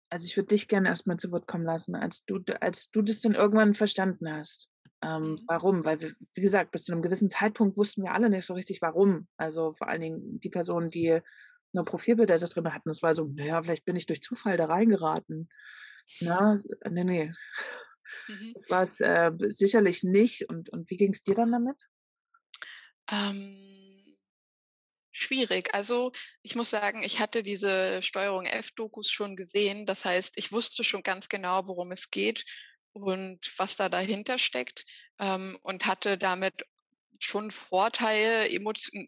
also 0.10 0.26
ich 0.26 0.38
würde 0.38 0.48
dich 0.48 0.70
gerne 0.70 0.88
erstmal 0.88 1.18
zu 1.18 1.34
Wort 1.34 1.48
kommen 1.48 1.66
lassen, 1.66 1.96
als 1.96 2.24
du, 2.24 2.40
als 2.62 2.92
du 2.92 3.02
das 3.02 3.20
dann 3.20 3.36
irgendwann 3.36 3.74
verstanden 3.74 4.32
hast. 4.32 4.69
Ähm, 5.02 5.32
mhm. 5.32 5.42
warum? 5.48 5.86
Weil, 5.86 6.02
wir, 6.02 6.14
wie 6.34 6.42
gesagt, 6.42 6.72
bis 6.72 6.86
zu 6.86 6.92
einem 6.92 7.02
gewissen 7.02 7.30
Zeitpunkt 7.30 7.78
wussten 7.78 8.04
wir 8.04 8.14
alle 8.14 8.30
nicht 8.30 8.46
so 8.46 8.54
richtig, 8.54 8.82
warum. 8.82 9.28
Also 9.38 9.74
vor 9.74 9.88
allen 9.88 10.02
Dingen 10.02 10.40
die 10.40 10.50
Personen, 10.50 10.90
die 10.90 11.20
nur 11.72 11.86
Profilbilder 11.86 12.38
da 12.38 12.46
drin 12.48 12.74
hatten, 12.74 12.90
das 12.90 13.04
war 13.04 13.14
so, 13.14 13.26
naja, 13.26 13.62
vielleicht 13.62 13.86
bin 13.86 13.96
ich 13.96 14.06
durch 14.06 14.22
Zufall 14.22 14.58
da 14.58 14.66
reingeraten. 14.66 15.50
Na, 16.22 16.62
nee, 16.90 17.04
nee. 17.04 17.32
Mhm. 18.28 18.52
Das 18.56 18.70
war 18.70 18.84
es 18.84 19.00
äh, 19.00 19.32
sicherlich 19.50 20.04
nicht. 20.04 20.50
Und, 20.50 20.70
und 20.70 20.90
wie 20.90 20.98
ging 20.98 21.14
es 21.14 21.22
dir 21.22 21.36
dann 21.36 21.52
damit? 21.52 21.78
Ähm 23.12 23.80
schwierig. 25.12 25.74
Also 25.74 26.12
ich 26.42 26.56
muss 26.56 26.70
sagen, 26.70 27.04
ich 27.04 27.20
hatte 27.20 27.44
diese 27.44 28.02
Steuerung 28.02 28.46
F-Dokus 28.46 29.10
schon 29.12 29.36
gesehen. 29.36 29.86
Das 29.86 30.06
heißt, 30.06 30.38
ich 30.38 30.52
wusste 30.52 30.84
schon 30.84 31.04
ganz 31.04 31.30
genau, 31.30 31.68
worum 31.68 31.92
es 31.92 32.10
geht 32.10 32.46
und 32.94 33.40
was 33.58 33.76
da 33.76 33.90
dahinter 33.90 34.38
steckt 34.38 34.86
ähm, 35.20 35.58
und 35.64 35.86
hatte 35.86 36.18
damit 36.18 36.66
schon 37.20 37.52
Vorteil, 37.52 38.50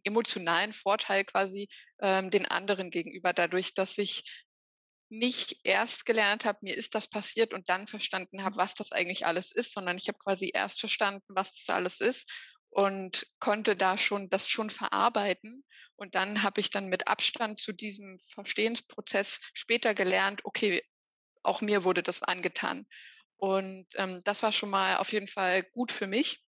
emotionalen 0.03 0.73
Vorteil 0.73 1.23
quasi 1.23 1.69
ähm, 2.01 2.29
den 2.29 2.45
anderen 2.45 2.89
gegenüber, 2.89 3.33
dadurch, 3.33 3.73
dass 3.73 3.97
ich 3.97 4.45
nicht 5.09 5.59
erst 5.63 6.05
gelernt 6.05 6.45
habe, 6.45 6.59
mir 6.61 6.75
ist 6.75 6.95
das 6.95 7.09
passiert 7.09 7.53
und 7.53 7.69
dann 7.69 7.87
verstanden 7.87 8.43
habe, 8.43 8.55
was 8.55 8.73
das 8.73 8.91
eigentlich 8.91 9.25
alles 9.25 9.51
ist, 9.51 9.73
sondern 9.73 9.97
ich 9.97 10.07
habe 10.07 10.17
quasi 10.17 10.51
erst 10.53 10.79
verstanden, 10.79 11.25
was 11.27 11.51
das 11.51 11.69
alles 11.69 11.99
ist 11.99 12.31
und 12.69 13.27
konnte 13.39 13.75
da 13.75 13.97
schon 13.97 14.29
das 14.29 14.47
schon 14.47 14.69
verarbeiten. 14.69 15.65
Und 15.97 16.15
dann 16.15 16.43
habe 16.43 16.61
ich 16.61 16.69
dann 16.69 16.87
mit 16.87 17.07
Abstand 17.07 17.59
zu 17.59 17.73
diesem 17.73 18.19
Verstehensprozess 18.29 19.41
später 19.53 19.93
gelernt, 19.93 20.45
okay, 20.45 20.81
auch 21.43 21.61
mir 21.61 21.83
wurde 21.83 22.03
das 22.03 22.23
angetan. 22.23 22.87
Und 23.41 23.87
ähm, 23.95 24.21
das 24.23 24.43
war 24.43 24.51
schon 24.51 24.69
mal 24.69 24.97
auf 24.97 25.11
jeden 25.11 25.27
Fall 25.27 25.63
gut 25.63 25.91
für 25.91 26.05
mich, 26.05 26.43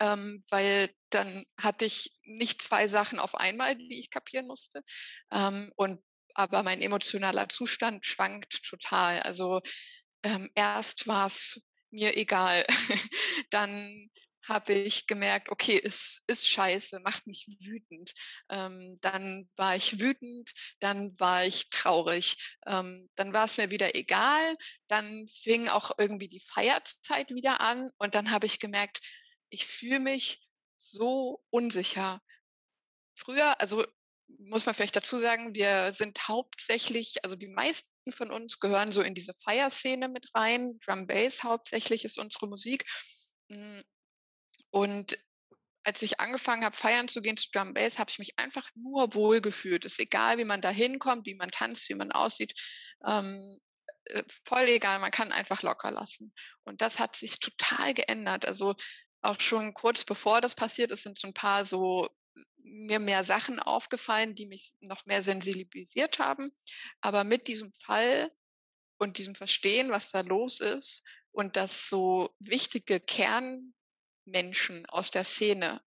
ähm, 0.00 0.42
weil 0.48 0.90
dann 1.10 1.44
hatte 1.60 1.84
ich 1.84 2.10
nicht 2.24 2.62
zwei 2.62 2.88
Sachen 2.88 3.18
auf 3.18 3.34
einmal, 3.34 3.76
die 3.76 3.98
ich 3.98 4.08
kapieren 4.10 4.46
musste. 4.46 4.82
Ähm, 5.30 5.70
und 5.76 6.02
aber 6.34 6.62
mein 6.62 6.80
emotionaler 6.80 7.50
Zustand 7.50 8.06
schwankt 8.06 8.62
total. 8.64 9.20
Also 9.20 9.60
ähm, 10.22 10.50
erst 10.54 11.06
war 11.06 11.26
es 11.26 11.60
mir 11.90 12.16
egal. 12.16 12.64
dann 13.50 14.08
habe 14.48 14.72
ich 14.72 15.06
gemerkt, 15.06 15.50
okay, 15.50 15.80
es 15.82 16.22
ist 16.26 16.48
scheiße, 16.48 17.00
macht 17.00 17.26
mich 17.26 17.46
wütend. 17.60 18.12
Ähm, 18.48 18.98
dann 19.00 19.48
war 19.56 19.76
ich 19.76 20.00
wütend, 20.00 20.52
dann 20.80 21.18
war 21.18 21.44
ich 21.44 21.68
traurig. 21.68 22.36
Ähm, 22.66 23.08
dann 23.16 23.32
war 23.32 23.46
es 23.46 23.56
mir 23.56 23.70
wieder 23.70 23.94
egal. 23.94 24.54
Dann 24.88 25.26
fing 25.28 25.68
auch 25.68 25.92
irgendwie 25.98 26.28
die 26.28 26.40
Feierzeit 26.40 27.30
wieder 27.30 27.60
an 27.60 27.90
und 27.98 28.14
dann 28.14 28.30
habe 28.30 28.46
ich 28.46 28.58
gemerkt, 28.58 29.00
ich 29.50 29.66
fühle 29.66 30.00
mich 30.00 30.40
so 30.76 31.42
unsicher. 31.50 32.20
Früher, 33.14 33.60
also 33.60 33.86
muss 34.38 34.66
man 34.66 34.74
vielleicht 34.74 34.96
dazu 34.96 35.18
sagen, 35.18 35.54
wir 35.54 35.92
sind 35.92 36.28
hauptsächlich, 36.28 37.24
also 37.24 37.36
die 37.36 37.48
meisten 37.48 37.90
von 38.10 38.30
uns 38.30 38.58
gehören 38.58 38.92
so 38.92 39.02
in 39.02 39.14
diese 39.14 39.34
Fire-Szene 39.34 40.08
mit 40.08 40.34
rein. 40.34 40.78
Drum 40.84 41.06
Bass 41.06 41.42
hauptsächlich 41.42 42.04
ist 42.04 42.18
unsere 42.18 42.48
Musik. 42.48 42.84
Und 44.76 45.18
als 45.84 46.02
ich 46.02 46.20
angefangen 46.20 46.62
habe, 46.62 46.76
feiern 46.76 47.08
zu 47.08 47.22
gehen 47.22 47.38
zu 47.38 47.50
Drum 47.50 47.72
Bass, 47.72 47.98
habe 47.98 48.10
ich 48.10 48.18
mich 48.18 48.38
einfach 48.38 48.68
nur 48.74 49.14
wohl 49.14 49.40
gefühlt. 49.40 49.86
Es 49.86 49.92
ist 49.92 50.00
egal, 50.00 50.36
wie 50.36 50.44
man 50.44 50.60
da 50.60 50.68
hinkommt, 50.68 51.24
wie 51.24 51.34
man 51.34 51.50
tanzt, 51.50 51.88
wie 51.88 51.94
man 51.94 52.12
aussieht. 52.12 52.52
Ähm, 53.06 53.58
äh, 54.04 54.22
voll 54.44 54.64
egal, 54.64 54.98
man 54.98 55.12
kann 55.12 55.32
einfach 55.32 55.62
locker 55.62 55.90
lassen. 55.92 56.34
Und 56.64 56.82
das 56.82 56.98
hat 56.98 57.16
sich 57.16 57.40
total 57.40 57.94
geändert. 57.94 58.44
Also 58.44 58.74
auch 59.22 59.40
schon 59.40 59.72
kurz 59.72 60.04
bevor 60.04 60.42
das 60.42 60.54
passiert 60.54 60.92
ist, 60.92 61.04
sind 61.04 61.18
so 61.18 61.28
ein 61.28 61.32
paar 61.32 61.64
so 61.64 62.10
mir 62.58 62.98
mehr 62.98 63.24
Sachen 63.24 63.58
aufgefallen, 63.58 64.34
die 64.34 64.44
mich 64.44 64.74
noch 64.80 65.06
mehr 65.06 65.22
sensibilisiert 65.22 66.18
haben. 66.18 66.50
Aber 67.00 67.24
mit 67.24 67.48
diesem 67.48 67.72
Fall 67.72 68.30
und 68.98 69.16
diesem 69.16 69.34
Verstehen, 69.34 69.90
was 69.90 70.10
da 70.10 70.20
los 70.20 70.60
ist 70.60 71.02
und 71.32 71.56
dass 71.56 71.88
so 71.88 72.28
wichtige 72.40 73.00
Kernmenschen 74.26 74.86
aus 74.86 75.10
der 75.10 75.24
Szene, 75.24 75.80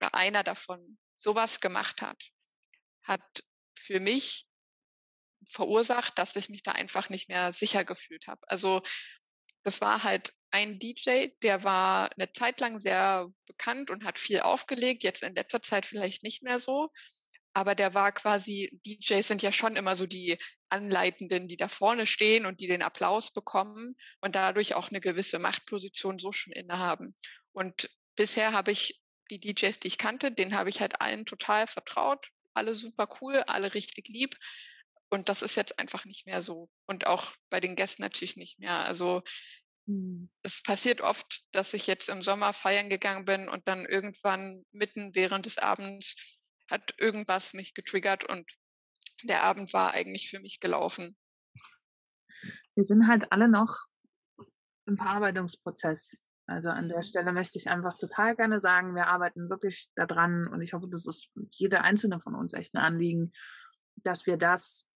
oder 0.00 0.14
einer 0.14 0.42
davon, 0.42 0.98
sowas 1.16 1.60
gemacht 1.60 2.02
hat, 2.02 2.22
hat 3.02 3.44
für 3.74 4.00
mich 4.00 4.46
verursacht, 5.46 6.18
dass 6.18 6.36
ich 6.36 6.48
mich 6.48 6.62
da 6.62 6.72
einfach 6.72 7.08
nicht 7.08 7.28
mehr 7.28 7.52
sicher 7.52 7.84
gefühlt 7.84 8.26
habe. 8.26 8.40
Also 8.48 8.82
das 9.62 9.80
war 9.80 10.02
halt 10.02 10.34
ein 10.50 10.78
DJ, 10.78 11.28
der 11.42 11.64
war 11.64 12.10
eine 12.12 12.32
Zeit 12.32 12.60
lang 12.60 12.78
sehr 12.78 13.28
bekannt 13.46 13.90
und 13.90 14.04
hat 14.04 14.18
viel 14.18 14.40
aufgelegt, 14.40 15.02
jetzt 15.02 15.22
in 15.22 15.34
letzter 15.34 15.62
Zeit 15.62 15.86
vielleicht 15.86 16.22
nicht 16.22 16.42
mehr 16.42 16.58
so. 16.58 16.90
Aber 17.52 17.74
der 17.74 17.94
war 17.94 18.12
quasi, 18.12 18.70
DJs 18.86 19.26
sind 19.26 19.42
ja 19.42 19.50
schon 19.50 19.76
immer 19.76 19.96
so 19.96 20.06
die 20.06 20.38
Anleitenden, 20.68 21.48
die 21.48 21.56
da 21.56 21.68
vorne 21.68 22.06
stehen 22.06 22.46
und 22.46 22.60
die 22.60 22.68
den 22.68 22.82
Applaus 22.82 23.32
bekommen 23.32 23.96
und 24.20 24.34
dadurch 24.36 24.74
auch 24.74 24.90
eine 24.90 25.00
gewisse 25.00 25.38
Machtposition 25.38 26.18
so 26.18 26.32
schon 26.32 26.52
innehaben. 26.52 27.14
Und 27.52 27.90
bisher 28.14 28.52
habe 28.52 28.70
ich 28.70 29.00
die 29.30 29.40
DJs, 29.40 29.80
die 29.80 29.88
ich 29.88 29.98
kannte, 29.98 30.30
denen 30.30 30.54
habe 30.54 30.70
ich 30.70 30.80
halt 30.80 31.00
allen 31.00 31.26
total 31.26 31.66
vertraut, 31.66 32.28
alle 32.54 32.74
super 32.74 33.08
cool, 33.20 33.42
alle 33.46 33.74
richtig 33.74 34.08
lieb. 34.08 34.36
Und 35.08 35.28
das 35.28 35.42
ist 35.42 35.56
jetzt 35.56 35.78
einfach 35.78 36.04
nicht 36.04 36.26
mehr 36.26 36.42
so. 36.42 36.70
Und 36.86 37.08
auch 37.08 37.32
bei 37.48 37.58
den 37.58 37.74
Gästen 37.74 38.02
natürlich 38.02 38.36
nicht 38.36 38.60
mehr. 38.60 38.84
Also 38.84 39.22
Mhm. 39.90 40.30
Es 40.42 40.62
passiert 40.62 41.00
oft, 41.00 41.42
dass 41.52 41.74
ich 41.74 41.86
jetzt 41.86 42.08
im 42.08 42.22
Sommer 42.22 42.52
feiern 42.52 42.88
gegangen 42.88 43.24
bin 43.24 43.48
und 43.48 43.66
dann 43.66 43.84
irgendwann 43.84 44.64
mitten 44.72 45.14
während 45.14 45.46
des 45.46 45.58
Abends 45.58 46.38
hat 46.70 46.94
irgendwas 46.98 47.52
mich 47.54 47.74
getriggert 47.74 48.24
und 48.24 48.50
der 49.22 49.42
Abend 49.42 49.72
war 49.72 49.92
eigentlich 49.92 50.30
für 50.30 50.40
mich 50.40 50.60
gelaufen. 50.60 51.16
Wir 52.74 52.84
sind 52.84 53.06
halt 53.06 53.30
alle 53.32 53.48
noch 53.48 53.76
im 54.86 54.96
Verarbeitungsprozess. 54.96 56.22
Also 56.46 56.70
an 56.70 56.88
der 56.88 56.98
mhm. 56.98 57.04
Stelle 57.04 57.32
möchte 57.32 57.58
ich 57.58 57.70
einfach 57.70 57.96
total 57.96 58.34
gerne 58.34 58.60
sagen, 58.60 58.94
wir 58.94 59.06
arbeiten 59.06 59.48
wirklich 59.50 59.88
daran 59.94 60.48
und 60.48 60.62
ich 60.62 60.72
hoffe, 60.72 60.88
das 60.90 61.06
ist 61.06 61.30
jeder 61.50 61.82
einzelne 61.82 62.20
von 62.20 62.34
uns 62.34 62.54
echt 62.54 62.74
ein 62.74 62.82
Anliegen, 62.82 63.32
dass 63.96 64.26
wir 64.26 64.36
das 64.36 64.88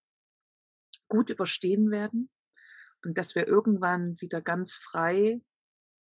gut 1.09 1.31
überstehen 1.31 1.91
werden 1.91 2.31
und 3.05 3.17
dass 3.19 3.35
wir 3.35 3.47
irgendwann 3.47 4.21
wieder 4.21 4.41
ganz 4.41 4.75
frei, 4.75 5.41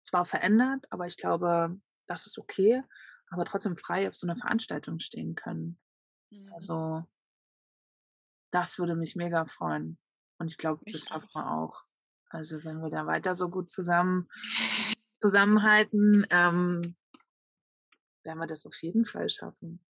zwar 0.03 0.25
verändert, 0.25 0.85
aber 0.91 1.05
ich 1.05 1.17
glaube, 1.17 1.79
das 2.07 2.25
ist 2.25 2.37
okay, 2.37 2.83
aber 3.29 3.45
trotzdem 3.45 3.77
frei 3.77 4.07
auf 4.07 4.15
so 4.15 4.27
einer 4.27 4.37
Veranstaltung 4.37 4.99
stehen 4.99 5.35
können. 5.35 5.79
Mhm. 6.31 6.53
Also 6.53 7.03
das 8.51 8.77
würde 8.79 8.95
mich 8.95 9.15
mega 9.15 9.45
freuen. 9.45 9.97
Und 10.37 10.49
ich 10.49 10.57
glaube, 10.57 10.83
das 10.85 11.01
schaffen 11.01 11.29
wir 11.33 11.51
auch. 11.51 11.83
Also 12.29 12.63
wenn 12.63 12.81
wir 12.81 12.89
da 12.89 13.05
weiter 13.05 13.35
so 13.35 13.49
gut 13.49 13.69
zusammen 13.69 14.27
zusammenhalten, 15.19 16.25
ähm, 16.29 16.95
werden 18.23 18.39
wir 18.39 18.47
das 18.47 18.65
auf 18.65 18.81
jeden 18.81 19.05
Fall 19.05 19.29
schaffen. 19.29 19.85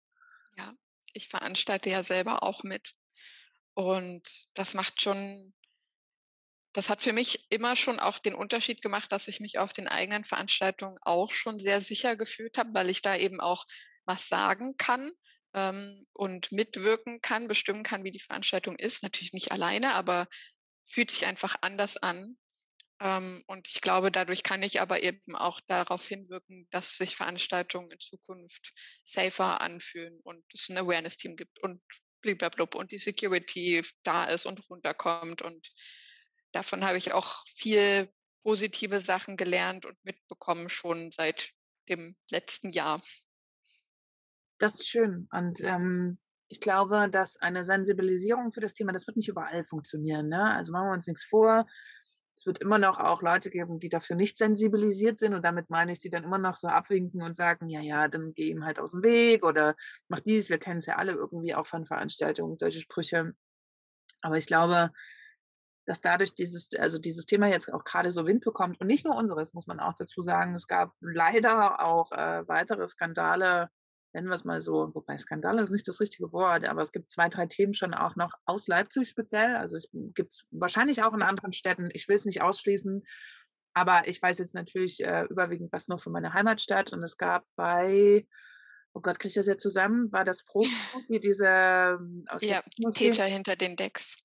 Ja, 0.57 0.73
ich 1.13 1.27
veranstalte 1.27 1.89
ja 1.89 2.03
selber 2.03 2.43
auch 2.43 2.63
mit. 2.63 2.93
Und 3.73 4.23
das 4.53 4.73
macht 4.73 5.01
schon 5.01 5.53
das 6.75 6.89
hat 6.89 7.01
für 7.01 7.13
mich 7.13 7.49
immer 7.49 7.77
schon 7.77 8.01
auch 8.01 8.19
den 8.19 8.35
Unterschied 8.35 8.81
gemacht, 8.81 9.09
dass 9.13 9.29
ich 9.29 9.39
mich 9.39 9.57
auf 9.57 9.71
den 9.71 9.87
eigenen 9.87 10.25
Veranstaltungen 10.25 10.97
auch 11.03 11.31
schon 11.31 11.57
sehr 11.57 11.79
sicher 11.79 12.17
gefühlt 12.17 12.57
habe, 12.57 12.73
weil 12.73 12.89
ich 12.89 13.01
da 13.01 13.15
eben 13.15 13.39
auch 13.39 13.65
was 14.03 14.27
sagen 14.27 14.75
kann 14.75 15.09
ähm, 15.53 16.05
und 16.11 16.51
mitwirken 16.51 17.21
kann, 17.21 17.47
bestimmen 17.47 17.83
kann, 17.83 18.03
wie 18.03 18.11
die 18.11 18.19
Veranstaltung 18.19 18.75
ist. 18.75 19.03
Natürlich 19.03 19.31
nicht 19.31 19.53
alleine, 19.53 19.93
aber 19.93 20.27
fühlt 20.85 21.11
sich 21.11 21.25
einfach 21.25 21.55
anders 21.61 21.95
an. 21.95 22.37
Ähm, 22.99 23.45
und 23.47 23.69
ich 23.69 23.79
glaube, 23.79 24.11
dadurch 24.11 24.43
kann 24.43 24.61
ich 24.61 24.81
aber 24.81 25.01
eben 25.01 25.33
auch 25.33 25.61
darauf 25.67 26.05
hinwirken, 26.05 26.67
dass 26.71 26.97
sich 26.97 27.15
Veranstaltungen 27.15 27.89
in 27.89 28.01
Zukunft 28.01 28.73
safer 29.05 29.61
anfühlen 29.61 30.19
und 30.23 30.43
es 30.53 30.67
ein 30.67 30.77
Awareness-Team 30.77 31.37
gibt 31.37 31.63
und 31.63 31.81
blablabla 32.21 32.67
und 32.75 32.91
die 32.91 32.99
Security 32.99 33.81
da 34.03 34.25
ist 34.25 34.45
und 34.45 34.69
runterkommt 34.69 35.41
und 35.41 35.71
davon 36.55 36.85
habe 36.85 36.97
ich 36.97 37.13
auch 37.13 37.45
viel 37.47 38.09
positive 38.43 38.99
Sachen 39.01 39.37
gelernt 39.37 39.85
und 39.85 39.97
mitbekommen 40.03 40.69
schon 40.69 41.11
seit 41.11 41.51
dem 41.89 42.15
letzten 42.31 42.71
Jahr. 42.71 43.01
Das 44.57 44.75
ist 44.75 44.87
schön. 44.87 45.27
Und 45.31 45.59
ähm, 45.61 46.17
ich 46.47 46.61
glaube, 46.61 47.09
dass 47.09 47.37
eine 47.37 47.65
Sensibilisierung 47.65 48.51
für 48.51 48.61
das 48.61 48.73
Thema, 48.73 48.93
das 48.93 49.07
wird 49.07 49.17
nicht 49.17 49.27
überall 49.27 49.63
funktionieren. 49.63 50.29
Ne? 50.29 50.41
Also 50.41 50.71
machen 50.71 50.87
wir 50.87 50.93
uns 50.93 51.07
nichts 51.07 51.25
vor. 51.25 51.67
Es 52.33 52.45
wird 52.45 52.59
immer 52.59 52.77
noch 52.77 52.99
auch 52.99 53.21
Leute 53.21 53.49
geben, 53.49 53.79
die 53.79 53.89
dafür 53.89 54.15
nicht 54.15 54.37
sensibilisiert 54.37 55.19
sind. 55.19 55.33
Und 55.33 55.43
damit 55.43 55.69
meine 55.69 55.91
ich, 55.91 55.99
die 55.99 56.09
dann 56.09 56.23
immer 56.23 56.37
noch 56.37 56.55
so 56.55 56.67
abwinken 56.67 57.21
und 57.21 57.35
sagen, 57.35 57.69
ja, 57.69 57.81
ja, 57.81 58.07
dann 58.07 58.33
geh 58.33 58.49
ihm 58.49 58.63
halt 58.63 58.79
aus 58.79 58.91
dem 58.91 59.03
Weg 59.03 59.43
oder 59.43 59.75
mach 60.07 60.19
dies. 60.19 60.49
Wir 60.49 60.57
kennen 60.57 60.77
es 60.77 60.85
ja 60.85 60.97
alle 60.97 61.13
irgendwie 61.13 61.55
auch 61.55 61.67
von 61.67 61.85
Veranstaltungen, 61.85 62.57
solche 62.57 62.81
Sprüche. 62.81 63.33
Aber 64.21 64.37
ich 64.37 64.47
glaube, 64.47 64.91
dass 65.85 66.01
dadurch 66.01 66.33
dieses, 66.33 66.69
also 66.77 66.97
dieses 66.97 67.25
Thema 67.25 67.47
jetzt 67.47 67.71
auch 67.71 67.83
gerade 67.83 68.11
so 68.11 68.25
Wind 68.25 68.43
bekommt 68.43 68.79
und 68.81 68.87
nicht 68.87 69.05
nur 69.05 69.15
unseres, 69.15 69.53
muss 69.53 69.67
man 69.67 69.79
auch 69.79 69.93
dazu 69.93 70.23
sagen. 70.23 70.55
Es 70.55 70.67
gab 70.67 70.93
leider 70.99 71.79
auch 71.83 72.11
äh, 72.11 72.47
weitere 72.47 72.87
Skandale, 72.87 73.69
nennen 74.13 74.27
wir 74.27 74.33
es 74.35 74.45
mal 74.45 74.61
so, 74.61 74.89
wobei 74.93 75.17
Skandale 75.17 75.61
ist 75.61 75.71
nicht 75.71 75.87
das 75.87 75.99
richtige 75.99 76.31
Wort, 76.31 76.65
aber 76.65 76.81
es 76.81 76.91
gibt 76.91 77.11
zwei, 77.11 77.29
drei 77.29 77.45
Themen 77.45 77.73
schon 77.73 77.93
auch 77.93 78.15
noch 78.15 78.33
aus 78.45 78.67
Leipzig 78.67 79.09
speziell. 79.09 79.55
Also 79.55 79.77
gibt 79.93 80.31
es 80.33 80.47
wahrscheinlich 80.51 81.03
auch 81.03 81.13
in 81.13 81.21
anderen 81.21 81.53
Städten. 81.53 81.89
Ich 81.93 82.07
will 82.07 82.15
es 82.15 82.25
nicht 82.25 82.41
ausschließen, 82.41 83.03
aber 83.73 84.07
ich 84.07 84.21
weiß 84.21 84.39
jetzt 84.39 84.55
natürlich 84.55 85.03
äh, 85.03 85.25
überwiegend 85.29 85.71
was 85.71 85.87
nur 85.87 85.99
von 85.99 86.13
meiner 86.13 86.33
Heimatstadt 86.33 86.93
und 86.93 87.03
es 87.03 87.17
gab 87.17 87.45
bei 87.55 88.25
oh 88.95 89.01
Gott, 89.01 89.19
kriege 89.19 89.29
ich 89.29 89.35
das 89.35 89.47
jetzt 89.47 89.61
zusammen? 89.61 90.11
War 90.11 90.23
das 90.23 90.41
Froh, 90.41 90.65
wie 91.09 91.19
diese 91.19 91.45
ähm, 91.45 92.25
aus 92.29 92.41
ja, 92.41 92.63
Täter 92.93 93.25
hinter 93.25 93.55
den 93.55 93.75
Decks. 93.75 94.17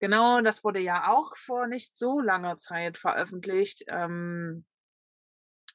Genau, 0.00 0.40
das 0.40 0.64
wurde 0.64 0.80
ja 0.80 1.12
auch 1.12 1.36
vor 1.36 1.66
nicht 1.66 1.96
so 1.96 2.20
langer 2.20 2.58
Zeit 2.58 2.98
veröffentlicht. 2.98 3.84
Ähm, 3.88 4.64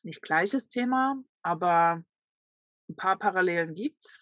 nicht 0.04 0.22
gleiches 0.22 0.70
Thema, 0.70 1.22
aber 1.42 2.04
ein 2.90 2.96
paar 2.96 3.18
Parallelen 3.18 3.74
gibt's. 3.74 4.20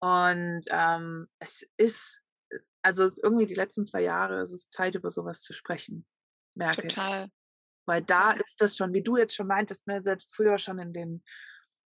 Und 0.00 0.62
ähm, 0.68 1.28
es 1.38 1.66
ist, 1.76 2.20
äh, 2.50 2.58
also 2.82 3.04
es 3.04 3.12
ist 3.14 3.24
irgendwie 3.24 3.46
die 3.46 3.54
letzten 3.54 3.84
zwei 3.84 4.02
Jahre, 4.02 4.40
es 4.40 4.52
ist 4.52 4.72
Zeit, 4.72 4.94
über 4.94 5.10
sowas 5.10 5.42
zu 5.42 5.52
sprechen. 5.52 6.06
Merke 6.54 6.88
Total. 6.88 7.26
Ich. 7.26 7.32
Weil 7.86 8.02
da 8.02 8.32
ist 8.32 8.60
das 8.60 8.76
schon, 8.76 8.92
wie 8.92 9.02
du 9.02 9.16
jetzt 9.16 9.34
schon 9.34 9.46
meintest, 9.46 9.86
ne, 9.86 10.02
selbst 10.02 10.34
früher 10.34 10.58
schon 10.58 10.78
in 10.78 10.92
den 10.92 11.24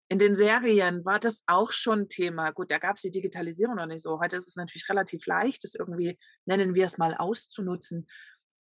in 0.09 0.19
den 0.19 0.35
Serien 0.35 1.05
war 1.05 1.19
das 1.19 1.43
auch 1.47 1.73
schon 1.73 2.09
Thema. 2.09 2.51
Gut, 2.51 2.71
da 2.71 2.79
gab 2.79 2.97
es 2.97 3.03
die 3.03 3.11
Digitalisierung 3.11 3.77
noch 3.77 3.87
nicht 3.87 4.03
so. 4.03 4.21
Heute 4.21 4.37
ist 4.37 4.49
es 4.49 4.57
natürlich 4.57 4.89
relativ 4.89 5.27
leicht, 5.27 5.65
das 5.65 5.75
irgendwie, 5.75 6.19
nennen 6.45 6.75
wir 6.75 6.85
es 6.85 6.99
mal, 6.99 7.15
auszunutzen. 7.15 8.07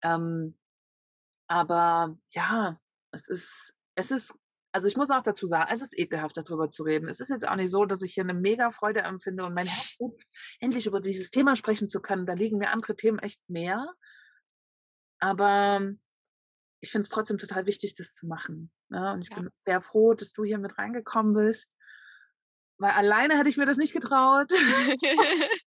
Ähm, 0.02 0.58
aber 1.46 2.16
ja, 2.30 2.78
es 3.12 3.28
ist, 3.28 3.74
es 3.94 4.10
ist, 4.10 4.34
also 4.72 4.88
ich 4.88 4.96
muss 4.96 5.10
auch 5.10 5.22
dazu 5.22 5.46
sagen, 5.46 5.70
es 5.72 5.82
ist 5.82 5.96
ekelhaft, 5.96 6.36
darüber 6.36 6.70
zu 6.70 6.82
reden. 6.82 7.08
Es 7.08 7.20
ist 7.20 7.28
jetzt 7.28 7.46
auch 7.46 7.56
nicht 7.56 7.70
so, 7.70 7.84
dass 7.84 8.02
ich 8.02 8.14
hier 8.14 8.24
eine 8.24 8.34
mega 8.34 8.70
Freude 8.70 9.02
empfinde 9.02 9.44
und 9.44 9.54
mein 9.54 9.66
Herz 9.66 9.98
endlich 10.60 10.86
über 10.86 11.00
dieses 11.00 11.30
Thema 11.30 11.56
sprechen 11.56 11.88
zu 11.88 12.00
können. 12.00 12.26
Da 12.26 12.32
liegen 12.32 12.58
mir 12.58 12.70
andere 12.70 12.96
Themen 12.96 13.18
echt 13.18 13.40
mehr. 13.48 13.86
Aber 15.20 15.94
ich 16.84 16.90
finde 16.90 17.04
es 17.04 17.08
trotzdem 17.08 17.38
total 17.38 17.64
wichtig, 17.64 17.94
das 17.94 18.12
zu 18.12 18.26
machen. 18.26 18.70
Ne? 18.90 19.12
Und 19.12 19.22
ich 19.22 19.30
ja. 19.30 19.36
bin 19.36 19.48
sehr 19.56 19.80
froh, 19.80 20.12
dass 20.12 20.32
du 20.34 20.44
hier 20.44 20.58
mit 20.58 20.76
reingekommen 20.76 21.32
bist. 21.32 21.74
Weil 22.76 22.90
alleine 22.90 23.38
hätte 23.38 23.48
ich 23.48 23.56
mir 23.56 23.64
das 23.64 23.78
nicht 23.78 23.94
getraut. 23.94 24.50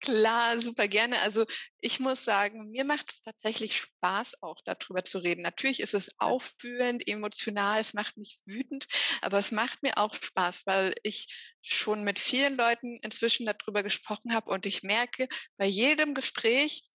Klar, 0.00 0.58
super 0.58 0.88
gerne. 0.88 1.20
Also 1.20 1.44
ich 1.80 2.00
muss 2.00 2.24
sagen, 2.24 2.70
mir 2.70 2.84
macht 2.84 3.10
es 3.10 3.20
tatsächlich 3.20 3.76
Spaß, 3.76 4.42
auch 4.42 4.56
darüber 4.64 5.04
zu 5.04 5.18
reden. 5.18 5.42
Natürlich 5.42 5.80
ist 5.80 5.92
es 5.92 6.10
aufführend, 6.18 7.06
emotional, 7.06 7.80
es 7.80 7.92
macht 7.92 8.16
mich 8.16 8.38
wütend, 8.46 8.86
aber 9.20 9.38
es 9.38 9.50
macht 9.50 9.82
mir 9.82 9.98
auch 9.98 10.14
Spaß, 10.14 10.62
weil 10.64 10.94
ich 11.02 11.56
schon 11.60 12.04
mit 12.04 12.18
vielen 12.18 12.56
Leuten 12.56 12.98
inzwischen 13.02 13.44
darüber 13.44 13.82
gesprochen 13.82 14.32
habe 14.32 14.50
und 14.50 14.64
ich 14.64 14.82
merke, 14.82 15.28
bei 15.58 15.66
jedem 15.66 16.14
Gespräch, 16.14 16.88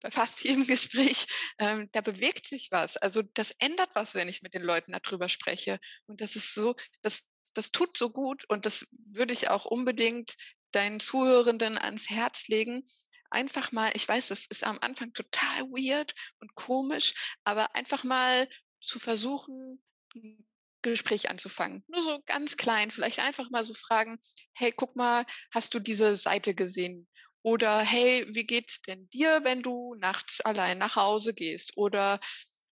bei 0.00 0.10
fast 0.10 0.42
jedem 0.44 0.66
Gespräch, 0.66 1.26
ähm, 1.58 1.88
da 1.92 2.00
bewegt 2.00 2.46
sich 2.46 2.68
was. 2.70 2.96
Also 2.96 3.22
das 3.34 3.54
ändert 3.58 3.90
was, 3.94 4.14
wenn 4.14 4.28
ich 4.28 4.42
mit 4.42 4.54
den 4.54 4.62
Leuten 4.62 4.92
darüber 4.92 5.28
spreche. 5.28 5.78
Und 6.06 6.20
das 6.20 6.36
ist 6.36 6.54
so, 6.54 6.74
das, 7.02 7.26
das 7.54 7.70
tut 7.70 7.96
so 7.96 8.10
gut 8.10 8.44
und 8.48 8.66
das 8.66 8.86
würde 8.90 9.32
ich 9.32 9.48
auch 9.50 9.64
unbedingt 9.64 10.34
deinen 10.72 11.00
Zuhörenden 11.00 11.78
ans 11.78 12.10
Herz 12.10 12.48
legen. 12.48 12.84
Einfach 13.30 13.72
mal, 13.72 13.90
ich 13.94 14.08
weiß, 14.08 14.28
das 14.28 14.46
ist 14.46 14.64
am 14.64 14.78
Anfang 14.80 15.12
total 15.12 15.64
weird 15.70 16.14
und 16.40 16.54
komisch, 16.54 17.36
aber 17.44 17.74
einfach 17.74 18.04
mal 18.04 18.48
zu 18.80 18.98
versuchen, 18.98 19.82
ein 20.14 20.46
Gespräch 20.82 21.28
anzufangen. 21.28 21.84
Nur 21.88 22.02
so 22.02 22.22
ganz 22.26 22.56
klein, 22.56 22.90
vielleicht 22.90 23.18
einfach 23.18 23.50
mal 23.50 23.64
so 23.64 23.74
fragen, 23.74 24.18
hey, 24.54 24.72
guck 24.72 24.96
mal, 24.96 25.26
hast 25.52 25.74
du 25.74 25.80
diese 25.80 26.16
Seite 26.16 26.54
gesehen? 26.54 27.08
Oder 27.42 27.80
hey, 27.80 28.26
wie 28.28 28.44
geht's 28.44 28.82
denn 28.82 29.08
dir, 29.10 29.40
wenn 29.44 29.62
du 29.62 29.94
nachts 29.94 30.40
allein 30.40 30.78
nach 30.78 30.96
Hause 30.96 31.34
gehst? 31.34 31.76
Oder 31.76 32.20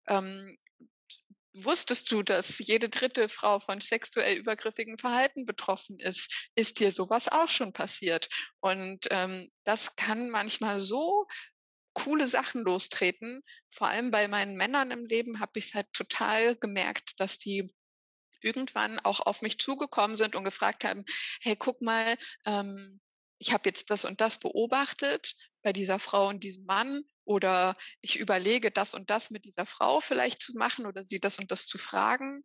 ähm, 0.08 0.56
Wusstest 1.58 2.12
du, 2.12 2.22
dass 2.22 2.58
jede 2.58 2.90
dritte 2.90 3.30
Frau 3.30 3.60
von 3.60 3.80
sexuell 3.80 4.36
übergriffigen 4.36 4.98
Verhalten 4.98 5.46
betroffen 5.46 5.98
ist? 5.98 6.50
Ist 6.54 6.80
dir 6.80 6.90
sowas 6.90 7.28
auch 7.28 7.48
schon 7.48 7.72
passiert? 7.72 8.28
Und 8.60 9.06
ähm, 9.10 9.50
das 9.64 9.96
kann 9.96 10.28
manchmal 10.28 10.82
so 10.82 11.26
coole 11.94 12.28
Sachen 12.28 12.62
lostreten. 12.62 13.42
Vor 13.70 13.86
allem 13.88 14.10
bei 14.10 14.28
meinen 14.28 14.56
Männern 14.56 14.90
im 14.90 15.06
Leben 15.06 15.40
habe 15.40 15.52
ich 15.54 15.68
es 15.68 15.74
halt 15.74 15.90
total 15.94 16.56
gemerkt, 16.56 17.18
dass 17.18 17.38
die 17.38 17.72
irgendwann 18.42 18.98
auch 18.98 19.20
auf 19.20 19.40
mich 19.40 19.58
zugekommen 19.58 20.18
sind 20.18 20.36
und 20.36 20.44
gefragt 20.44 20.84
haben, 20.84 21.06
hey, 21.40 21.56
guck 21.56 21.80
mal, 21.80 22.18
ähm, 22.44 23.00
ich 23.38 23.52
habe 23.52 23.68
jetzt 23.68 23.90
das 23.90 24.04
und 24.04 24.20
das 24.20 24.38
beobachtet 24.38 25.34
bei 25.62 25.72
dieser 25.72 25.98
Frau 25.98 26.28
und 26.28 26.42
diesem 26.42 26.64
Mann 26.64 27.02
oder 27.24 27.76
ich 28.00 28.18
überlege, 28.18 28.70
das 28.70 28.94
und 28.94 29.10
das 29.10 29.30
mit 29.30 29.44
dieser 29.44 29.66
Frau 29.66 30.00
vielleicht 30.00 30.42
zu 30.42 30.56
machen 30.56 30.86
oder 30.86 31.04
sie 31.04 31.20
das 31.20 31.38
und 31.38 31.50
das 31.50 31.66
zu 31.66 31.78
fragen. 31.78 32.42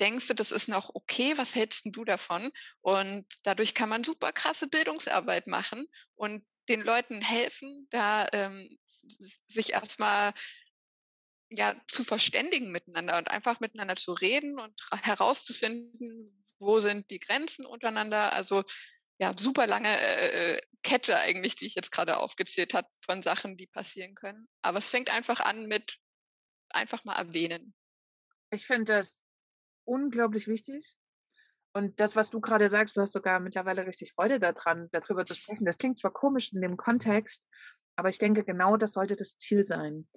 Denkst 0.00 0.28
du, 0.28 0.34
das 0.34 0.52
ist 0.52 0.68
noch 0.68 0.94
okay? 0.94 1.36
Was 1.36 1.54
hältst 1.54 1.86
du 1.86 2.04
davon? 2.04 2.52
Und 2.80 3.26
dadurch 3.44 3.74
kann 3.74 3.88
man 3.88 4.04
super 4.04 4.32
krasse 4.32 4.68
Bildungsarbeit 4.68 5.46
machen 5.46 5.86
und 6.14 6.46
den 6.68 6.82
Leuten 6.82 7.22
helfen, 7.22 7.86
da 7.90 8.28
ähm, 8.32 8.78
sich 9.46 9.72
erstmal 9.72 10.32
ja, 11.48 11.80
zu 11.88 12.02
verständigen 12.04 12.72
miteinander 12.72 13.18
und 13.18 13.30
einfach 13.30 13.60
miteinander 13.60 13.96
zu 13.96 14.12
reden 14.12 14.58
und 14.58 14.74
herauszufinden, 15.02 16.44
wo 16.58 16.80
sind 16.80 17.10
die 17.10 17.20
Grenzen 17.20 17.66
untereinander. 17.66 18.32
Also 18.32 18.64
ja, 19.18 19.34
super 19.36 19.66
lange 19.66 19.88
äh, 19.88 20.54
äh, 20.54 20.60
Kette 20.82 21.18
eigentlich, 21.18 21.56
die 21.56 21.66
ich 21.66 21.74
jetzt 21.74 21.90
gerade 21.90 22.18
aufgezählt 22.18 22.74
habe 22.74 22.88
von 23.00 23.22
Sachen, 23.22 23.56
die 23.56 23.66
passieren 23.66 24.14
können. 24.14 24.48
Aber 24.62 24.78
es 24.78 24.88
fängt 24.88 25.12
einfach 25.12 25.40
an 25.40 25.66
mit 25.66 25.98
einfach 26.70 27.04
mal 27.04 27.16
erwähnen. 27.16 27.74
Ich 28.50 28.66
finde 28.66 28.94
das 28.94 29.24
unglaublich 29.84 30.46
wichtig. 30.46 30.96
Und 31.72 32.00
das, 32.00 32.16
was 32.16 32.30
du 32.30 32.40
gerade 32.40 32.68
sagst, 32.68 32.96
du 32.96 33.02
hast 33.02 33.12
sogar 33.12 33.38
mittlerweile 33.38 33.86
richtig 33.86 34.12
Freude 34.12 34.38
daran, 34.38 34.88
darüber 34.92 35.26
zu 35.26 35.34
sprechen. 35.34 35.66
Das 35.66 35.76
klingt 35.76 35.98
zwar 35.98 36.12
komisch 36.12 36.52
in 36.52 36.62
dem 36.62 36.76
Kontext, 36.76 37.46
aber 37.96 38.08
ich 38.08 38.18
denke, 38.18 38.44
genau 38.44 38.76
das 38.76 38.92
sollte 38.92 39.16
das 39.16 39.36
Ziel 39.36 39.62
sein. 39.62 40.08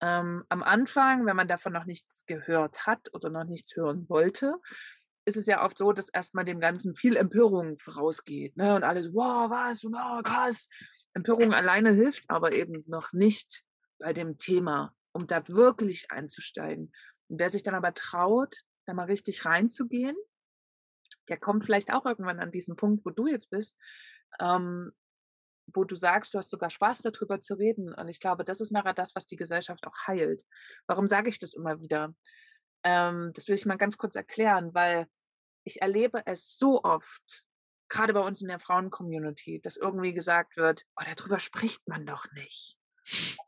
Ähm, 0.00 0.44
am 0.48 0.62
Anfang, 0.62 1.26
wenn 1.26 1.36
man 1.36 1.48
davon 1.48 1.72
noch 1.72 1.84
nichts 1.84 2.26
gehört 2.26 2.86
hat 2.86 3.12
oder 3.12 3.28
noch 3.28 3.44
nichts 3.44 3.74
hören 3.74 4.08
wollte, 4.08 4.54
ist 5.24 5.36
es 5.36 5.46
ja 5.46 5.64
oft 5.64 5.78
so, 5.78 5.92
dass 5.92 6.08
erstmal 6.08 6.44
dem 6.44 6.60
Ganzen 6.60 6.94
viel 6.94 7.16
Empörung 7.16 7.78
vorausgeht. 7.78 8.56
Ne? 8.56 8.74
Und 8.74 8.84
alles, 8.84 9.12
wow, 9.12 9.50
was, 9.50 9.84
und, 9.84 9.94
oh, 9.94 10.22
krass. 10.22 10.68
Empörung 11.14 11.52
alleine 11.52 11.92
hilft 11.92 12.28
aber 12.30 12.52
eben 12.52 12.84
noch 12.86 13.12
nicht 13.12 13.62
bei 13.98 14.12
dem 14.12 14.38
Thema, 14.38 14.94
um 15.12 15.26
da 15.26 15.46
wirklich 15.48 16.10
einzusteigen. 16.10 16.92
Und 17.28 17.38
wer 17.38 17.50
sich 17.50 17.62
dann 17.62 17.74
aber 17.74 17.94
traut, 17.94 18.56
da 18.86 18.94
mal 18.94 19.04
richtig 19.04 19.44
reinzugehen, 19.44 20.16
der 21.28 21.38
kommt 21.38 21.64
vielleicht 21.64 21.92
auch 21.92 22.06
irgendwann 22.06 22.40
an 22.40 22.50
diesen 22.50 22.76
Punkt, 22.76 23.04
wo 23.04 23.10
du 23.10 23.26
jetzt 23.26 23.50
bist, 23.50 23.76
ähm, 24.40 24.92
wo 25.72 25.84
du 25.84 25.94
sagst, 25.94 26.34
du 26.34 26.38
hast 26.38 26.50
sogar 26.50 26.70
Spaß 26.70 27.02
darüber 27.02 27.40
zu 27.40 27.54
reden. 27.54 27.94
Und 27.94 28.08
ich 28.08 28.18
glaube, 28.20 28.44
das 28.44 28.60
ist 28.60 28.72
nachher 28.72 28.94
das, 28.94 29.14
was 29.14 29.26
die 29.26 29.36
Gesellschaft 29.36 29.86
auch 29.86 30.06
heilt. 30.06 30.44
Warum 30.86 31.06
sage 31.06 31.28
ich 31.28 31.38
das 31.38 31.54
immer 31.54 31.80
wieder? 31.80 32.14
Ähm, 32.82 33.32
das 33.34 33.48
will 33.48 33.54
ich 33.54 33.66
mal 33.66 33.76
ganz 33.76 33.96
kurz 33.98 34.14
erklären, 34.14 34.74
weil 34.74 35.06
ich 35.64 35.82
erlebe 35.82 36.22
es 36.26 36.56
so 36.56 36.82
oft, 36.82 37.44
gerade 37.88 38.14
bei 38.14 38.20
uns 38.20 38.40
in 38.40 38.48
der 38.48 38.60
Frauen-Community, 38.60 39.60
dass 39.60 39.76
irgendwie 39.76 40.14
gesagt 40.14 40.56
wird, 40.56 40.86
oh, 40.96 41.04
darüber 41.04 41.38
spricht 41.38 41.86
man 41.88 42.06
doch 42.06 42.30
nicht. 42.32 42.78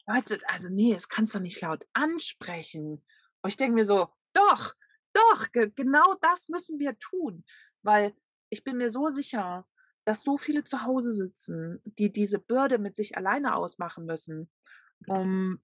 Leute, 0.07 0.39
also 0.49 0.69
nee, 0.69 0.93
das 0.93 1.09
kannst 1.09 1.35
du 1.35 1.41
nicht 1.41 1.61
laut 1.61 1.87
ansprechen. 1.93 3.05
Und 3.43 3.49
ich 3.49 3.57
denke 3.57 3.75
mir 3.75 3.85
so, 3.85 4.09
doch, 4.35 4.75
doch, 5.13 5.53
ge 5.53 5.71
genau 5.75 6.15
das 6.21 6.49
müssen 6.49 6.79
wir 6.79 6.99
tun, 6.99 7.45
weil 7.83 8.15
ich 8.51 8.65
bin 8.65 8.77
mir 8.77 8.91
so 8.91 9.09
sicher, 9.09 9.67
dass 10.05 10.25
so 10.25 10.37
viele 10.37 10.65
zu 10.65 10.83
Hause 10.83 11.13
sitzen, 11.13 11.81
die 11.85 12.11
diese 12.11 12.39
Bürde 12.39 12.79
mit 12.79 12.97
sich 12.97 13.17
alleine 13.17 13.55
ausmachen 13.55 14.05
müssen. 14.05 14.51
Um, 15.07 15.63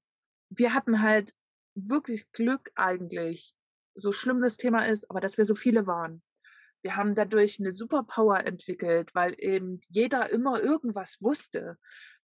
wir 0.50 0.74
hatten 0.74 1.02
halt 1.02 1.34
wirklich 1.74 2.30
Glück 2.32 2.70
eigentlich, 2.74 3.54
so 3.98 4.12
schlimm 4.12 4.40
das 4.40 4.56
Thema 4.56 4.86
ist, 4.86 5.10
aber 5.10 5.20
dass 5.20 5.38
wir 5.38 5.44
so 5.44 5.54
viele 5.54 5.86
waren. 5.86 6.22
Wir 6.82 6.96
haben 6.96 7.14
dadurch 7.14 7.58
eine 7.58 7.72
Superpower 7.72 8.46
entwickelt, 8.46 9.14
weil 9.14 9.34
eben 9.38 9.80
jeder 9.88 10.30
immer 10.30 10.62
irgendwas 10.62 11.18
wusste. 11.20 11.76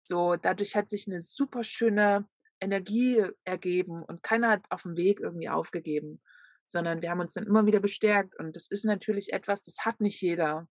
So, 0.02 0.36
dadurch 0.36 0.76
hat 0.76 0.88
sich 0.88 1.08
eine 1.08 1.20
super 1.20 1.64
schöne 1.64 2.28
Energie 2.60 3.24
ergeben 3.44 4.04
und 4.04 4.22
keiner 4.22 4.50
hat 4.50 4.64
auf 4.70 4.82
dem 4.82 4.96
Weg 4.96 5.20
irgendwie 5.20 5.48
aufgegeben, 5.48 6.22
sondern 6.64 7.02
wir 7.02 7.10
haben 7.10 7.20
uns 7.20 7.34
dann 7.34 7.46
immer 7.46 7.66
wieder 7.66 7.80
bestärkt 7.80 8.38
und 8.38 8.54
das 8.54 8.68
ist 8.68 8.84
natürlich 8.84 9.32
etwas, 9.32 9.64
das 9.64 9.84
hat 9.84 10.00
nicht 10.00 10.20
jeder. 10.22 10.68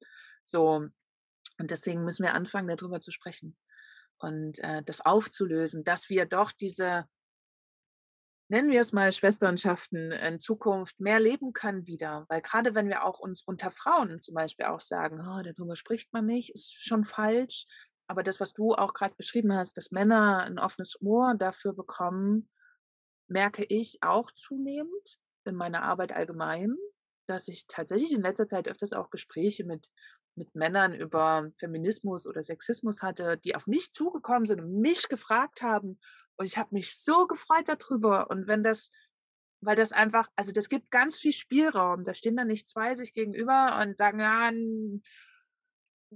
So, 0.45 0.89
und 1.59 1.71
deswegen 1.71 2.05
müssen 2.05 2.25
wir 2.25 2.35
anfangen, 2.35 2.69
darüber 2.69 3.01
zu 3.01 3.11
sprechen 3.11 3.57
und 4.19 4.59
äh, 4.61 4.83
das 4.83 5.05
aufzulösen, 5.05 5.85
dass 5.85 6.09
wir 6.09 6.25
doch 6.27 6.53
diese 6.53 7.05
nennen 8.49 8.71
wir 8.71 8.81
es 8.81 8.93
mal 8.93 9.13
Schwesternschaften 9.13 10.13
in 10.13 10.39
Zukunft 10.39 11.01
mehr 11.01 11.21
leben 11.21 11.53
können 11.53 11.87
wieder. 11.87 12.25
Weil 12.29 12.43
gerade 12.43 12.75
wenn 12.75 12.89
wir 12.89 13.05
auch 13.05 13.21
uns 13.21 13.43
unter 13.43 13.71
Frauen 13.71 14.21
zum 14.21 14.35
Beispiel 14.35 14.67
auch 14.67 14.81
sagen, 14.81 15.21
oh, 15.21 15.43
darüber 15.43 15.77
spricht 15.77 16.13
man 16.13 16.27
nicht, 16.27 16.55
ist 16.55 16.73
schon 16.73 17.05
falsch. 17.05 17.67
Aber 18.07 18.23
das, 18.23 18.41
was 18.41 18.55
du 18.55 18.75
auch 18.75 18.95
gerade 18.95 19.15
beschrieben 19.15 19.53
hast, 19.53 19.77
dass 19.77 19.91
Männer 19.91 20.39
ein 20.39 20.59
offenes 20.59 21.01
Ohr 21.03 21.35
dafür 21.39 21.75
bekommen, 21.75 22.49
merke 23.29 23.65
ich 23.65 23.99
auch 24.03 24.33
zunehmend 24.33 25.19
in 25.45 25.55
meiner 25.55 25.83
Arbeit 25.83 26.13
allgemein, 26.13 26.75
dass 27.27 27.49
ich 27.49 27.67
tatsächlich 27.67 28.13
in 28.13 28.23
letzter 28.23 28.49
Zeit 28.49 28.67
öfters 28.67 28.95
auch 28.95 29.11
Gespräche 29.11 29.65
mit, 29.65 29.91
mit 30.35 30.55
Männern 30.55 30.95
über 30.95 31.51
Feminismus 31.59 32.27
oder 32.27 32.43
Sexismus 32.43 33.03
hatte, 33.03 33.37
die 33.37 33.55
auf 33.55 33.67
mich 33.67 33.93
zugekommen 33.93 34.47
sind 34.47 34.63
und 34.63 34.81
mich 34.81 35.09
gefragt 35.11 35.61
haben, 35.61 35.99
und 36.39 36.47
ich 36.47 36.57
habe 36.57 36.75
mich 36.75 36.97
so 36.97 37.27
gefreut 37.27 37.69
darüber. 37.69 38.31
Und 38.31 38.47
wenn 38.47 38.63
das, 38.63 38.91
weil 39.61 39.77
das 39.77 39.93
einfach, 39.93 40.29
also 40.37 40.53
das 40.53 40.69
gibt 40.69 40.91
ganz 40.91 41.19
viel 41.19 41.33
Spielraum. 41.33 42.05
Da 42.05 42.15
stehen 42.15 42.37
dann 42.37 42.47
nicht 42.47 42.69
zwei 42.69 42.95
sich 42.95 43.13
gegenüber 43.13 43.79
und 43.83 43.99
sagen, 43.99 44.21
ja, 44.21 44.51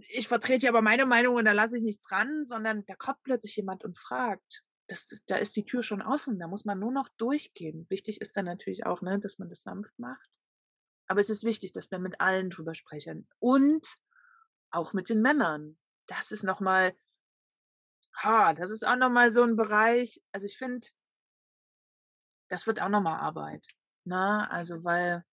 ich 0.09 0.29
vertrete 0.29 0.67
ja 0.67 0.71
aber 0.71 0.81
meine 0.81 1.07
Meinung 1.07 1.37
und 1.37 1.45
da 1.45 1.53
lasse 1.53 1.77
ich 1.77 1.83
nichts 1.83 2.11
ran, 2.11 2.45
sondern 2.45 2.85
da 2.87 2.95
kommt 2.95 3.23
plötzlich 3.25 3.57
jemand 3.57 3.85
und 3.85 3.99
fragt. 3.99 4.63
Das, 4.87 5.07
da 5.27 5.37
ist 5.37 5.57
die 5.57 5.65
Tür 5.65 5.83
schon 5.83 6.03
offen, 6.03 6.39
da 6.39 6.49
muss 6.49 6.65
man 6.65 6.79
nur 6.79 6.93
noch 6.93 7.09
durchgehen. 7.17 7.87
Wichtig 7.89 8.21
ist 8.21 8.37
dann 8.37 8.45
natürlich 8.45 8.87
auch, 8.87 9.03
ne, 9.03 9.19
dass 9.19 9.39
man 9.39 9.49
das 9.49 9.63
sanft 9.63 9.99
macht. 9.99 10.31
Aber 11.07 11.21
es 11.21 11.31
ist 11.31 11.45
wichtig, 11.45 11.73
dass 11.73 11.91
wir 11.91 11.99
mit 11.99 12.21
allen 12.21 12.51
drüber 12.51 12.75
sprechen. 12.75 13.29
Und 13.39 13.87
auch 14.71 14.93
mit 14.93 15.09
den 15.09 15.21
Männern. 15.21 15.79
Das 16.07 16.33
ist 16.33 16.43
nochmal, 16.43 16.95
ha, 18.15 18.53
das 18.55 18.71
ist 18.71 18.87
auch 18.87 18.97
nochmal 18.97 19.31
so 19.31 19.43
ein 19.43 19.57
Bereich, 19.57 20.23
also 20.33 20.47
ich 20.47 20.59
finde, 20.59 20.89
das 22.49 22.67
wird 22.67 22.81
auch 22.81 22.89
nochmal 22.89 23.21
Arbeit. 23.21 23.65
Ne? 24.05 24.51
Also 24.51 24.85
weil 24.85 25.25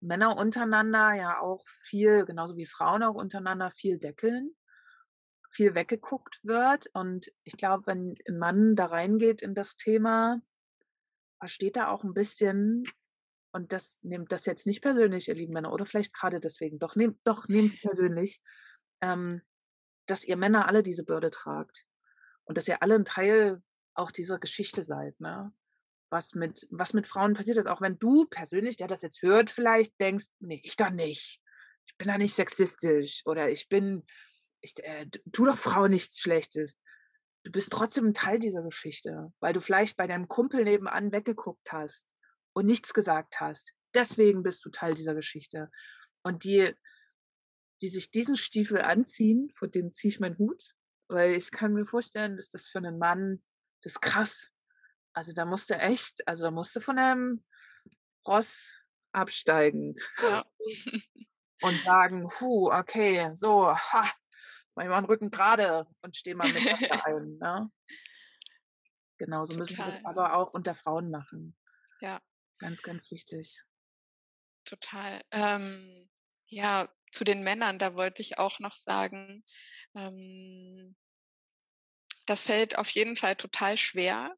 Männer 0.00 0.36
untereinander 0.36 1.12
ja 1.12 1.40
auch 1.40 1.66
viel, 1.68 2.24
genauso 2.24 2.56
wie 2.56 2.66
Frauen 2.66 3.02
auch 3.02 3.14
untereinander 3.14 3.70
viel 3.70 3.98
deckeln, 3.98 4.50
viel 5.50 5.74
weggeguckt 5.74 6.40
wird. 6.42 6.88
Und 6.94 7.30
ich 7.44 7.56
glaube, 7.56 7.86
wenn 7.86 8.16
ein 8.28 8.38
Mann 8.38 8.76
da 8.76 8.86
reingeht 8.86 9.42
in 9.42 9.54
das 9.54 9.76
Thema, 9.76 10.40
versteht 11.38 11.76
er 11.76 11.90
auch 11.90 12.02
ein 12.02 12.14
bisschen, 12.14 12.84
und 13.52 13.72
das 13.72 14.02
nehmt 14.02 14.32
das 14.32 14.46
jetzt 14.46 14.66
nicht 14.66 14.80
persönlich, 14.80 15.28
ihr 15.28 15.34
lieben 15.34 15.52
Männer, 15.52 15.72
oder 15.72 15.86
vielleicht 15.86 16.14
gerade 16.14 16.40
deswegen, 16.40 16.78
doch 16.78 16.96
nehmt, 16.96 17.18
doch 17.24 17.46
nehmt 17.48 17.80
persönlich, 17.80 18.40
ähm, 19.02 19.42
dass 20.06 20.24
ihr 20.24 20.36
Männer 20.36 20.66
alle 20.66 20.82
diese 20.82 21.04
Bürde 21.04 21.30
tragt 21.30 21.86
und 22.50 22.58
dass 22.58 22.66
ihr 22.66 22.82
alle 22.82 22.96
ein 22.96 23.04
Teil 23.04 23.62
auch 23.94 24.10
dieser 24.10 24.40
Geschichte 24.40 24.82
seid, 24.82 25.20
ne? 25.20 25.52
Was 26.10 26.34
mit, 26.34 26.66
was 26.72 26.94
mit 26.94 27.06
Frauen 27.06 27.34
passiert 27.34 27.58
ist, 27.58 27.68
auch 27.68 27.80
wenn 27.80 27.96
du 28.00 28.24
persönlich, 28.24 28.76
der 28.76 28.88
das 28.88 29.02
jetzt 29.02 29.22
hört, 29.22 29.50
vielleicht 29.50 30.00
denkst, 30.00 30.26
nee, 30.40 30.60
ich 30.64 30.74
da 30.74 30.90
nicht. 30.90 31.40
Ich 31.86 31.96
bin 31.96 32.08
da 32.08 32.18
nicht 32.18 32.34
sexistisch 32.34 33.22
oder 33.24 33.50
ich 33.50 33.68
bin, 33.68 34.04
ich 34.62 34.74
äh, 34.82 35.06
tu 35.30 35.44
doch 35.44 35.56
Frauen 35.58 35.92
nichts 35.92 36.18
Schlechtes. 36.18 36.80
Du 37.44 37.52
bist 37.52 37.70
trotzdem 37.70 38.06
ein 38.06 38.14
Teil 38.14 38.40
dieser 38.40 38.64
Geschichte, 38.64 39.32
weil 39.38 39.52
du 39.52 39.60
vielleicht 39.60 39.96
bei 39.96 40.08
deinem 40.08 40.26
Kumpel 40.26 40.64
nebenan 40.64 41.12
weggeguckt 41.12 41.70
hast 41.70 42.16
und 42.52 42.66
nichts 42.66 42.92
gesagt 42.92 43.38
hast. 43.38 43.74
Deswegen 43.94 44.42
bist 44.42 44.64
du 44.64 44.70
Teil 44.70 44.96
dieser 44.96 45.14
Geschichte. 45.14 45.70
Und 46.24 46.42
die, 46.42 46.74
die 47.80 47.90
sich 47.90 48.10
diesen 48.10 48.36
Stiefel 48.36 48.80
anziehen, 48.82 49.52
vor 49.54 49.68
denen 49.68 49.92
ziehe 49.92 50.10
ich 50.10 50.18
meinen 50.18 50.36
Hut, 50.36 50.74
weil 51.10 51.34
ich 51.34 51.50
kann 51.50 51.74
mir 51.74 51.86
vorstellen, 51.86 52.36
dass 52.36 52.50
das 52.50 52.68
für 52.68 52.78
einen 52.78 52.98
Mann, 52.98 53.42
das 53.82 53.92
ist 53.92 54.00
krass. 54.00 54.50
Also 55.12 55.32
da 55.32 55.44
musste 55.44 55.78
echt, 55.78 56.26
also 56.26 56.44
da 56.44 56.50
musste 56.50 56.80
von 56.80 56.98
einem 56.98 57.44
Ross 58.26 58.84
absteigen 59.12 59.96
ja. 60.22 60.44
und 61.62 61.74
sagen, 61.80 62.30
hu, 62.40 62.70
okay, 62.72 63.30
so, 63.32 63.74
ha, 63.74 64.10
mach 64.74 64.84
mal 64.86 65.00
den 65.00 65.06
Rücken 65.06 65.30
gerade 65.30 65.86
und 66.02 66.16
steh 66.16 66.34
mal 66.34 66.48
mit 66.48 66.56
ein. 67.06 67.38
Ne? 67.38 67.70
Genauso 69.18 69.58
müssen 69.58 69.76
wir 69.76 69.84
das 69.84 70.04
aber 70.04 70.34
auch 70.34 70.54
unter 70.54 70.74
Frauen 70.74 71.10
machen. 71.10 71.56
Ja. 72.00 72.20
Ganz, 72.58 72.82
ganz 72.82 73.10
wichtig. 73.10 73.62
Total. 74.64 75.20
Ähm, 75.30 76.08
ja, 76.46 76.88
zu 77.10 77.24
den 77.24 77.42
Männern, 77.42 77.78
da 77.78 77.94
wollte 77.94 78.22
ich 78.22 78.38
auch 78.38 78.60
noch 78.60 78.74
sagen, 78.74 79.44
ähm, 79.94 80.96
das 82.26 82.42
fällt 82.42 82.78
auf 82.78 82.90
jeden 82.90 83.16
Fall 83.16 83.36
total 83.36 83.76
schwer. 83.76 84.34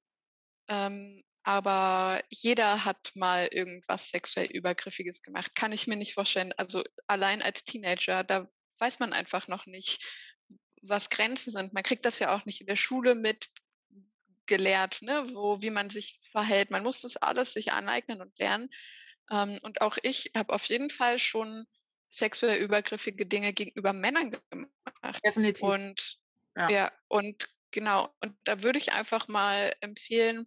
Ähm, 0.68 1.22
aber 1.44 2.22
jeder 2.30 2.84
hat 2.84 3.12
mal 3.14 3.48
irgendwas 3.50 4.10
sexuell 4.10 4.46
Übergriffiges 4.46 5.22
gemacht. 5.22 5.54
Kann 5.54 5.72
ich 5.72 5.86
mir 5.86 5.96
nicht 5.96 6.14
vorstellen. 6.14 6.52
Also 6.56 6.84
allein 7.06 7.42
als 7.42 7.64
Teenager, 7.64 8.22
da 8.22 8.48
weiß 8.78 9.00
man 9.00 9.12
einfach 9.12 9.48
noch 9.48 9.66
nicht, 9.66 10.04
was 10.82 11.10
Grenzen 11.10 11.50
sind. 11.50 11.72
Man 11.72 11.82
kriegt 11.82 12.04
das 12.04 12.18
ja 12.18 12.34
auch 12.34 12.44
nicht 12.44 12.60
in 12.60 12.66
der 12.66 12.76
Schule 12.76 13.14
mit 13.14 13.48
gelehrt, 14.46 15.02
ne, 15.02 15.26
wo, 15.34 15.62
wie 15.62 15.70
man 15.70 15.90
sich 15.90 16.20
verhält. 16.30 16.70
Man 16.70 16.82
muss 16.82 17.00
das 17.02 17.16
alles 17.16 17.52
sich 17.52 17.72
aneignen 17.72 18.20
und 18.20 18.38
lernen. 18.38 18.68
Ähm, 19.30 19.58
und 19.62 19.80
auch 19.80 19.98
ich 20.02 20.30
habe 20.36 20.52
auf 20.52 20.64
jeden 20.66 20.90
Fall 20.90 21.18
schon 21.18 21.66
sexuell 22.12 22.62
übergriffige 22.62 23.26
Dinge 23.26 23.52
gegenüber 23.52 23.92
Männern 23.92 24.36
gemacht. 24.50 25.20
Definitiv. 25.24 25.62
Und 25.62 26.18
ja, 26.56 26.68
ja 26.70 26.92
und 27.08 27.48
genau, 27.70 28.14
und 28.20 28.36
da 28.44 28.62
würde 28.62 28.78
ich 28.78 28.92
einfach 28.92 29.28
mal 29.28 29.72
empfehlen, 29.80 30.46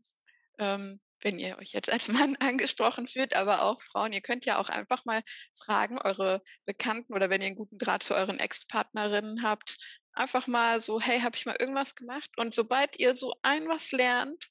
ähm, 0.60 1.02
wenn 1.22 1.40
ihr 1.40 1.58
euch 1.58 1.74
jetzt 1.74 1.92
als 1.92 2.08
Mann 2.08 2.36
angesprochen 2.40 3.08
fühlt, 3.08 3.36
aber 3.36 3.64
auch 3.64 3.82
Frauen, 3.82 4.14
ihr 4.14 4.22
könnt 4.22 4.46
ja 4.46 4.60
auch 4.60 4.70
einfach 4.70 5.06
mal 5.06 5.24
fragen, 5.58 5.98
eure 6.00 6.42
Bekannten 6.66 7.14
oder 7.14 7.30
wenn 7.30 7.42
ihr 7.42 7.48
einen 7.48 7.56
guten 7.56 7.80
Draht 7.80 8.04
zu 8.04 8.14
euren 8.14 8.40
Ex-Partnerinnen 8.40 9.42
habt, 9.42 9.78
einfach 10.14 10.46
mal 10.46 10.80
so, 10.80 11.02
hey, 11.02 11.22
habe 11.22 11.36
ich 11.36 11.48
mal 11.48 11.58
irgendwas 11.60 11.96
gemacht? 11.96 12.30
Und 12.38 12.54
sobald 12.54 13.00
ihr 13.00 13.16
so 13.16 13.34
ein 13.42 13.68
was 13.68 13.92
lernt, 13.92 14.50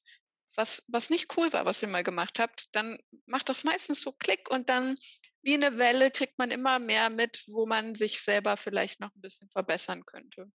was, 0.57 0.85
was 0.89 1.11
nicht 1.11 1.37
cool 1.37 1.53
war, 1.53 1.65
was 1.65 1.81
ihr 1.83 1.89
mal 1.89 2.05
gemacht 2.05 2.39
habt, 2.39 2.67
dann 2.73 2.99
macht 3.27 3.49
das 3.49 3.65
meistens 3.65 4.01
so 4.03 4.13
Klick 4.13 4.51
und 4.51 4.69
dann 4.69 4.97
wie 5.45 5.55
eine 5.55 5.79
Welle 5.79 6.11
kriegt 6.11 6.39
man 6.39 6.51
immer 6.51 6.79
mehr 6.79 7.11
mit, 7.11 7.45
wo 7.49 7.67
man 7.67 7.95
sich 7.95 8.23
selber 8.23 8.57
vielleicht 8.57 9.01
noch 9.01 9.15
ein 9.15 9.21
bisschen 9.21 9.49
verbessern 9.51 10.05
könnte. 10.07 10.51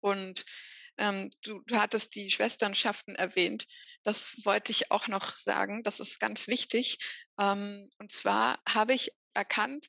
Und 0.00 0.44
ähm, 0.98 1.30
du, 1.42 1.62
du 1.66 1.78
hattest 1.78 2.14
die 2.14 2.30
Schwesternschaften 2.30 3.14
erwähnt. 3.14 3.66
Das 4.02 4.44
wollte 4.44 4.72
ich 4.72 4.90
auch 4.90 5.08
noch 5.08 5.36
sagen. 5.36 5.82
Das 5.84 6.00
ist 6.00 6.18
ganz 6.18 6.48
wichtig. 6.48 6.98
Ähm, 7.38 7.88
und 7.98 8.12
zwar 8.12 8.60
habe 8.68 8.94
ich 8.94 9.12
erkannt, 9.32 9.86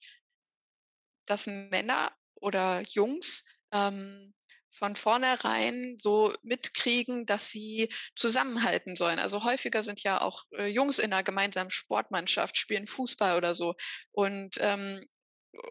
dass 1.25 1.47
Männer 1.47 2.15
oder 2.35 2.81
Jungs 2.81 3.43
ähm, 3.71 4.33
von 4.73 4.95
vornherein 4.95 5.97
so 5.99 6.33
mitkriegen, 6.41 7.25
dass 7.25 7.49
sie 7.49 7.89
zusammenhalten 8.15 8.95
sollen. 8.95 9.19
Also 9.19 9.43
häufiger 9.43 9.83
sind 9.83 10.03
ja 10.03 10.21
auch 10.21 10.43
äh, 10.57 10.67
Jungs 10.67 10.99
in 10.99 11.13
einer 11.13 11.23
gemeinsamen 11.23 11.69
Sportmannschaft, 11.69 12.57
spielen 12.57 12.87
Fußball 12.87 13.37
oder 13.37 13.55
so. 13.55 13.75
Und, 14.11 14.57
ähm, 14.59 15.05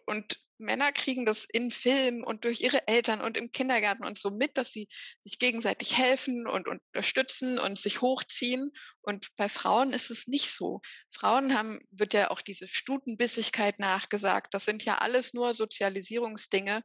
und 0.06 0.38
Männer 0.62 0.92
kriegen 0.92 1.26
das 1.26 1.46
in 1.52 1.70
Filmen 1.70 2.22
und 2.22 2.44
durch 2.44 2.60
ihre 2.60 2.86
Eltern 2.86 3.20
und 3.20 3.36
im 3.36 3.50
Kindergarten 3.50 4.04
und 4.04 4.16
so 4.16 4.30
mit, 4.30 4.56
dass 4.56 4.72
sie 4.72 4.88
sich 5.20 5.38
gegenseitig 5.38 5.98
helfen 5.98 6.46
und 6.46 6.68
unterstützen 6.68 7.58
und 7.58 7.78
sich 7.78 8.00
hochziehen. 8.00 8.70
Und 9.02 9.28
bei 9.36 9.48
Frauen 9.48 9.92
ist 9.92 10.10
es 10.10 10.28
nicht 10.28 10.50
so. 10.50 10.80
Frauen 11.10 11.56
haben, 11.56 11.80
wird 11.90 12.14
ja 12.14 12.30
auch 12.30 12.40
diese 12.40 12.68
Stutenbissigkeit 12.68 13.78
nachgesagt. 13.78 14.54
Das 14.54 14.64
sind 14.64 14.84
ja 14.84 14.98
alles 14.98 15.34
nur 15.34 15.52
Sozialisierungsdinge 15.52 16.82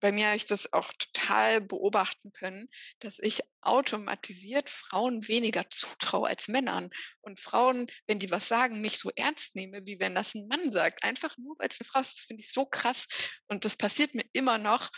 bei 0.00 0.12
mir 0.12 0.26
habe 0.26 0.36
ich 0.36 0.46
das 0.46 0.72
auch 0.72 0.92
total 0.92 1.60
beobachten 1.60 2.32
können, 2.32 2.68
dass 3.00 3.18
ich 3.18 3.42
automatisiert 3.60 4.70
Frauen 4.70 5.26
weniger 5.26 5.68
zutraue 5.70 6.28
als 6.28 6.48
Männern 6.48 6.90
und 7.22 7.40
Frauen, 7.40 7.86
wenn 8.06 8.18
die 8.18 8.30
was 8.30 8.48
sagen, 8.48 8.80
nicht 8.80 8.98
so 8.98 9.10
ernst 9.16 9.56
nehme, 9.56 9.86
wie 9.86 9.98
wenn 9.98 10.14
das 10.14 10.34
ein 10.34 10.48
Mann 10.48 10.70
sagt. 10.70 11.02
Einfach 11.02 11.36
nur, 11.38 11.56
weil 11.58 11.68
es 11.68 11.80
eine 11.80 11.88
Frau 11.88 12.00
ist. 12.00 12.18
Das 12.18 12.24
finde 12.24 12.42
ich 12.42 12.52
so 12.52 12.66
krass. 12.66 13.06
Und 13.48 13.64
das 13.64 13.76
passiert 13.76 14.14
mir 14.14 14.24
immer 14.32 14.58
noch. 14.58 14.90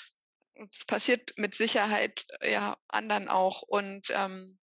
Und 0.55 0.75
es 0.75 0.85
passiert 0.85 1.33
mit 1.37 1.55
Sicherheit 1.55 2.27
ja 2.43 2.77
anderen 2.89 3.29
auch. 3.29 3.63
Und 3.63 4.09
ähm, 4.11 4.59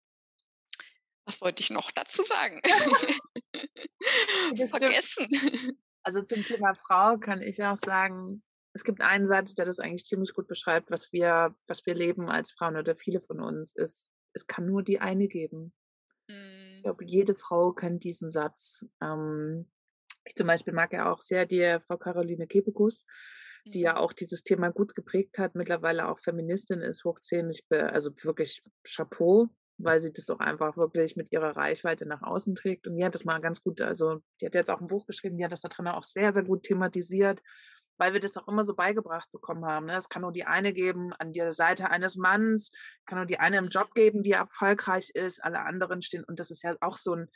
was 1.24 1.41
wollte 1.41 1.62
ich 1.62 1.70
noch 1.70 1.91
dazu 1.93 2.22
sagen? 2.22 2.61
Vergessen. 4.68 5.78
Also 6.03 6.20
zum 6.22 6.45
Thema 6.45 6.74
Frau 6.74 7.16
kann 7.18 7.41
ich 7.41 7.62
auch 7.64 7.76
sagen, 7.76 8.43
es 8.75 8.83
gibt 8.83 9.01
einen 9.01 9.25
Satz, 9.25 9.55
der 9.55 9.64
das 9.64 9.79
eigentlich 9.79 10.05
ziemlich 10.05 10.35
gut 10.35 10.49
beschreibt, 10.49 10.91
was 10.91 11.12
wir, 11.12 11.55
was 11.68 11.87
wir 11.87 11.95
leben 11.95 12.29
als 12.29 12.51
Frauen 12.51 12.77
oder 12.77 12.97
viele 12.97 13.20
von 13.20 13.41
uns, 13.41 13.75
ist, 13.77 14.11
es 14.35 14.49
kann 14.49 14.66
nur 14.66 14.83
die 14.83 15.01
eine 15.01 15.29
geben. 15.29 15.72
Mhm. 16.29 16.75
Ich 16.77 16.83
glaube, 16.83 17.05
jede 17.05 17.37
Frau 17.37 17.72
kann 17.72 18.01
diesen 18.01 18.31
Satz. 18.31 18.85
Ähm, 19.01 19.70
ich 20.25 20.35
zum 20.35 20.49
Beispiel 20.49 20.72
mag 20.72 20.93
ja 20.93 21.12
auch 21.12 21.20
sehr 21.20 21.47
die 21.47 21.79
Frau 21.87 21.97
Caroline 21.97 22.49
Kebekus, 22.49 23.07
die 23.64 23.81
ja 23.81 23.93
mhm. 23.93 23.99
auch 23.99 24.12
dieses 24.12 24.43
Thema 24.43 24.70
gut 24.70 24.97
geprägt 24.97 25.39
hat, 25.39 25.55
mittlerweile 25.55 26.09
auch 26.09 26.18
Feministin 26.18 26.81
ist, 26.81 27.05
hochzählig, 27.05 27.64
also 27.70 28.11
wirklich 28.22 28.61
Chapeau, 28.83 29.51
weil 29.79 30.01
sie 30.01 30.12
das 30.12 30.29
auch 30.31 30.41
einfach 30.41 30.77
wirklich 30.77 31.14
mit 31.14 31.31
ihrer 31.31 31.57
Reichweite 31.57 32.07
nach 32.07 32.22
außen 32.22 32.57
trägt. 32.57 32.89
Und 32.89 32.97
die 32.97 33.05
hat 33.05 33.14
das 33.14 33.25
mal 33.25 33.41
ganz 33.41 33.62
gut, 33.62 33.81
also 33.81 34.20
die 34.41 34.47
hat 34.47 34.55
jetzt 34.57 34.70
auch 34.70 34.81
ein 34.81 34.89
Buch 34.89 35.07
geschrieben, 35.07 35.37
die 35.37 35.45
hat 35.45 35.53
das 35.53 35.61
da 35.61 35.68
drin 35.68 35.87
auch 35.87 36.03
sehr, 36.03 36.35
sehr 36.35 36.43
gut 36.43 36.64
thematisiert 36.64 37.41
weil 37.97 38.12
wir 38.12 38.20
das 38.20 38.36
auch 38.36 38.49
immer 38.49 38.64
so 38.64 38.74
beigebracht 38.74 39.30
bekommen 39.32 39.64
haben. 39.64 39.86
Ne? 39.86 39.97
Es 39.97 40.09
kann 40.09 40.22
nur 40.22 40.32
die 40.32 40.45
eine 40.45 40.72
geben 40.72 41.12
an 41.14 41.32
der 41.32 41.53
Seite 41.53 41.90
eines 41.90 42.16
Manns, 42.16 42.70
kann 43.07 43.18
nur 43.18 43.26
die 43.26 43.38
eine 43.38 43.59
im 43.59 43.68
Job 43.68 43.95
geben, 43.95 44.22
die 44.22 44.32
erfolgreich 44.32 45.11
ist, 45.11 45.42
alle 45.42 45.61
anderen 45.61 46.03
stehen. 46.03 46.24
Und 46.24 46.40
das 46.40 46.51
ist 46.51 46.62
ja 46.62 46.74
auch 46.80 46.97
so 46.97 47.14
ein, 47.14 47.30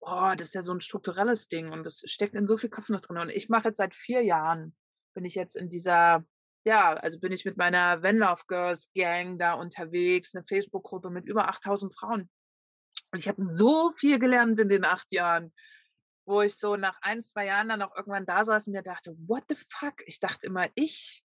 oh, 0.00 0.32
das 0.36 0.48
ist 0.48 0.54
ja 0.54 0.62
so 0.62 0.72
ein 0.72 0.80
strukturelles 0.80 1.48
Ding 1.48 1.72
und 1.72 1.84
das 1.84 2.02
steckt 2.06 2.34
in 2.34 2.46
so 2.46 2.56
viel 2.56 2.70
Kopf 2.70 2.88
noch 2.88 3.00
drin. 3.00 3.18
Und 3.18 3.30
ich 3.30 3.48
mache 3.48 3.68
jetzt 3.68 3.78
seit 3.78 3.94
vier 3.94 4.22
Jahren, 4.22 4.76
bin 5.14 5.24
ich 5.24 5.34
jetzt 5.34 5.54
in 5.56 5.68
dieser, 5.68 6.24
ja, 6.64 6.94
also 6.94 7.20
bin 7.20 7.32
ich 7.32 7.44
mit 7.44 7.56
meiner 7.56 8.02
Venlove 8.02 8.44
Girls 8.48 8.90
Gang 8.94 9.38
da 9.38 9.54
unterwegs, 9.54 10.34
eine 10.34 10.44
Facebook-Gruppe 10.44 11.10
mit 11.10 11.26
über 11.26 11.48
8000 11.48 11.94
Frauen. 11.94 12.30
Und 13.12 13.18
ich 13.18 13.28
habe 13.28 13.42
so 13.42 13.90
viel 13.92 14.18
gelernt 14.18 14.58
in 14.58 14.68
den 14.68 14.84
acht 14.84 15.12
Jahren 15.12 15.52
wo 16.24 16.42
ich 16.42 16.56
so 16.56 16.76
nach 16.76 16.98
ein, 17.02 17.20
zwei 17.20 17.46
Jahren 17.46 17.68
dann 17.68 17.82
auch 17.82 17.94
irgendwann 17.96 18.26
da 18.26 18.44
saß 18.44 18.66
und 18.66 18.74
mir 18.74 18.82
dachte, 18.82 19.14
what 19.26 19.44
the 19.48 19.56
fuck? 19.68 19.94
Ich 20.06 20.20
dachte 20.20 20.46
immer, 20.46 20.68
ich, 20.74 21.24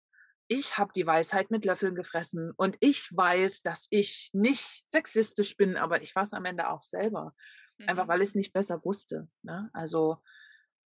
ich 0.48 0.78
habe 0.78 0.92
die 0.94 1.06
Weisheit 1.06 1.50
mit 1.50 1.64
Löffeln 1.64 1.94
gefressen 1.94 2.52
und 2.56 2.76
ich 2.80 3.10
weiß, 3.14 3.62
dass 3.62 3.86
ich 3.90 4.30
nicht 4.32 4.88
sexistisch 4.88 5.56
bin, 5.56 5.76
aber 5.76 6.02
ich 6.02 6.14
war 6.14 6.22
es 6.22 6.32
am 6.32 6.44
Ende 6.44 6.68
auch 6.70 6.82
selber. 6.82 7.34
Mhm. 7.78 7.88
Einfach 7.88 8.08
weil 8.08 8.22
ich 8.22 8.30
es 8.30 8.34
nicht 8.34 8.52
besser 8.52 8.84
wusste. 8.84 9.28
Ne? 9.42 9.68
Also, 9.72 10.16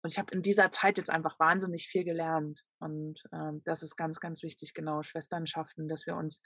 und 0.02 0.12
ich 0.12 0.18
habe 0.18 0.34
in 0.34 0.42
dieser 0.42 0.72
Zeit 0.72 0.98
jetzt 0.98 1.10
einfach 1.10 1.38
wahnsinnig 1.40 1.88
viel 1.88 2.06
gelernt. 2.06 2.64
Und 2.80 3.22
ähm, 3.34 3.62
das 3.66 3.84
ist 3.84 3.98
ganz, 3.98 4.22
ganz 4.22 4.44
wichtig, 4.44 4.74
genau, 4.74 5.04
Schwesternschaften, 5.04 5.90
dass 5.90 6.08
wir 6.08 6.16
uns 6.16 6.42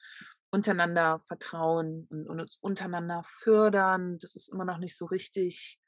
untereinander 0.50 1.20
vertrauen 1.20 2.08
und, 2.10 2.28
und 2.28 2.42
uns 2.42 2.58
untereinander 2.62 3.22
fördern. 3.26 4.18
Das 4.20 4.36
ist 4.36 4.52
immer 4.52 4.66
noch 4.66 4.80
nicht 4.80 4.98
so 4.98 5.06
richtig 5.06 5.80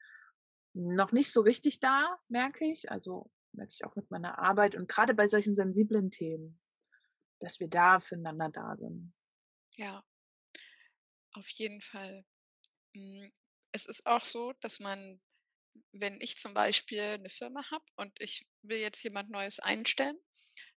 noch 0.76 1.12
nicht 1.12 1.32
so 1.32 1.40
richtig 1.40 1.80
da, 1.80 2.18
merke 2.28 2.64
ich. 2.64 2.90
Also 2.90 3.30
merke 3.52 3.72
ich 3.72 3.84
auch 3.84 3.96
mit 3.96 4.10
meiner 4.10 4.38
Arbeit 4.38 4.74
und 4.74 4.88
gerade 4.88 5.14
bei 5.14 5.26
solchen 5.26 5.54
sensiblen 5.54 6.10
Themen, 6.10 6.60
dass 7.40 7.60
wir 7.60 7.68
da 7.68 8.00
füreinander 8.00 8.50
da 8.50 8.76
sind. 8.76 9.12
Ja, 9.76 10.04
auf 11.32 11.48
jeden 11.50 11.80
Fall. 11.80 12.24
Hm, 12.94 13.30
es 13.72 13.86
ist 13.86 14.06
auch 14.06 14.22
so, 14.22 14.52
dass 14.60 14.80
man, 14.80 15.20
wenn 15.92 16.20
ich 16.20 16.38
zum 16.38 16.54
Beispiel 16.54 17.00
eine 17.00 17.30
Firma 17.30 17.62
habe 17.70 17.84
und 17.96 18.20
ich 18.20 18.46
will 18.62 18.78
jetzt 18.78 19.02
jemand 19.02 19.30
Neues 19.30 19.60
einstellen, 19.60 20.18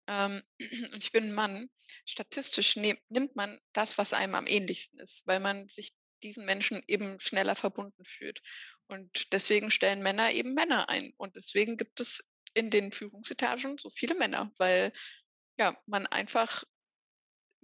ähm, 0.09 0.43
und 0.93 1.03
ich 1.03 1.13
bin 1.13 1.25
ein 1.25 1.35
Mann, 1.35 1.71
statistisch 2.05 2.77
nimmt 2.77 3.37
man 3.37 3.59
das, 3.73 3.99
was 3.99 4.13
einem 4.13 4.35
am 4.35 4.47
ähnlichsten 4.47 5.01
ist, 5.01 5.27
weil 5.27 5.41
man 5.41 5.69
sich 5.69 5.95
diesen 6.23 6.45
Menschen 6.45 6.83
eben 6.87 7.21
schneller 7.21 7.55
verbunden 7.55 8.05
fühlt. 8.05 8.41
Und 8.89 9.33
deswegen 9.33 9.71
stellen 9.71 10.03
Männer 10.03 10.33
eben 10.33 10.55
Männer 10.55 10.89
ein. 10.89 11.13
Und 11.17 11.37
deswegen 11.37 11.77
gibt 11.77 12.01
es 12.01 12.25
in 12.55 12.71
den 12.71 12.93
Führungsetagen 12.93 13.79
so 13.79 13.91
viele 13.91 14.15
Männer, 14.15 14.51
weil 14.59 14.93
ja, 15.59 15.77
man 15.87 16.07
einfach 16.07 16.65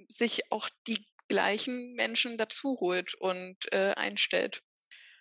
sich 0.08 0.50
auch 0.50 0.68
die 0.86 1.06
gleichen 1.28 1.94
Menschen 1.94 2.36
dazu 2.36 2.78
holt 2.80 3.14
und 3.14 3.56
äh, 3.72 3.92
einstellt. 3.94 4.62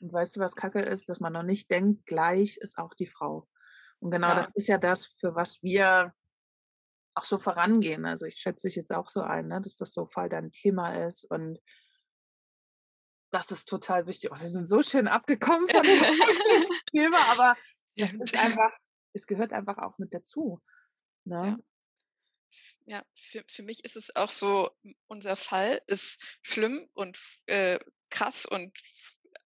Und 0.02 0.12
weißt 0.12 0.36
du, 0.36 0.40
was 0.40 0.56
Kacke 0.56 0.82
ist, 0.82 1.10
dass 1.10 1.20
man 1.20 1.34
noch 1.34 1.44
nicht 1.44 1.70
denkt, 1.70 2.06
gleich 2.06 2.58
ist 2.58 2.78
auch 2.78 2.94
die 2.94 3.06
Frau. 3.06 3.48
Und 4.00 4.12
genau 4.12 4.30
ja. 4.30 4.44
das 4.44 4.56
ist 4.56 4.68
ja 4.68 4.78
das, 4.78 5.06
für 5.06 5.36
was 5.36 5.62
wir 5.62 6.14
auch 7.14 7.24
so 7.24 7.38
vorangehen. 7.38 8.06
Also 8.06 8.26
ich 8.26 8.36
schätze 8.36 8.68
dich 8.68 8.76
jetzt 8.76 8.92
auch 8.92 9.08
so 9.08 9.22
ein, 9.22 9.48
ne, 9.48 9.62
dass 9.62 9.76
das 9.76 9.94
so 9.94 10.06
voll 10.06 10.30
dein 10.30 10.52
Thema 10.52 11.06
ist 11.06 11.26
und 11.26 11.60
das 13.32 13.52
ist 13.52 13.68
total 13.68 14.06
wichtig. 14.08 14.32
Oh, 14.32 14.40
wir 14.40 14.50
sind 14.50 14.68
so 14.68 14.84
schön 14.84 15.08
abgekommen 15.08 15.68
von 15.68 15.82
dem 15.82 16.02
Thema, 16.92 17.18
aber 17.32 17.56
das 17.96 18.14
ist 18.14 18.38
einfach, 18.38 18.72
es 19.14 19.26
gehört 19.26 19.54
einfach 19.54 19.78
auch 19.78 19.98
mit 19.98 20.14
dazu. 20.14 20.62
Ne? 21.24 21.58
Ja. 22.86 22.98
ja, 22.98 23.04
für, 23.16 23.44
für 23.48 23.64
mich 23.64 23.86
ist 23.86 23.96
es 23.96 24.16
auch 24.16 24.30
so, 24.30 24.70
unser 25.08 25.36
Fall 25.36 25.82
ist 25.88 26.40
schlimm 26.42 26.90
und 26.94 27.18
äh, 27.46 27.80
krass 28.10 28.46
und 28.46 28.78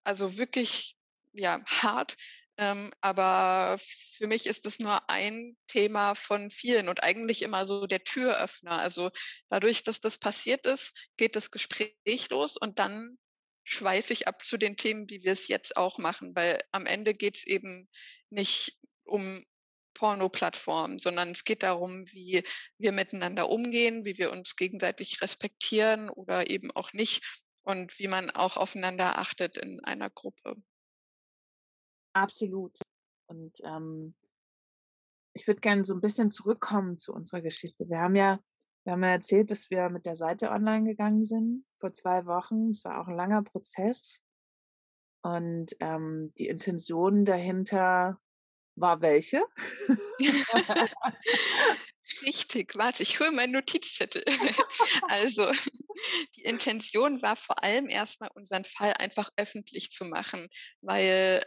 also 0.04 0.36
wirklich 0.36 0.96
ja 1.32 1.62
hart. 1.66 2.16
Ähm, 2.58 2.90
aber 3.02 3.78
für 3.78 4.26
mich 4.26 4.46
ist 4.46 4.64
es 4.64 4.78
nur 4.78 5.10
ein 5.10 5.58
Thema 5.66 6.14
von 6.14 6.48
vielen 6.48 6.88
und 6.88 7.02
eigentlich 7.02 7.42
immer 7.42 7.66
so 7.66 7.86
der 7.86 8.02
Türöffner. 8.02 8.78
Also 8.78 9.10
dadurch, 9.50 9.82
dass 9.82 10.00
das 10.00 10.16
passiert 10.16 10.66
ist, 10.66 11.10
geht 11.18 11.36
das 11.36 11.50
Gespräch 11.50 12.30
los 12.30 12.56
und 12.56 12.78
dann 12.78 13.18
schweife 13.66 14.12
ich 14.12 14.28
ab 14.28 14.44
zu 14.44 14.56
den 14.56 14.76
Themen, 14.76 15.10
wie 15.10 15.24
wir 15.24 15.32
es 15.32 15.48
jetzt 15.48 15.76
auch 15.76 15.98
machen, 15.98 16.34
weil 16.36 16.60
am 16.70 16.86
Ende 16.86 17.14
geht 17.14 17.36
es 17.36 17.46
eben 17.46 17.88
nicht 18.30 18.78
um 19.04 19.44
Porno-Plattformen, 19.94 20.98
sondern 20.98 21.30
es 21.30 21.42
geht 21.42 21.64
darum, 21.64 22.06
wie 22.12 22.44
wir 22.78 22.92
miteinander 22.92 23.48
umgehen, 23.48 24.04
wie 24.04 24.18
wir 24.18 24.30
uns 24.30 24.54
gegenseitig 24.54 25.20
respektieren 25.20 26.10
oder 26.10 26.48
eben 26.48 26.70
auch 26.70 26.92
nicht 26.92 27.42
und 27.62 27.98
wie 27.98 28.06
man 28.06 28.30
auch 28.30 28.56
aufeinander 28.56 29.18
achtet 29.18 29.56
in 29.58 29.80
einer 29.80 30.10
Gruppe. 30.10 30.54
Absolut. 32.12 32.78
Und 33.26 33.58
ähm, 33.64 34.14
ich 35.34 35.46
würde 35.48 35.60
gerne 35.60 35.84
so 35.84 35.94
ein 35.94 36.00
bisschen 36.00 36.30
zurückkommen 36.30 36.98
zu 36.98 37.12
unserer 37.12 37.40
Geschichte. 37.40 37.88
Wir 37.88 37.98
haben 37.98 38.14
ja, 38.14 38.38
wir 38.84 38.92
haben 38.92 39.02
ja 39.02 39.10
erzählt, 39.10 39.50
dass 39.50 39.70
wir 39.70 39.88
mit 39.90 40.06
der 40.06 40.14
Seite 40.14 40.50
online 40.50 40.84
gegangen 40.84 41.24
sind 41.24 41.65
vor 41.78 41.92
zwei 41.92 42.26
Wochen. 42.26 42.70
Es 42.70 42.84
war 42.84 43.00
auch 43.00 43.08
ein 43.08 43.16
langer 43.16 43.42
Prozess. 43.42 44.22
Und 45.22 45.74
ähm, 45.80 46.32
die 46.38 46.48
Intention 46.48 47.24
dahinter 47.24 48.20
war 48.76 49.00
welche? 49.00 49.44
Richtig, 52.22 52.76
warte, 52.76 53.02
ich 53.02 53.18
hole 53.18 53.32
meinen 53.32 53.52
Notizzettel. 53.52 54.24
also, 55.08 55.50
die 56.36 56.42
Intention 56.42 57.20
war 57.22 57.36
vor 57.36 57.62
allem 57.62 57.88
erstmal 57.88 58.30
unseren 58.34 58.64
Fall 58.64 58.94
einfach 58.94 59.30
öffentlich 59.36 59.90
zu 59.90 60.04
machen, 60.04 60.48
weil 60.82 61.44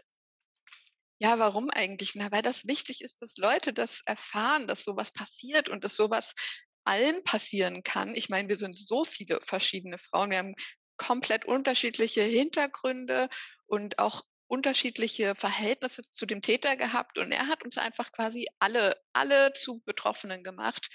ja, 1.21 1.38
warum 1.38 1.69
eigentlich? 1.69 2.15
Na, 2.15 2.32
weil 2.32 2.41
das 2.41 2.65
wichtig 2.65 3.01
ist, 3.01 3.21
dass 3.21 3.36
Leute 3.36 3.73
das 3.73 4.01
erfahren, 4.05 4.67
dass 4.67 4.86
sowas 4.86 5.11
passiert 5.11 5.67
und 5.67 5.84
dass 5.84 5.95
sowas 5.95 6.34
allen 6.86 7.23
passieren 7.23 7.84
kann. 7.84 8.15
Ich 8.15 8.30
meine, 8.30 8.49
wir 8.49 8.57
sind 8.57 8.77
so 8.77 9.05
viele 9.05 9.39
verschiedene 9.41 9.97
Frauen. 9.97 10.32
Wir 10.32 10.39
haben 10.39 10.55
komplett 10.97 11.45
unterschiedliche 11.45 12.21
Hintergründe 12.21 13.30
und 13.67 13.99
auch 13.99 14.23
unterschiedliche 14.47 15.36
Verhältnisse 15.36 16.01
zu 16.11 16.25
dem 16.25 16.41
Täter 16.41 16.75
gehabt 16.75 17.19
und 17.19 17.32
er 17.32 17.47
hat 17.47 17.63
uns 17.63 17.77
einfach 17.77 18.11
quasi 18.11 18.47
alle, 18.57 18.99
alle 19.13 19.53
zu 19.53 19.80
Betroffenen 19.86 20.43
gemacht. 20.43 20.89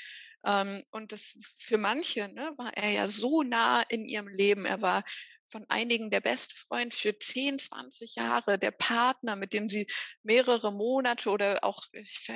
Ähm, 0.44 0.84
und 0.90 1.12
das 1.12 1.36
für 1.58 1.78
manche 1.78 2.28
ne, 2.28 2.52
war 2.56 2.76
er 2.76 2.90
ja 2.90 3.08
so 3.08 3.42
nah 3.42 3.82
in 3.88 4.04
ihrem 4.04 4.28
Leben. 4.28 4.66
Er 4.66 4.82
war 4.82 5.04
von 5.48 5.64
einigen 5.68 6.10
der 6.10 6.20
beste 6.20 6.56
Freund 6.56 6.92
für 6.92 7.16
10, 7.16 7.60
20 7.60 8.16
Jahre, 8.16 8.58
der 8.58 8.72
Partner, 8.72 9.36
mit 9.36 9.52
dem 9.52 9.68
sie 9.68 9.86
mehrere 10.24 10.72
Monate 10.72 11.30
oder 11.30 11.62
auch, 11.62 11.84
ich 11.92 12.28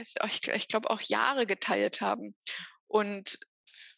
ich 0.55 0.69
glaube 0.69 0.89
auch 0.89 1.01
Jahre 1.01 1.47
geteilt 1.47 2.01
haben. 2.01 2.37
Und 2.89 3.39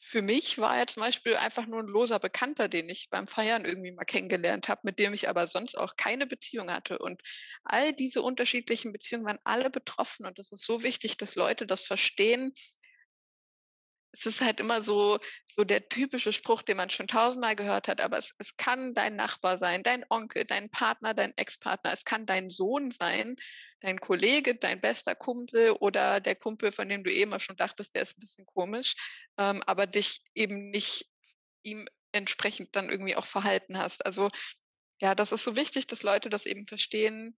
für 0.00 0.22
mich 0.22 0.58
war 0.58 0.76
er 0.76 0.88
zum 0.88 1.02
Beispiel 1.02 1.36
einfach 1.36 1.66
nur 1.66 1.80
ein 1.80 1.86
loser 1.86 2.18
Bekannter, 2.18 2.68
den 2.68 2.88
ich 2.88 3.08
beim 3.10 3.28
Feiern 3.28 3.64
irgendwie 3.64 3.92
mal 3.92 4.04
kennengelernt 4.04 4.68
habe, 4.68 4.80
mit 4.84 4.98
dem 4.98 5.14
ich 5.14 5.28
aber 5.28 5.46
sonst 5.46 5.76
auch 5.76 5.96
keine 5.96 6.26
Beziehung 6.26 6.70
hatte. 6.70 6.98
Und 6.98 7.22
all 7.62 7.92
diese 7.92 8.20
unterschiedlichen 8.20 8.92
Beziehungen 8.92 9.24
waren 9.24 9.38
alle 9.44 9.70
betroffen. 9.70 10.26
Und 10.26 10.38
es 10.40 10.50
ist 10.50 10.64
so 10.64 10.82
wichtig, 10.82 11.16
dass 11.16 11.36
Leute 11.36 11.66
das 11.66 11.84
verstehen, 11.86 12.52
es 14.12 14.26
ist 14.26 14.40
halt 14.40 14.60
immer 14.60 14.82
so, 14.82 15.18
so 15.46 15.64
der 15.64 15.88
typische 15.88 16.32
Spruch, 16.32 16.62
den 16.62 16.76
man 16.76 16.90
schon 16.90 17.08
tausendmal 17.08 17.56
gehört 17.56 17.88
hat, 17.88 18.00
aber 18.00 18.18
es, 18.18 18.34
es 18.38 18.56
kann 18.56 18.94
dein 18.94 19.16
Nachbar 19.16 19.58
sein, 19.58 19.82
dein 19.82 20.04
Onkel, 20.08 20.44
dein 20.44 20.70
Partner, 20.70 21.14
dein 21.14 21.32
Ex-Partner, 21.36 21.92
es 21.92 22.04
kann 22.04 22.26
dein 22.26 22.48
Sohn 22.50 22.90
sein, 22.90 23.36
dein 23.80 24.00
Kollege, 24.00 24.56
dein 24.56 24.80
bester 24.80 25.14
Kumpel 25.14 25.70
oder 25.72 26.20
der 26.20 26.36
Kumpel, 26.36 26.72
von 26.72 26.88
dem 26.88 27.04
du 27.04 27.12
eh 27.12 27.22
immer 27.22 27.40
schon 27.40 27.56
dachtest, 27.56 27.94
der 27.94 28.02
ist 28.02 28.16
ein 28.16 28.20
bisschen 28.20 28.46
komisch, 28.46 28.94
ähm, 29.38 29.62
aber 29.66 29.86
dich 29.86 30.22
eben 30.34 30.70
nicht 30.70 31.06
ihm 31.62 31.86
entsprechend 32.12 32.74
dann 32.74 32.90
irgendwie 32.90 33.16
auch 33.16 33.26
verhalten 33.26 33.78
hast. 33.78 34.04
Also 34.04 34.30
ja, 35.00 35.14
das 35.14 35.32
ist 35.32 35.44
so 35.44 35.56
wichtig, 35.56 35.86
dass 35.86 36.02
Leute 36.02 36.28
das 36.28 36.46
eben 36.46 36.66
verstehen, 36.66 37.36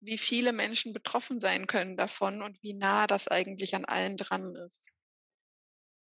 wie 0.00 0.18
viele 0.18 0.52
Menschen 0.52 0.92
betroffen 0.92 1.40
sein 1.40 1.66
können 1.66 1.96
davon 1.96 2.42
und 2.42 2.62
wie 2.62 2.74
nah 2.74 3.06
das 3.06 3.28
eigentlich 3.28 3.74
an 3.74 3.84
allen 3.84 4.16
dran 4.16 4.54
ist. 4.66 4.88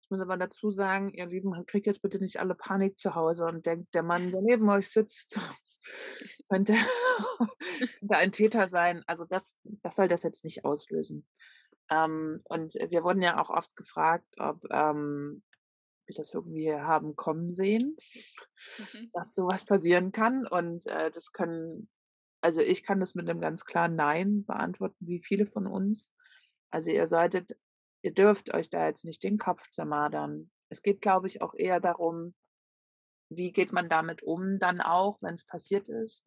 Ich 0.05 0.11
muss 0.11 0.21
aber 0.21 0.37
dazu 0.37 0.69
sagen, 0.69 1.11
ihr 1.15 1.25
Lieben, 1.25 1.51
kriegt 1.65 1.87
jetzt 1.87 2.03
bitte 2.03 2.19
nicht 2.19 2.39
alle 2.39 2.53
Panik 2.53 2.99
zu 2.99 3.15
Hause 3.15 3.45
und 3.45 3.65
denkt, 3.65 3.95
der 3.95 4.03
Mann, 4.03 4.29
der 4.29 4.43
neben 4.43 4.69
euch 4.69 4.91
sitzt, 4.91 5.39
könnte, 6.49 6.75
könnte 7.99 8.15
ein 8.15 8.31
Täter 8.31 8.67
sein. 8.67 9.03
Also 9.07 9.25
das, 9.25 9.57
das 9.63 9.95
soll 9.95 10.07
das 10.07 10.21
jetzt 10.21 10.43
nicht 10.43 10.63
auslösen. 10.63 11.27
Ähm, 11.89 12.41
und 12.43 12.75
wir 12.75 13.03
wurden 13.03 13.23
ja 13.23 13.41
auch 13.41 13.49
oft 13.49 13.75
gefragt, 13.75 14.27
ob 14.37 14.63
ähm, 14.69 15.41
wir 16.05 16.15
das 16.15 16.35
irgendwie 16.35 16.71
haben 16.71 17.15
kommen 17.15 17.51
sehen, 17.51 17.97
mhm. 18.77 19.09
dass 19.13 19.33
sowas 19.33 19.65
passieren 19.65 20.11
kann. 20.11 20.45
Und 20.45 20.85
äh, 20.85 21.09
das 21.09 21.31
können, 21.31 21.89
also 22.41 22.61
ich 22.61 22.83
kann 22.83 22.99
das 22.99 23.15
mit 23.15 23.27
einem 23.27 23.41
ganz 23.41 23.65
klaren 23.65 23.95
Nein 23.95 24.45
beantworten, 24.45 25.07
wie 25.07 25.23
viele 25.23 25.47
von 25.47 25.65
uns. 25.65 26.13
Also 26.69 26.91
ihr 26.91 27.07
solltet 27.07 27.57
ihr 28.05 28.13
dürft 28.13 28.53
euch 28.53 28.69
da 28.69 28.85
jetzt 28.85 29.03
nicht 29.03 29.23
den 29.23 29.39
Kopf 29.39 29.67
zermadern. 29.71 30.51
Es 30.69 30.83
geht, 30.83 31.01
glaube 31.01 31.25
ich, 31.25 31.41
auch 31.41 31.55
eher 31.55 31.79
darum, 31.79 32.35
wie 33.29 33.51
geht 33.51 33.73
man 33.73 33.89
damit 33.89 34.21
um, 34.21 34.59
dann 34.59 34.79
auch, 34.79 35.17
wenn 35.21 35.33
es 35.33 35.43
passiert 35.43 35.89
ist. 35.89 36.23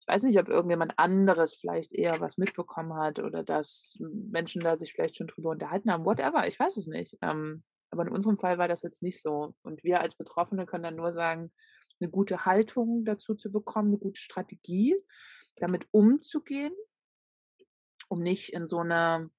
Ich 0.00 0.08
weiß 0.08 0.24
nicht, 0.24 0.38
ob 0.40 0.48
irgendjemand 0.48 0.98
anderes 0.98 1.54
vielleicht 1.54 1.92
eher 1.92 2.20
was 2.20 2.36
mitbekommen 2.36 2.94
hat 2.94 3.20
oder 3.20 3.44
dass 3.44 3.96
Menschen 4.00 4.60
da 4.60 4.74
sich 4.74 4.92
vielleicht 4.92 5.16
schon 5.16 5.28
drüber 5.28 5.50
unterhalten 5.50 5.92
haben, 5.92 6.04
whatever, 6.04 6.48
ich 6.48 6.58
weiß 6.58 6.76
es 6.78 6.88
nicht. 6.88 7.16
Ähm, 7.22 7.62
aber 7.90 8.02
in 8.02 8.12
unserem 8.12 8.36
Fall 8.36 8.58
war 8.58 8.66
das 8.66 8.82
jetzt 8.82 9.04
nicht 9.04 9.22
so. 9.22 9.54
Und 9.62 9.84
wir 9.84 10.00
als 10.00 10.16
Betroffene 10.16 10.66
können 10.66 10.82
dann 10.82 10.96
nur 10.96 11.12
sagen, 11.12 11.52
eine 12.00 12.10
gute 12.10 12.44
Haltung 12.44 13.04
dazu 13.04 13.36
zu 13.36 13.52
bekommen, 13.52 13.90
eine 13.90 13.98
gute 13.98 14.20
Strategie, 14.20 14.96
damit 15.56 15.86
umzugehen, 15.92 16.74
um 18.08 18.20
nicht 18.20 18.52
in 18.52 18.66
so 18.66 18.78
eine 18.78 19.30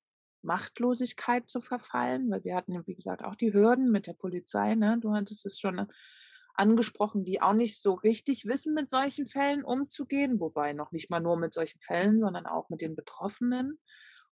Machtlosigkeit 0.45 1.49
zu 1.49 1.61
verfallen, 1.61 2.29
weil 2.29 2.43
wir 2.43 2.55
hatten 2.55 2.71
ja, 2.71 2.85
wie 2.85 2.95
gesagt, 2.95 3.23
auch 3.23 3.35
die 3.35 3.53
Hürden 3.53 3.91
mit 3.91 4.07
der 4.07 4.13
Polizei, 4.13 4.75
ne? 4.75 4.97
Du 4.99 5.13
hattest 5.13 5.45
es 5.45 5.59
schon 5.59 5.87
angesprochen, 6.55 7.25
die 7.25 7.41
auch 7.41 7.53
nicht 7.53 7.81
so 7.81 7.93
richtig 7.93 8.45
wissen, 8.45 8.73
mit 8.73 8.89
solchen 8.89 9.27
Fällen 9.27 9.63
umzugehen, 9.63 10.39
wobei 10.39 10.73
noch 10.73 10.91
nicht 10.91 11.09
mal 11.09 11.19
nur 11.19 11.37
mit 11.37 11.53
solchen 11.53 11.79
Fällen, 11.81 12.17
sondern 12.17 12.45
auch 12.45 12.69
mit 12.69 12.81
den 12.81 12.95
Betroffenen. 12.95 13.79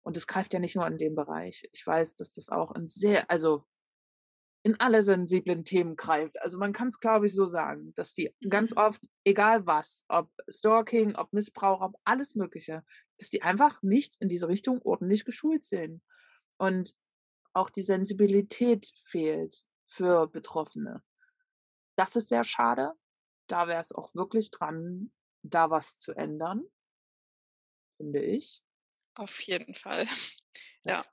Und 0.02 0.18
es 0.18 0.28
greift 0.28 0.54
ja 0.54 0.60
nicht 0.60 0.76
nur 0.76 0.88
in 0.88 0.98
dem 0.98 1.16
Bereich. 1.16 1.68
Ich 1.72 1.86
weiß, 1.86 2.16
dass 2.16 2.34
das 2.34 2.50
auch 2.50 2.76
in 2.76 2.88
sehr, 2.88 3.30
also 3.30 3.66
in 4.66 4.80
alle 4.80 5.04
sensiblen 5.04 5.66
Themen 5.66 5.98
greift. 5.98 6.42
Also 6.42 6.58
man 6.58 6.72
kann 6.72 6.88
es, 6.88 7.00
glaube 7.00 7.26
ich, 7.26 7.36
so 7.36 7.46
sagen, 7.46 7.94
dass 7.96 8.14
die 8.14 8.34
ganz 8.50 8.72
mhm. 8.72 8.78
oft, 8.78 9.02
egal 9.26 9.66
was, 9.66 10.06
ob 10.08 10.30
Stalking, 10.50 11.16
ob 11.16 11.34
Missbrauch, 11.34 11.82
ob 11.82 11.96
alles 12.06 12.36
Mögliche, 12.36 12.84
dass 13.18 13.30
die 13.30 13.42
einfach 13.42 13.82
nicht 13.82 14.18
in 14.20 14.30
diese 14.30 14.48
Richtung 14.48 14.82
ordentlich 14.82 15.26
geschult 15.26 15.64
sind. 15.64 16.02
Und 16.58 16.96
auch 17.54 17.70
die 17.70 17.84
Sensibilität 17.84 18.92
fehlt 19.06 19.64
für 19.86 20.28
Betroffene. 20.28 21.04
Das 21.96 22.16
ist 22.16 22.30
sehr 22.30 22.44
schade. 22.44 22.94
Da 23.48 23.68
wäre 23.68 23.82
es 23.82 23.92
auch 23.92 24.14
wirklich 24.16 24.50
dran, 24.52 25.12
da 25.44 25.70
was 25.70 26.00
zu 26.00 26.14
ändern, 26.14 26.64
finde 27.98 28.22
ich. 28.22 28.64
Auf 29.16 29.42
jeden 29.42 29.76
Fall. 29.76 30.06
Das, 30.86 31.06
ja. 31.06 31.12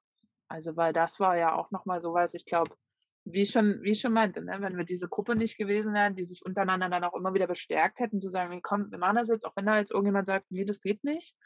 Also, 0.48 0.76
weil 0.76 0.92
das 0.92 1.20
war 1.20 1.36
ja 1.36 1.54
auch 1.54 1.70
nochmal 1.70 2.00
so 2.00 2.12
was, 2.12 2.34
ich 2.34 2.44
glaube, 2.44 2.74
wie 3.24 3.46
schon, 3.46 3.80
wie 3.82 3.92
ich 3.92 4.00
schon 4.00 4.12
meinte, 4.12 4.42
ne, 4.42 4.56
wenn 4.60 4.76
wir 4.76 4.84
diese 4.84 5.08
Gruppe 5.08 5.36
nicht 5.36 5.56
gewesen 5.56 5.94
wären, 5.94 6.16
die 6.16 6.24
sich 6.24 6.44
untereinander 6.44 6.88
dann 6.88 7.04
auch 7.04 7.14
immer 7.14 7.34
wieder 7.34 7.46
bestärkt 7.46 8.00
hätten, 8.00 8.20
zu 8.20 8.28
sagen, 8.28 8.60
komm, 8.62 8.90
wir 8.90 8.98
machen 8.98 9.16
das 9.16 9.28
jetzt, 9.28 9.44
auch 9.44 9.54
wenn 9.54 9.66
da 9.66 9.78
jetzt 9.78 9.92
irgendjemand 9.92 10.26
sagt, 10.26 10.50
nee, 10.50 10.64
das 10.64 10.80
geht 10.80 11.04
nicht, 11.04 11.36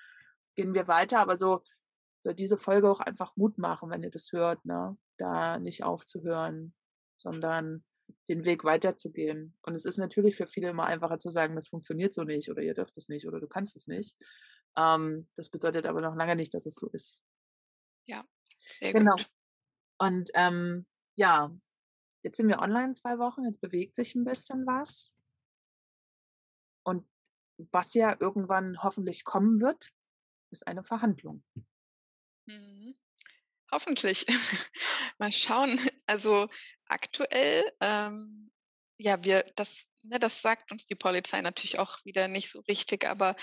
gehen 0.54 0.74
wir 0.74 0.88
weiter, 0.88 1.20
aber 1.20 1.36
so 1.36 1.62
soll 2.20 2.34
diese 2.34 2.56
Folge 2.56 2.90
auch 2.90 3.00
einfach 3.00 3.36
Mut 3.36 3.58
machen, 3.58 3.90
wenn 3.90 4.02
ihr 4.02 4.10
das 4.10 4.32
hört, 4.32 4.64
ne, 4.64 4.96
da 5.18 5.58
nicht 5.58 5.84
aufzuhören, 5.84 6.74
sondern 7.18 7.84
den 8.28 8.44
Weg 8.44 8.64
weiterzugehen. 8.64 9.56
Und 9.62 9.74
es 9.74 9.84
ist 9.84 9.98
natürlich 9.98 10.36
für 10.36 10.46
viele 10.46 10.70
immer 10.70 10.84
einfacher 10.84 11.18
zu 11.18 11.30
sagen, 11.30 11.54
das 11.54 11.68
funktioniert 11.68 12.14
so 12.14 12.24
nicht 12.24 12.50
oder 12.50 12.62
ihr 12.62 12.74
dürft 12.74 12.96
es 12.96 13.08
nicht 13.08 13.26
oder 13.26 13.40
du 13.40 13.46
kannst 13.46 13.76
es 13.76 13.86
nicht. 13.86 14.16
Ähm, 14.76 15.28
das 15.36 15.50
bedeutet 15.50 15.86
aber 15.86 16.00
noch 16.00 16.14
lange 16.14 16.36
nicht, 16.36 16.54
dass 16.54 16.66
es 16.66 16.74
so 16.74 16.88
ist. 16.88 17.22
Ja, 18.06 18.24
sehr 18.60 18.92
genau. 18.92 19.16
gut. 19.16 19.30
Und 19.98 20.30
ähm, 20.34 20.86
ja, 21.16 21.54
jetzt 22.22 22.36
sind 22.36 22.48
wir 22.48 22.58
online 22.58 22.94
zwei 22.94 23.18
Wochen, 23.18 23.44
jetzt 23.44 23.60
bewegt 23.60 23.94
sich 23.94 24.14
ein 24.14 24.24
bisschen 24.24 24.66
was. 24.66 25.14
Und 26.84 27.06
was 27.70 27.94
ja 27.94 28.16
irgendwann 28.18 28.82
hoffentlich 28.82 29.24
kommen 29.24 29.60
wird, 29.60 29.92
ist 30.54 30.66
eine 30.66 30.84
Verhandlung. 30.84 31.42
Mhm. 32.46 32.96
Hoffentlich. 33.70 34.24
Mal 35.18 35.32
schauen. 35.32 35.80
Also 36.06 36.48
aktuell, 36.86 37.64
ähm, 37.80 38.50
ja, 38.98 39.22
wir, 39.24 39.44
das, 39.56 39.86
ne, 40.02 40.18
das 40.18 40.40
sagt 40.40 40.70
uns 40.70 40.86
die 40.86 40.94
Polizei 40.94 41.40
natürlich 41.40 41.78
auch 41.78 42.04
wieder 42.04 42.28
nicht 42.28 42.50
so 42.50 42.60
richtig, 42.60 43.04
aber 43.04 43.34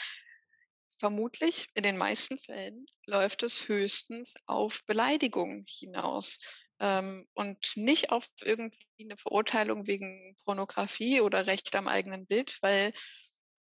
vermutlich 0.99 1.67
in 1.73 1.83
den 1.83 1.97
meisten 1.97 2.37
Fällen 2.37 2.85
läuft 3.05 3.43
es 3.43 3.67
höchstens 3.67 4.33
auf 4.45 4.85
Beleidigung 4.85 5.65
hinaus 5.67 6.39
ähm, 6.79 7.27
und 7.33 7.75
nicht 7.75 8.11
auf 8.11 8.27
irgendwie 8.41 9.03
eine 9.03 9.17
Verurteilung 9.17 9.87
wegen 9.87 10.37
Pornografie 10.45 11.19
oder 11.21 11.47
Recht 11.47 11.75
am 11.75 11.87
eigenen 11.87 12.27
Bild, 12.27 12.57
weil 12.61 12.93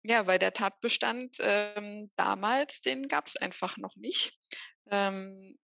ja, 0.02 0.26
weil 0.26 0.38
der 0.38 0.52
Tatbestand 0.52 1.36
ähm, 1.40 2.10
damals, 2.16 2.80
den 2.80 3.08
gab 3.08 3.26
es 3.26 3.36
einfach 3.36 3.76
noch 3.76 3.96
nicht. 3.96 4.32
Ähm, 4.90 5.58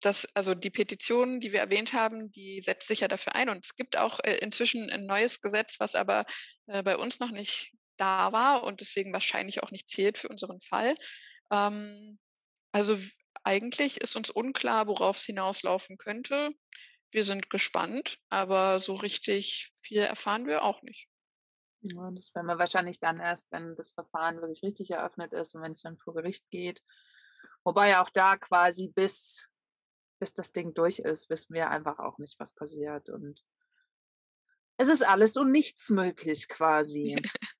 das, 0.00 0.26
also 0.34 0.54
die 0.54 0.70
Petition, 0.70 1.40
die 1.40 1.52
wir 1.52 1.60
erwähnt 1.60 1.92
haben, 1.92 2.30
die 2.32 2.62
setzt 2.62 2.88
sich 2.88 3.00
ja 3.00 3.08
dafür 3.08 3.34
ein. 3.34 3.48
Und 3.48 3.64
es 3.64 3.76
gibt 3.76 3.96
auch 3.96 4.20
äh, 4.24 4.36
inzwischen 4.38 4.90
ein 4.90 5.06
neues 5.06 5.40
Gesetz, 5.40 5.76
was 5.78 5.94
aber 5.94 6.24
äh, 6.66 6.82
bei 6.82 6.96
uns 6.96 7.20
noch 7.20 7.30
nicht 7.30 7.72
da 7.96 8.32
war 8.32 8.64
und 8.64 8.80
deswegen 8.80 9.12
wahrscheinlich 9.12 9.62
auch 9.62 9.70
nicht 9.70 9.90
zählt 9.90 10.16
für 10.16 10.28
unseren 10.28 10.60
Fall. 10.62 10.94
Ähm, 11.52 12.18
also 12.72 12.98
eigentlich 13.44 14.00
ist 14.00 14.16
uns 14.16 14.30
unklar, 14.30 14.86
worauf 14.86 15.18
es 15.18 15.24
hinauslaufen 15.24 15.98
könnte. 15.98 16.50
Wir 17.10 17.24
sind 17.24 17.50
gespannt, 17.50 18.18
aber 18.30 18.80
so 18.80 18.94
richtig 18.94 19.70
viel 19.82 19.98
erfahren 19.98 20.46
wir 20.46 20.62
auch 20.62 20.82
nicht. 20.82 21.09
Ja, 21.82 22.10
das 22.10 22.34
werden 22.34 22.46
wir 22.46 22.58
wahrscheinlich 22.58 23.00
dann 23.00 23.18
erst, 23.18 23.50
wenn 23.52 23.74
das 23.76 23.90
Verfahren 23.90 24.40
wirklich 24.40 24.62
richtig 24.62 24.90
eröffnet 24.90 25.32
ist 25.32 25.54
und 25.54 25.62
wenn 25.62 25.72
es 25.72 25.82
dann 25.82 25.96
vor 25.96 26.14
Gericht 26.14 26.44
geht. 26.50 26.82
Wobei 27.64 27.98
auch 27.98 28.10
da 28.10 28.36
quasi 28.36 28.88
bis, 28.88 29.48
bis 30.18 30.34
das 30.34 30.52
Ding 30.52 30.74
durch 30.74 30.98
ist, 30.98 31.30
wissen 31.30 31.54
wir 31.54 31.70
einfach 31.70 31.98
auch 31.98 32.18
nicht, 32.18 32.38
was 32.38 32.52
passiert. 32.52 33.08
Und 33.08 33.42
es 34.76 34.88
ist 34.88 35.02
alles 35.02 35.36
und 35.36 35.50
nichts 35.50 35.90
möglich 35.90 36.48
quasi. 36.48 37.20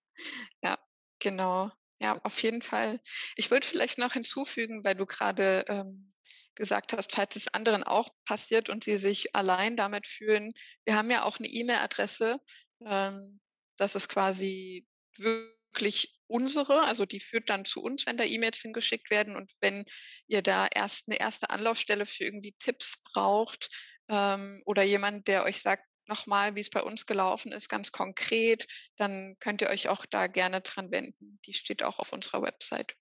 ja, 0.62 0.78
genau. 1.18 1.70
Ja, 2.02 2.18
auf 2.22 2.42
jeden 2.42 2.62
Fall. 2.62 3.00
Ich 3.36 3.50
würde 3.50 3.66
vielleicht 3.66 3.98
noch 3.98 4.14
hinzufügen, 4.14 4.84
weil 4.84 4.94
du 4.94 5.04
gerade 5.04 5.64
ähm, 5.68 6.12
gesagt 6.54 6.92
hast, 6.92 7.12
falls 7.12 7.36
es 7.36 7.52
anderen 7.52 7.84
auch 7.84 8.10
passiert 8.24 8.68
und 8.68 8.84
sie 8.84 8.96
sich 8.96 9.34
allein 9.34 9.76
damit 9.76 10.06
fühlen. 10.06 10.52
Wir 10.84 10.96
haben 10.96 11.10
ja 11.10 11.24
auch 11.24 11.38
eine 11.38 11.48
E-Mail-Adresse. 11.48 12.40
Ähm, 12.86 13.40
das 13.80 13.94
ist 13.94 14.08
quasi 14.08 14.86
wirklich 15.16 16.20
unsere, 16.26 16.82
also 16.82 17.06
die 17.06 17.20
führt 17.20 17.48
dann 17.48 17.64
zu 17.64 17.82
uns, 17.82 18.04
wenn 18.04 18.18
da 18.18 18.24
E-Mails 18.24 18.60
hingeschickt 18.60 19.10
werden. 19.10 19.36
Und 19.36 19.50
wenn 19.60 19.86
ihr 20.26 20.42
da 20.42 20.68
erst 20.72 21.08
eine 21.08 21.18
erste 21.18 21.48
Anlaufstelle 21.48 22.04
für 22.04 22.24
irgendwie 22.24 22.54
Tipps 22.58 23.02
braucht 23.02 23.70
ähm, 24.08 24.62
oder 24.66 24.82
jemand, 24.82 25.28
der 25.28 25.44
euch 25.44 25.62
sagt, 25.62 25.86
nochmal, 26.06 26.56
wie 26.56 26.60
es 26.60 26.68
bei 26.68 26.82
uns 26.82 27.06
gelaufen 27.06 27.52
ist, 27.52 27.70
ganz 27.70 27.90
konkret, 27.90 28.66
dann 28.96 29.36
könnt 29.40 29.62
ihr 29.62 29.70
euch 29.70 29.88
auch 29.88 30.04
da 30.04 30.26
gerne 30.26 30.60
dran 30.60 30.90
wenden. 30.90 31.40
Die 31.46 31.54
steht 31.54 31.82
auch 31.82 32.00
auf 32.00 32.12
unserer 32.12 32.42
Website. 32.42 32.94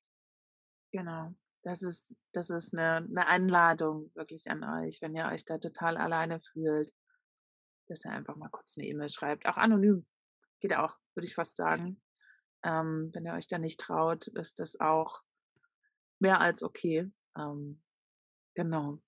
Genau. 0.93 1.34
Das 1.63 1.82
ist, 1.82 2.15
das 2.32 2.49
ist 2.49 2.73
eine, 2.73 2.97
eine 2.97 3.27
Einladung 3.27 4.11
wirklich 4.15 4.49
an 4.49 4.63
euch, 4.63 5.01
wenn 5.01 5.13
ihr 5.13 5.25
euch 5.25 5.43
da 5.43 5.57
total 5.57 5.97
alleine 5.97 6.39
fühlt, 6.39 6.93
dass 7.89 8.05
ihr 8.05 8.11
einfach 8.11 8.38
mal 8.38 8.49
kurz 8.49 8.77
eine 8.77 8.88
E-Mail 8.88 9.09
schreibt. 9.09 9.45
Auch 9.45 9.57
anonym 9.57 10.05
geht 10.60 10.76
auch, 10.76 10.97
würde 11.16 11.28
ich 11.28 11.36
fast 11.36 11.55
sagen. 11.55 12.01
Ähm, 12.64 13.12
wenn 13.14 13.26
ihr 13.26 13.34
euch 13.34 13.47
da 13.47 13.57
nicht 13.57 13.80
traut, 13.80 14.28
ist 14.28 14.60
das 14.60 14.80
auch 14.80 15.22
mehr 16.20 16.41
als 16.41 16.64
okay. 16.64 17.10
Ähm, 17.38 17.82
genau. 18.55 18.99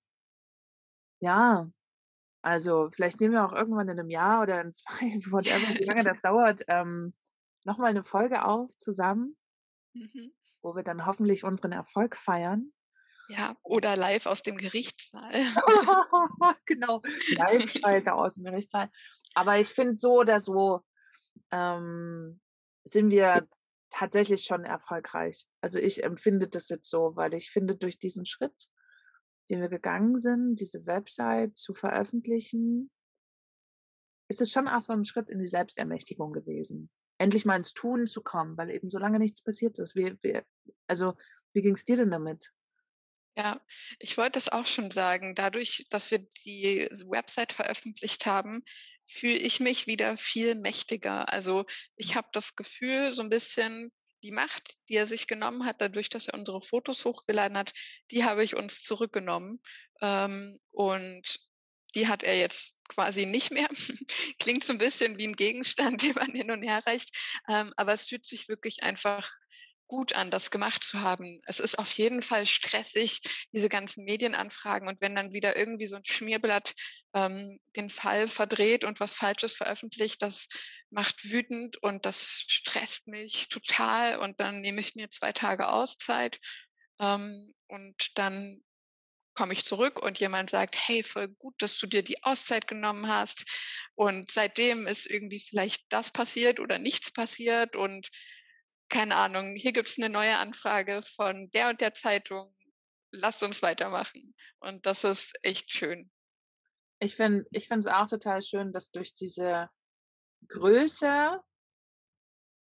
Ja, 1.20 1.70
also 2.42 2.90
vielleicht 2.90 3.20
nehmen 3.20 3.34
wir 3.34 3.44
auch 3.44 3.52
irgendwann 3.52 3.88
in 3.88 3.98
einem 3.98 4.10
Jahr 4.10 4.42
oder 4.42 4.60
in 4.60 4.72
zwei, 4.72 5.06
whatever, 5.30 5.78
wie 5.78 5.84
lange 5.84 6.04
das 6.04 6.20
dauert, 6.22 6.62
ähm, 6.68 7.14
nochmal 7.64 7.90
eine 7.90 8.02
Folge 8.02 8.44
auf 8.44 8.76
zusammen, 8.78 9.36
mhm. 9.94 10.32
wo 10.62 10.74
wir 10.74 10.82
dann 10.82 11.06
hoffentlich 11.06 11.44
unseren 11.44 11.72
Erfolg 11.72 12.16
feiern. 12.16 12.72
Ja, 13.28 13.54
oder 13.62 13.96
live 13.96 14.26
aus 14.26 14.42
dem 14.42 14.56
Gerichtssaal. 14.56 15.30
genau, 16.66 17.02
live 17.36 18.06
aus 18.08 18.34
dem 18.34 18.44
Gerichtssaal. 18.44 18.90
Aber 19.34 19.58
ich 19.58 19.68
finde 19.68 19.96
so 19.96 20.18
oder 20.20 20.40
so 20.40 20.84
ähm, 21.50 22.40
sind 22.84 23.10
wir 23.10 23.46
tatsächlich 23.90 24.44
schon 24.44 24.64
erfolgreich. 24.64 25.46
Also 25.60 25.78
ich 25.78 26.02
empfinde 26.02 26.48
das 26.48 26.68
jetzt 26.68 26.88
so, 26.88 27.14
weil 27.14 27.34
ich 27.34 27.50
finde, 27.50 27.76
durch 27.76 27.98
diesen 27.98 28.24
Schritt 28.24 28.68
den 29.50 29.60
wir 29.60 29.68
gegangen 29.68 30.18
sind, 30.18 30.56
diese 30.56 30.86
Website 30.86 31.56
zu 31.56 31.74
veröffentlichen, 31.74 32.90
ist 34.30 34.40
es 34.40 34.50
schon 34.50 34.68
auch 34.68 34.80
so 34.80 34.92
ein 34.92 35.04
Schritt 35.04 35.28
in 35.30 35.38
die 35.38 35.46
Selbstermächtigung 35.46 36.32
gewesen. 36.32 36.90
Endlich 37.18 37.44
mal 37.44 37.56
ins 37.56 37.74
Tun 37.74 38.06
zu 38.06 38.22
kommen, 38.22 38.56
weil 38.56 38.70
eben 38.70 38.88
so 38.88 38.98
lange 38.98 39.18
nichts 39.18 39.42
passiert 39.42 39.78
ist. 39.78 39.94
Wie, 39.94 40.16
wie, 40.22 40.40
also, 40.86 41.14
wie 41.52 41.60
ging 41.60 41.74
es 41.74 41.84
dir 41.84 41.96
denn 41.96 42.10
damit? 42.10 42.52
Ja, 43.36 43.60
ich 43.98 44.18
wollte 44.18 44.38
es 44.38 44.50
auch 44.50 44.66
schon 44.66 44.90
sagen. 44.90 45.34
Dadurch, 45.34 45.86
dass 45.90 46.10
wir 46.10 46.18
die 46.44 46.86
Website 47.06 47.52
veröffentlicht 47.52 48.26
haben, 48.26 48.62
fühle 49.06 49.36
ich 49.36 49.60
mich 49.60 49.86
wieder 49.86 50.16
viel 50.16 50.54
mächtiger. 50.54 51.30
Also 51.32 51.64
ich 51.96 52.14
habe 52.14 52.28
das 52.32 52.56
Gefühl, 52.56 53.12
so 53.12 53.22
ein 53.22 53.30
bisschen, 53.30 53.90
die 54.22 54.30
Macht, 54.32 54.76
die 54.88 54.94
er 54.94 55.06
sich 55.06 55.26
genommen 55.26 55.64
hat, 55.64 55.80
dadurch, 55.80 56.08
dass 56.08 56.28
er 56.28 56.34
unsere 56.34 56.60
Fotos 56.60 57.04
hochgeladen 57.04 57.56
hat, 57.56 57.72
die 58.10 58.24
habe 58.24 58.44
ich 58.44 58.54
uns 58.54 58.82
zurückgenommen. 58.82 59.60
Ähm, 60.00 60.58
und 60.70 61.40
die 61.94 62.08
hat 62.08 62.22
er 62.22 62.38
jetzt 62.38 62.76
quasi 62.88 63.26
nicht 63.26 63.50
mehr. 63.50 63.68
Klingt 64.38 64.64
so 64.64 64.72
ein 64.72 64.78
bisschen 64.78 65.18
wie 65.18 65.26
ein 65.26 65.36
Gegenstand, 65.36 66.02
den 66.02 66.14
man 66.14 66.32
hin 66.32 66.50
und 66.50 66.62
her 66.62 66.82
reicht. 66.86 67.16
Ähm, 67.48 67.72
aber 67.76 67.92
es 67.94 68.06
fühlt 68.06 68.26
sich 68.26 68.48
wirklich 68.48 68.82
einfach 68.82 69.30
gut 69.92 70.14
an, 70.14 70.30
das 70.30 70.50
gemacht 70.50 70.82
zu 70.82 71.02
haben. 71.02 71.42
Es 71.44 71.60
ist 71.60 71.78
auf 71.78 71.92
jeden 71.92 72.22
Fall 72.22 72.46
stressig, 72.46 73.20
diese 73.52 73.68
ganzen 73.68 74.04
Medienanfragen. 74.04 74.88
Und 74.88 75.02
wenn 75.02 75.14
dann 75.14 75.34
wieder 75.34 75.54
irgendwie 75.54 75.86
so 75.86 75.96
ein 75.96 76.04
Schmierblatt 76.06 76.72
ähm, 77.12 77.60
den 77.76 77.90
Fall 77.90 78.26
verdreht 78.26 78.84
und 78.84 79.00
was 79.00 79.14
Falsches 79.14 79.54
veröffentlicht, 79.54 80.22
das 80.22 80.48
macht 80.88 81.30
wütend 81.30 81.76
und 81.82 82.06
das 82.06 82.46
stresst 82.48 83.06
mich 83.06 83.50
total. 83.50 84.18
Und 84.18 84.40
dann 84.40 84.62
nehme 84.62 84.80
ich 84.80 84.94
mir 84.94 85.10
zwei 85.10 85.32
Tage 85.32 85.68
Auszeit 85.68 86.38
ähm, 86.98 87.52
und 87.68 88.12
dann 88.14 88.62
komme 89.34 89.52
ich 89.52 89.66
zurück 89.66 90.02
und 90.02 90.20
jemand 90.20 90.48
sagt, 90.48 90.74
hey, 90.88 91.02
voll 91.02 91.28
gut, 91.28 91.54
dass 91.58 91.76
du 91.76 91.86
dir 91.86 92.02
die 92.02 92.22
Auszeit 92.22 92.66
genommen 92.66 93.08
hast. 93.08 93.44
Und 93.94 94.30
seitdem 94.30 94.86
ist 94.86 95.04
irgendwie 95.10 95.40
vielleicht 95.40 95.84
das 95.90 96.10
passiert 96.10 96.60
oder 96.60 96.78
nichts 96.78 97.12
passiert 97.12 97.76
und 97.76 98.08
keine 98.92 99.16
Ahnung, 99.16 99.54
hier 99.56 99.72
gibt 99.72 99.88
es 99.88 99.98
eine 99.98 100.10
neue 100.10 100.36
Anfrage 100.36 101.00
von 101.02 101.50
der 101.52 101.70
und 101.70 101.80
der 101.80 101.94
Zeitung, 101.94 102.54
lasst 103.10 103.42
uns 103.42 103.62
weitermachen. 103.62 104.34
Und 104.60 104.84
das 104.84 105.02
ist 105.04 105.32
echt 105.42 105.72
schön. 105.72 106.10
Ich 107.00 107.16
finde 107.16 107.46
ich 107.50 107.70
es 107.70 107.86
auch 107.86 108.06
total 108.06 108.42
schön, 108.42 108.72
dass 108.72 108.90
durch 108.90 109.14
diese 109.14 109.70
Größe 110.46 111.40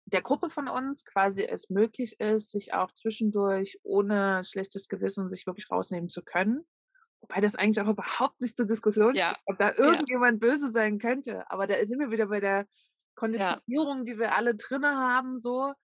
der 0.06 0.22
Gruppe 0.22 0.48
von 0.48 0.68
uns 0.68 1.04
quasi 1.04 1.44
es 1.44 1.68
möglich 1.68 2.18
ist, 2.20 2.50
sich 2.50 2.72
auch 2.72 2.90
zwischendurch 2.92 3.78
ohne 3.82 4.42
schlechtes 4.44 4.88
Gewissen 4.88 5.28
sich 5.28 5.46
wirklich 5.46 5.70
rausnehmen 5.70 6.08
zu 6.08 6.22
können. 6.22 6.66
Wobei 7.20 7.40
das 7.40 7.54
eigentlich 7.54 7.80
auch 7.80 7.90
überhaupt 7.90 8.40
nicht 8.40 8.56
zur 8.56 8.66
Diskussion 8.66 9.14
ja. 9.14 9.26
steht, 9.26 9.42
ob 9.44 9.58
da 9.58 9.72
irgendjemand 9.72 10.42
ja. 10.42 10.48
böse 10.48 10.70
sein 10.70 10.98
könnte. 10.98 11.50
Aber 11.50 11.66
da 11.66 11.84
sind 11.84 12.00
wir 12.00 12.10
wieder 12.10 12.26
bei 12.26 12.40
der 12.40 12.66
Konditionierung, 13.14 13.98
ja. 13.98 14.04
die 14.04 14.18
wir 14.18 14.34
alle 14.34 14.54
drinne 14.54 14.96
haben, 14.96 15.38
so 15.38 15.74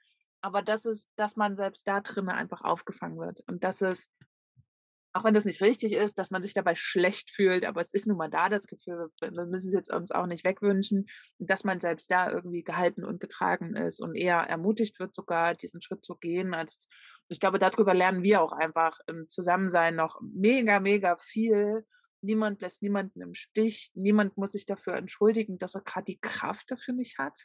aber 0.41 0.62
das 0.62 0.84
ist, 0.84 1.11
dass 1.16 1.36
man 1.36 1.57
selbst 1.57 1.86
da 1.86 2.01
drinnen 2.01 2.30
einfach 2.30 2.62
aufgefangen 2.62 3.18
wird 3.18 3.43
und 3.47 3.64
dass 3.64 3.80
es 3.82 4.11
auch 5.12 5.24
wenn 5.24 5.34
das 5.34 5.45
nicht 5.45 5.61
richtig 5.61 5.95
ist, 5.95 6.18
dass 6.18 6.30
man 6.30 6.43
sich 6.43 6.55
dabei 6.55 6.74
schlecht 6.76 7.30
fühlt, 7.32 7.64
aber 7.64 7.80
es 7.80 7.93
ist 7.93 8.07
nun 8.07 8.16
mal 8.16 8.30
da 8.30 8.49
das 8.49 8.66
Gefühl, 8.66 9.09
wir 9.20 9.47
müssen 9.47 9.68
es 9.68 9.74
jetzt 9.74 9.93
uns 9.93 10.12
auch 10.12 10.26
nicht 10.26 10.45
wegwünschen, 10.45 11.07
dass 11.38 11.64
man 11.64 11.80
selbst 11.80 12.11
da 12.11 12.30
irgendwie 12.30 12.62
gehalten 12.62 13.05
und 13.05 13.20
getragen 13.20 13.74
ist 13.74 14.01
und 14.01 14.14
eher 14.14 14.38
ermutigt 14.38 15.01
wird, 15.01 15.14
sogar 15.14 15.55
diesen 15.55 15.82
Schritt 15.82 16.05
zu 16.05 16.14
gehen, 16.14 16.55
als 16.55 16.88
ich 17.28 17.38
glaube, 17.38 17.59
darüber 17.59 17.95
lernen 17.95 18.24
wir 18.24 18.41
auch 18.41 18.53
einfach 18.53 18.99
im 19.07 19.28
Zusammensein 19.28 19.95
noch 19.95 20.20
mega, 20.20 20.80
mega 20.80 21.16
viel. 21.16 21.86
Niemand 22.22 22.61
lässt 22.61 22.82
niemanden 22.82 23.22
im 23.22 23.34
Stich. 23.34 23.93
Niemand 23.95 24.36
muss 24.36 24.53
sich 24.53 24.66
dafür 24.66 24.95
entschuldigen, 24.95 25.57
dass 25.57 25.76
er 25.76 25.82
gerade 25.82 26.07
die 26.07 26.18
Kraft 26.18 26.72
dafür 26.72 26.93
nicht 26.93 27.18
hat. 27.18 27.38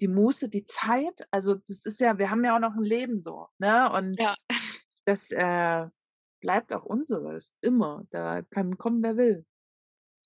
Die 0.00 0.08
Muße, 0.08 0.48
die 0.48 0.64
Zeit. 0.64 1.26
Also, 1.30 1.54
das 1.54 1.84
ist 1.84 2.00
ja, 2.00 2.18
wir 2.18 2.30
haben 2.30 2.44
ja 2.44 2.54
auch 2.54 2.60
noch 2.60 2.74
ein 2.74 2.82
Leben 2.82 3.18
so. 3.18 3.48
Ne? 3.58 3.90
Und 3.92 4.18
ja. 4.20 4.34
das, 5.04 5.30
äh, 5.30 5.86
bleibt 6.40 6.72
auch 6.72 6.84
unseres, 6.84 7.52
immer. 7.60 8.04
Da 8.10 8.42
kann 8.42 8.78
kommen, 8.78 9.02
wer 9.02 9.16
will. 9.16 9.46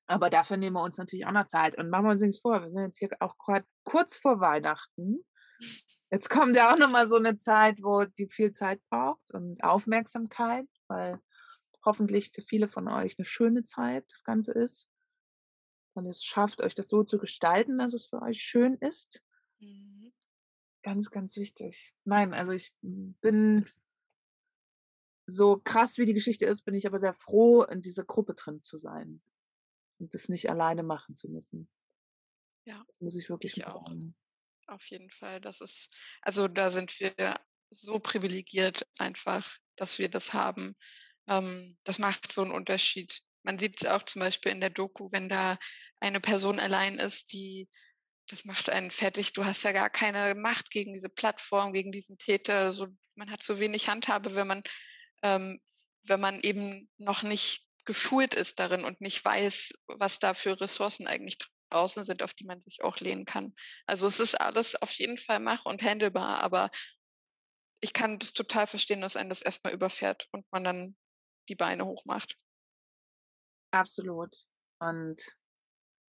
Aber 0.06 0.30
dafür 0.30 0.56
nehmen 0.56 0.76
wir 0.76 0.82
uns 0.82 0.98
natürlich 0.98 1.26
auch 1.26 1.32
noch 1.32 1.46
Zeit. 1.46 1.78
Und 1.78 1.90
machen 1.90 2.04
wir 2.04 2.10
uns 2.10 2.20
nichts 2.20 2.40
vor, 2.40 2.60
wir 2.60 2.70
sind 2.70 2.82
jetzt 2.82 2.98
hier 2.98 3.10
auch 3.20 3.38
gerade 3.38 3.66
kurz 3.84 4.16
vor 4.16 4.40
Weihnachten. 4.40 5.24
Jetzt 6.10 6.28
kommt 6.28 6.56
ja 6.56 6.72
auch 6.72 6.78
nochmal 6.78 7.08
so 7.08 7.16
eine 7.16 7.36
Zeit, 7.36 7.78
wo 7.82 8.04
die 8.04 8.28
viel 8.28 8.52
Zeit 8.52 8.80
braucht 8.90 9.30
und 9.32 9.62
Aufmerksamkeit, 9.62 10.66
weil 10.88 11.18
hoffentlich 11.84 12.30
für 12.34 12.42
viele 12.42 12.68
von 12.68 12.88
euch 12.88 13.18
eine 13.18 13.24
schöne 13.24 13.64
Zeit 13.64 14.04
das 14.10 14.22
Ganze 14.22 14.52
ist. 14.52 14.88
Und 15.94 16.06
es 16.06 16.24
schafft, 16.24 16.62
euch 16.62 16.74
das 16.74 16.88
so 16.88 17.04
zu 17.04 17.18
gestalten, 17.18 17.78
dass 17.78 17.94
es 17.94 18.06
für 18.06 18.20
euch 18.22 18.42
schön 18.42 18.74
ist. 18.74 19.22
Mhm. 19.62 20.12
Ganz, 20.82 21.10
ganz 21.10 21.36
wichtig. 21.36 21.94
Nein, 22.04 22.34
also 22.34 22.52
ich 22.52 22.72
bin 22.82 23.66
so 25.26 25.60
krass 25.62 25.98
wie 25.98 26.06
die 26.06 26.14
Geschichte 26.14 26.46
ist, 26.46 26.62
bin 26.62 26.74
ich 26.74 26.86
aber 26.86 26.98
sehr 26.98 27.14
froh, 27.14 27.62
in 27.62 27.80
dieser 27.80 28.04
Gruppe 28.04 28.34
drin 28.34 28.60
zu 28.60 28.76
sein 28.76 29.22
und 29.98 30.12
das 30.14 30.28
nicht 30.28 30.50
alleine 30.50 30.82
machen 30.82 31.14
zu 31.14 31.28
müssen. 31.28 31.68
Ja, 32.64 32.84
muss 32.98 33.16
ich 33.16 33.30
wirklich 33.30 33.56
ich 33.56 33.66
auch. 33.66 33.90
Auf 34.66 34.84
jeden 34.86 35.10
Fall, 35.10 35.40
das 35.40 35.60
ist, 35.60 35.94
also 36.20 36.48
da 36.48 36.70
sind 36.70 36.98
wir 36.98 37.14
so 37.70 37.98
privilegiert 38.00 38.86
einfach, 38.98 39.56
dass 39.76 39.98
wir 39.98 40.08
das 40.08 40.32
haben. 40.32 40.76
Ähm, 41.28 41.78
das 41.84 41.98
macht 41.98 42.32
so 42.32 42.42
einen 42.42 42.52
Unterschied. 42.52 43.20
Man 43.44 43.58
sieht 43.58 43.80
es 43.80 43.88
auch 43.88 44.02
zum 44.02 44.20
Beispiel 44.20 44.52
in 44.52 44.60
der 44.60 44.70
Doku, 44.70 45.10
wenn 45.12 45.28
da 45.28 45.58
eine 46.00 46.20
Person 46.20 46.58
allein 46.58 46.98
ist, 46.98 47.32
die 47.32 47.68
das 48.32 48.44
macht 48.44 48.70
einen 48.70 48.90
fertig. 48.90 49.34
Du 49.34 49.44
hast 49.44 49.62
ja 49.62 49.72
gar 49.72 49.90
keine 49.90 50.34
Macht 50.34 50.70
gegen 50.70 50.94
diese 50.94 51.08
Plattform, 51.08 51.72
gegen 51.72 51.92
diesen 51.92 52.18
Täter. 52.18 52.72
So, 52.72 52.88
man 53.14 53.30
hat 53.30 53.42
so 53.42 53.58
wenig 53.58 53.88
Handhabe, 53.88 54.34
wenn 54.34 54.46
man 54.46 54.62
ähm, 55.22 55.60
wenn 56.04 56.20
man 56.20 56.40
eben 56.40 56.88
noch 56.98 57.22
nicht 57.22 57.66
geschult 57.84 58.34
ist 58.34 58.58
darin 58.58 58.84
und 58.84 59.00
nicht 59.00 59.24
weiß, 59.24 59.72
was 59.86 60.18
da 60.18 60.34
für 60.34 60.60
Ressourcen 60.60 61.06
eigentlich 61.06 61.38
draußen 61.70 62.04
sind, 62.04 62.22
auf 62.22 62.34
die 62.34 62.44
man 62.44 62.60
sich 62.60 62.82
auch 62.82 62.98
lehnen 62.98 63.24
kann. 63.24 63.54
Also 63.86 64.06
es 64.06 64.20
ist 64.20 64.40
alles 64.40 64.80
auf 64.80 64.92
jeden 64.92 65.18
Fall 65.18 65.40
mach- 65.40 65.64
und 65.64 65.82
handelbar, 65.82 66.40
aber 66.40 66.70
ich 67.80 67.92
kann 67.92 68.18
das 68.18 68.32
total 68.32 68.66
verstehen, 68.66 69.00
dass 69.00 69.16
einen 69.16 69.30
das 69.30 69.42
erstmal 69.42 69.72
überfährt 69.72 70.28
und 70.32 70.50
man 70.52 70.64
dann 70.64 70.96
die 71.48 71.56
Beine 71.56 71.84
hochmacht. 71.84 72.36
Absolut. 73.72 74.36
Und 74.78 75.22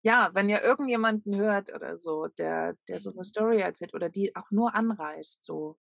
ja, 0.03 0.31
wenn 0.35 0.49
ihr 0.49 0.63
irgendjemanden 0.63 1.37
hört 1.37 1.73
oder 1.73 1.97
so, 1.97 2.27
der, 2.27 2.77
der 2.89 2.99
so 2.99 3.11
eine 3.11 3.19
mhm. 3.19 3.25
Story 3.25 3.61
erzählt 3.61 3.95
oder 3.95 4.09
die 4.09 4.35
auch 4.35 4.51
nur 4.51 4.75
anreißt, 4.75 5.45
so, 5.45 5.79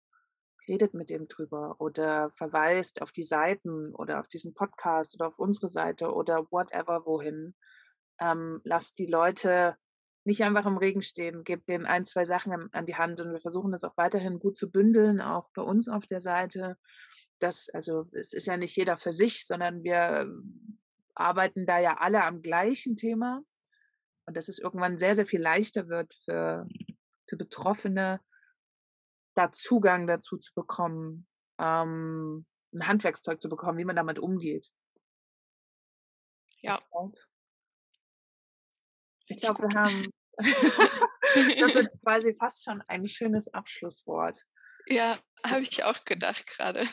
redet 0.67 0.93
mit 0.93 1.09
dem 1.09 1.28
drüber 1.28 1.76
oder 1.80 2.30
verweist 2.32 3.01
auf 3.01 3.11
die 3.11 3.24
Seiten 3.24 3.95
oder 3.95 4.20
auf 4.20 4.28
diesen 4.28 4.53
Podcast 4.53 5.15
oder 5.15 5.28
auf 5.28 5.39
unsere 5.39 5.70
Seite 5.70 6.13
oder 6.13 6.45
whatever 6.51 7.05
wohin. 7.05 7.55
Ähm, 8.20 8.61
lasst 8.63 8.99
die 8.99 9.07
Leute 9.07 9.78
nicht 10.26 10.43
einfach 10.43 10.65
im 10.65 10.78
Regen 10.78 11.01
stehen, 11.01 11.43
gebt 11.43 11.70
denen 11.70 11.86
ein, 11.86 12.05
zwei 12.05 12.26
Sachen 12.26 12.51
an, 12.51 12.70
an, 12.74 12.86
die 12.86 12.95
Hand 12.95 13.22
und 13.22 13.32
wir 13.32 13.39
versuchen 13.39 13.72
das 13.72 13.84
auch 13.84 13.97
weiterhin 13.97 14.38
gut 14.38 14.57
zu 14.57 14.70
bündeln, 14.70 15.22
auch 15.22 15.49
bei 15.55 15.61
uns 15.61 15.88
auf 15.88 16.05
der 16.05 16.20
Seite. 16.20 16.78
Das, 17.39 17.70
also 17.74 18.07
es 18.11 18.34
ist 18.34 18.45
ja 18.45 18.57
nicht 18.57 18.76
jeder 18.76 18.97
für 18.97 19.13
sich, 19.13 19.47
sondern 19.47 19.84
wir 19.84 20.30
arbeiten 21.15 21.65
da 21.65 21.80
ja 21.80 21.97
alle 21.97 22.24
am 22.24 22.41
gleichen 22.41 22.95
Thema 22.95 23.43
und 24.30 24.38
dass 24.38 24.47
es 24.47 24.59
irgendwann 24.59 24.99
sehr, 24.99 25.15
sehr 25.15 25.25
viel 25.25 25.41
leichter 25.41 25.88
wird 25.88 26.13
für, 26.23 26.67
für 27.27 27.36
Betroffene, 27.36 28.21
da 29.34 29.51
Zugang 29.51 30.05
dazu 30.05 30.38
zu 30.38 30.53
bekommen, 30.53 31.27
ähm, 31.57 32.45
ein 32.71 32.88
Handwerkszeug 32.88 33.41
zu 33.41 33.49
bekommen, 33.49 33.80
wie 33.80 33.86
man 33.86 33.95
damit 33.95 34.19
umgeht. 34.19 34.69
Ja. 36.61 36.77
Ich 39.25 39.39
glaube, 39.39 39.57
glaub, 39.57 39.73
wir 39.73 39.82
haben 39.82 40.11
das 41.73 41.75
ist 41.75 42.03
quasi 42.03 42.36
fast 42.36 42.63
schon 42.63 42.84
ein 42.84 43.07
schönes 43.07 43.51
Abschlusswort. 43.51 44.45
Ja, 44.88 45.17
habe 45.43 45.63
ich 45.63 45.84
auch 45.84 46.05
gedacht 46.05 46.45
gerade. 46.45 46.88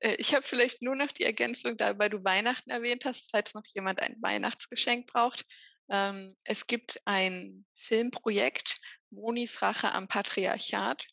Äh, 0.00 0.16
ich 0.16 0.34
habe 0.34 0.42
vielleicht 0.42 0.82
nur 0.82 0.96
noch 0.96 1.12
die 1.12 1.24
Ergänzung, 1.24 1.76
da 1.76 1.96
weil 2.00 2.10
du 2.10 2.24
Weihnachten 2.24 2.70
erwähnt 2.70 3.04
hast, 3.04 3.30
falls 3.30 3.54
noch 3.54 3.64
jemand 3.74 4.00
ein 4.00 4.16
Weihnachtsgeschenk 4.20 5.06
braucht. 5.06 5.44
Ähm, 5.90 6.34
es 6.44 6.66
gibt 6.66 7.00
ein 7.04 7.66
Filmprojekt, 7.74 8.78
Monis 9.10 9.62
Rache 9.62 9.92
am 9.92 10.08
Patriarchat. 10.08 11.06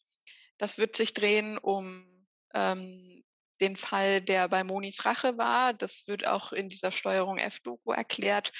Das 0.57 0.77
wird 0.77 0.95
sich 0.95 1.13
drehen 1.13 1.57
um 1.57 2.27
ähm, 2.53 3.23
den 3.59 3.75
Fall, 3.75 4.21
der 4.21 4.49
bei 4.49 4.63
Monis 4.63 5.05
Rache 5.05 5.37
war. 5.37 5.73
Das 5.73 6.07
wird 6.07 6.25
auch 6.25 6.51
in 6.51 6.69
dieser 6.69 6.91
Steuerung 6.91 7.37
F-Doku 7.37 7.91
erklärt. 7.91 8.51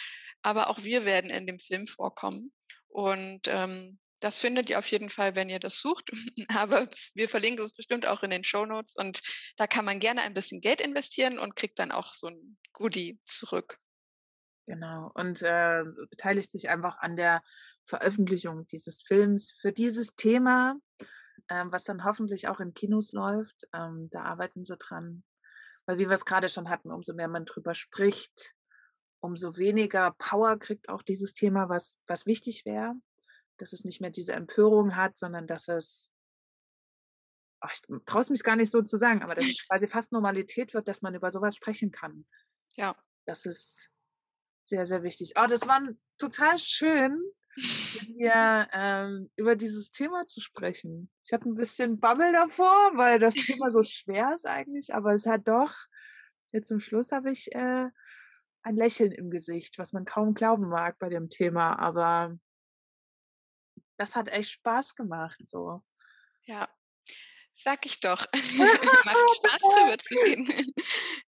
Aber 0.41 0.70
auch 0.70 0.84
wir 0.84 1.05
werden 1.05 1.30
in 1.30 1.47
dem 1.47 1.59
Film 1.59 1.86
vorkommen. 1.86 2.51
Und 2.88 3.41
ähm, 3.47 3.99
das 4.20 4.38
findet 4.38 4.70
ihr 4.70 4.80
auf 4.80 4.89
jeden 4.91 5.09
Fall, 5.09 5.36
wenn 5.36 5.49
ihr 5.49 5.59
das 5.59 5.80
sucht. 5.80 6.12
Aber 6.49 6.88
wir 7.16 7.28
verlinken 7.28 7.66
es 7.66 7.74
bestimmt 7.74 8.05
auch 8.05 8.24
in 8.24 8.30
den 8.30 8.43
Show 8.43 8.66
Notes. 8.66 8.95
Und 8.95 9.22
da 9.57 9.68
kann 9.68 9.86
man 9.86 9.99
gerne 9.99 10.22
ein 10.22 10.34
bisschen 10.34 10.62
Geld 10.62 10.82
investieren 10.82 11.39
und 11.39 11.55
kriegt 11.55 11.80
dann 11.80 11.91
auch 11.91 12.14
so 12.14 12.28
ein 12.28 12.57
Goodie 12.72 13.20
zurück. 13.24 13.78
Genau. 14.68 15.12
Und 15.16 15.41
äh, 15.41 15.84
beteiligt 16.09 16.51
sich 16.51 16.70
einfach 16.70 16.99
an 16.99 17.16
der 17.16 17.41
Veröffentlichung 17.84 18.68
dieses 18.68 19.01
Films 19.01 19.51
für 19.51 19.72
dieses 19.72 20.16
Thema 20.16 20.78
ähm, 21.51 21.70
was 21.72 21.84
dann 21.84 22.05
hoffentlich 22.05 22.47
auch 22.47 22.62
in 22.62 22.74
Kinos 22.74 23.12
läuft. 23.12 23.68
Ähm, 23.74 24.09
da 24.09 24.24
arbeiten 24.24 24.64
sie 24.64 24.78
dran. 24.78 25.24
Weil 25.86 25.97
wie 25.97 26.07
wir 26.07 26.16
es 26.16 26.26
gerade 26.26 26.47
schon 26.47 26.70
hatten, 26.70 26.91
umso 26.91 27.14
mehr 27.14 27.28
man 27.28 27.45
drüber 27.45 27.76
spricht, 27.76 28.55
umso 29.20 29.57
weniger 29.57 30.12
Power 30.18 30.57
kriegt 30.57 30.88
auch 30.88 31.01
dieses 31.01 31.34
Thema, 31.34 31.68
was, 31.68 31.99
was 32.07 32.26
wichtig 32.26 32.66
wäre. 32.66 32.95
Dass 33.57 33.74
es 33.74 33.84
nicht 33.84 33.99
mehr 33.99 34.12
diese 34.12 34.32
Empörung 34.32 34.95
hat, 34.95 35.18
sondern 35.18 35.45
dass 35.45 35.68
es, 35.68 36.14
oh, 37.62 37.68
ich 37.72 37.82
traue 38.05 38.22
es 38.22 38.30
mich 38.30 38.43
gar 38.43 38.55
nicht 38.55 38.72
so 38.72 38.82
zu 38.82 38.95
sagen, 38.95 39.22
aber 39.22 39.36
dass 39.36 39.45
es 39.45 39.66
quasi 39.68 39.88
fast 39.88 40.14
Normalität 40.14 40.74
wird, 40.74 40.88
dass 40.88 41.01
man 41.01 41.16
über 41.16 41.32
sowas 41.32 41.55
sprechen 41.55 41.91
kann. 41.91 42.26
Ja. 42.76 42.95
Das 43.26 43.45
ist 43.45 43.91
sehr, 44.72 44.86
sehr 44.86 45.03
wichtig. 45.03 45.34
Oh, 45.36 45.47
das 45.47 45.67
war 45.67 45.82
total 46.17 46.57
schön, 46.57 47.22
mit 47.57 47.57
dir 48.07 48.69
ähm, 48.72 49.30
über 49.36 49.57
dieses 49.57 49.91
Thema 49.91 50.26
zu 50.26 50.39
sprechen. 50.39 51.11
Ich 51.26 51.34
hatte 51.34 51.49
ein 51.49 51.55
bisschen 51.55 51.99
Bammel 51.99 52.32
davor, 52.32 52.91
weil 52.95 53.19
das 53.19 53.36
Thema 53.36 53.69
so 53.72 53.84
schwer 53.84 54.34
ist 54.34 54.47
eigentlich, 54.47 54.93
aber 54.93 55.13
es 55.13 55.26
hat 55.26 55.49
doch, 55.49 55.74
jetzt 56.53 56.69
zum 56.69 56.80
Schluss 56.80 57.11
habe 57.11 57.32
ich 57.32 57.53
äh, 57.53 57.89
ein 58.63 58.76
Lächeln 58.78 59.11
im 59.11 59.30
Gesicht, 59.30 59.78
was 59.78 59.91
man 59.91 60.05
kaum 60.05 60.34
glauben 60.34 60.69
mag 60.69 60.97
bei 60.97 61.09
dem 61.09 61.30
Thema, 61.30 61.78
aber 61.78 62.38
das 63.97 64.15
hat 64.15 64.30
echt 64.30 64.51
Spaß 64.51 64.95
gemacht. 64.95 65.41
So. 65.43 65.84
Ja, 66.43 66.69
sag 67.53 67.86
ich 67.86 67.99
doch. 67.99 68.26
Macht 69.05 69.36
Spaß 69.36 69.61
drüber 69.61 69.97
zu 69.97 70.15
reden. 70.15 70.74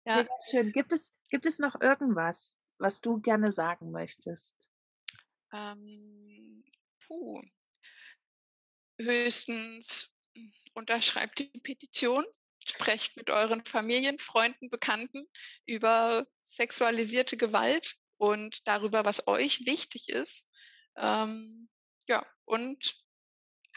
ja. 0.05 0.27
schön. 0.47 0.71
Gibt 0.71 0.93
es, 0.93 1.15
gibt 1.31 1.47
es 1.47 1.57
noch 1.57 1.81
irgendwas, 1.81 2.55
was 2.82 3.01
du 3.01 3.21
gerne 3.21 3.51
sagen 3.51 3.91
möchtest? 3.91 4.69
Ähm, 5.53 6.63
puh. 7.05 7.41
Höchstens 8.99 10.13
hm, 10.36 10.53
unterschreibt 10.73 11.39
die 11.39 11.59
Petition, 11.59 12.25
sprecht 12.65 13.17
mit 13.17 13.29
euren 13.29 13.63
Familien, 13.65 14.19
Freunden, 14.19 14.69
Bekannten 14.69 15.27
über 15.65 16.27
sexualisierte 16.41 17.38
Gewalt 17.38 17.97
und 18.17 18.67
darüber, 18.67 19.05
was 19.05 19.27
euch 19.27 19.65
wichtig 19.65 20.09
ist. 20.09 20.47
Ähm, 20.95 21.69
ja, 22.07 22.25
und 22.45 23.03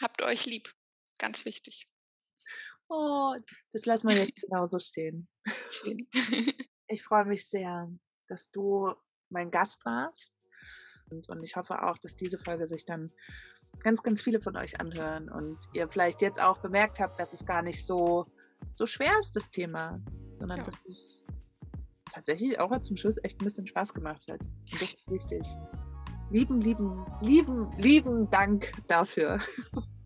habt 0.00 0.22
euch 0.22 0.46
lieb. 0.46 0.72
Ganz 1.18 1.44
wichtig. 1.44 1.88
Oh, 2.88 3.34
das 3.72 3.86
lassen 3.86 4.08
wir 4.08 4.16
jetzt 4.16 4.36
genauso 4.40 4.78
stehen. 4.78 5.28
Ich 6.86 7.02
freue 7.02 7.24
mich 7.24 7.48
sehr, 7.48 7.90
dass 8.28 8.50
du 8.50 8.92
mein 9.30 9.50
Gast 9.50 9.84
warst. 9.84 10.34
Und, 11.10 11.28
und 11.28 11.42
ich 11.42 11.56
hoffe 11.56 11.82
auch, 11.82 11.98
dass 11.98 12.16
diese 12.16 12.38
Folge 12.38 12.66
sich 12.66 12.84
dann 12.84 13.12
ganz, 13.80 14.02
ganz 14.02 14.22
viele 14.22 14.40
von 14.40 14.56
euch 14.56 14.80
anhören 14.80 15.28
und 15.28 15.58
ihr 15.72 15.88
vielleicht 15.88 16.22
jetzt 16.22 16.40
auch 16.40 16.58
bemerkt 16.58 17.00
habt, 17.00 17.18
dass 17.20 17.32
es 17.32 17.44
gar 17.44 17.62
nicht 17.62 17.84
so, 17.84 18.26
so 18.72 18.86
schwer 18.86 19.18
ist, 19.20 19.36
das 19.36 19.50
Thema, 19.50 20.00
sondern 20.38 20.58
ja. 20.58 20.64
dass 20.64 20.76
es 20.88 21.24
tatsächlich 22.12 22.58
auch 22.60 22.78
zum 22.80 22.96
Schluss 22.96 23.18
echt 23.22 23.40
ein 23.40 23.44
bisschen 23.44 23.66
Spaß 23.66 23.92
gemacht 23.92 24.26
hat. 24.28 24.40
Und 24.40 24.80
das 24.80 24.94
ist 24.94 25.10
wichtig. 25.10 25.46
Lieben, 26.30 26.60
lieben, 26.60 27.04
lieben, 27.20 27.70
lieben 27.78 28.30
Dank 28.30 28.72
dafür. 28.88 29.40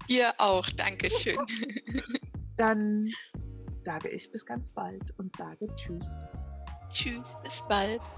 Dir 0.09 0.33
auch, 0.39 0.69
Dankeschön. 0.71 1.39
Dann 2.57 3.07
sage 3.81 4.09
ich 4.09 4.31
bis 4.31 4.45
ganz 4.45 4.71
bald 4.71 5.17
und 5.19 5.35
sage 5.37 5.67
Tschüss. 5.77 6.29
Tschüss, 6.89 7.37
bis 7.37 7.63
bald. 7.63 8.11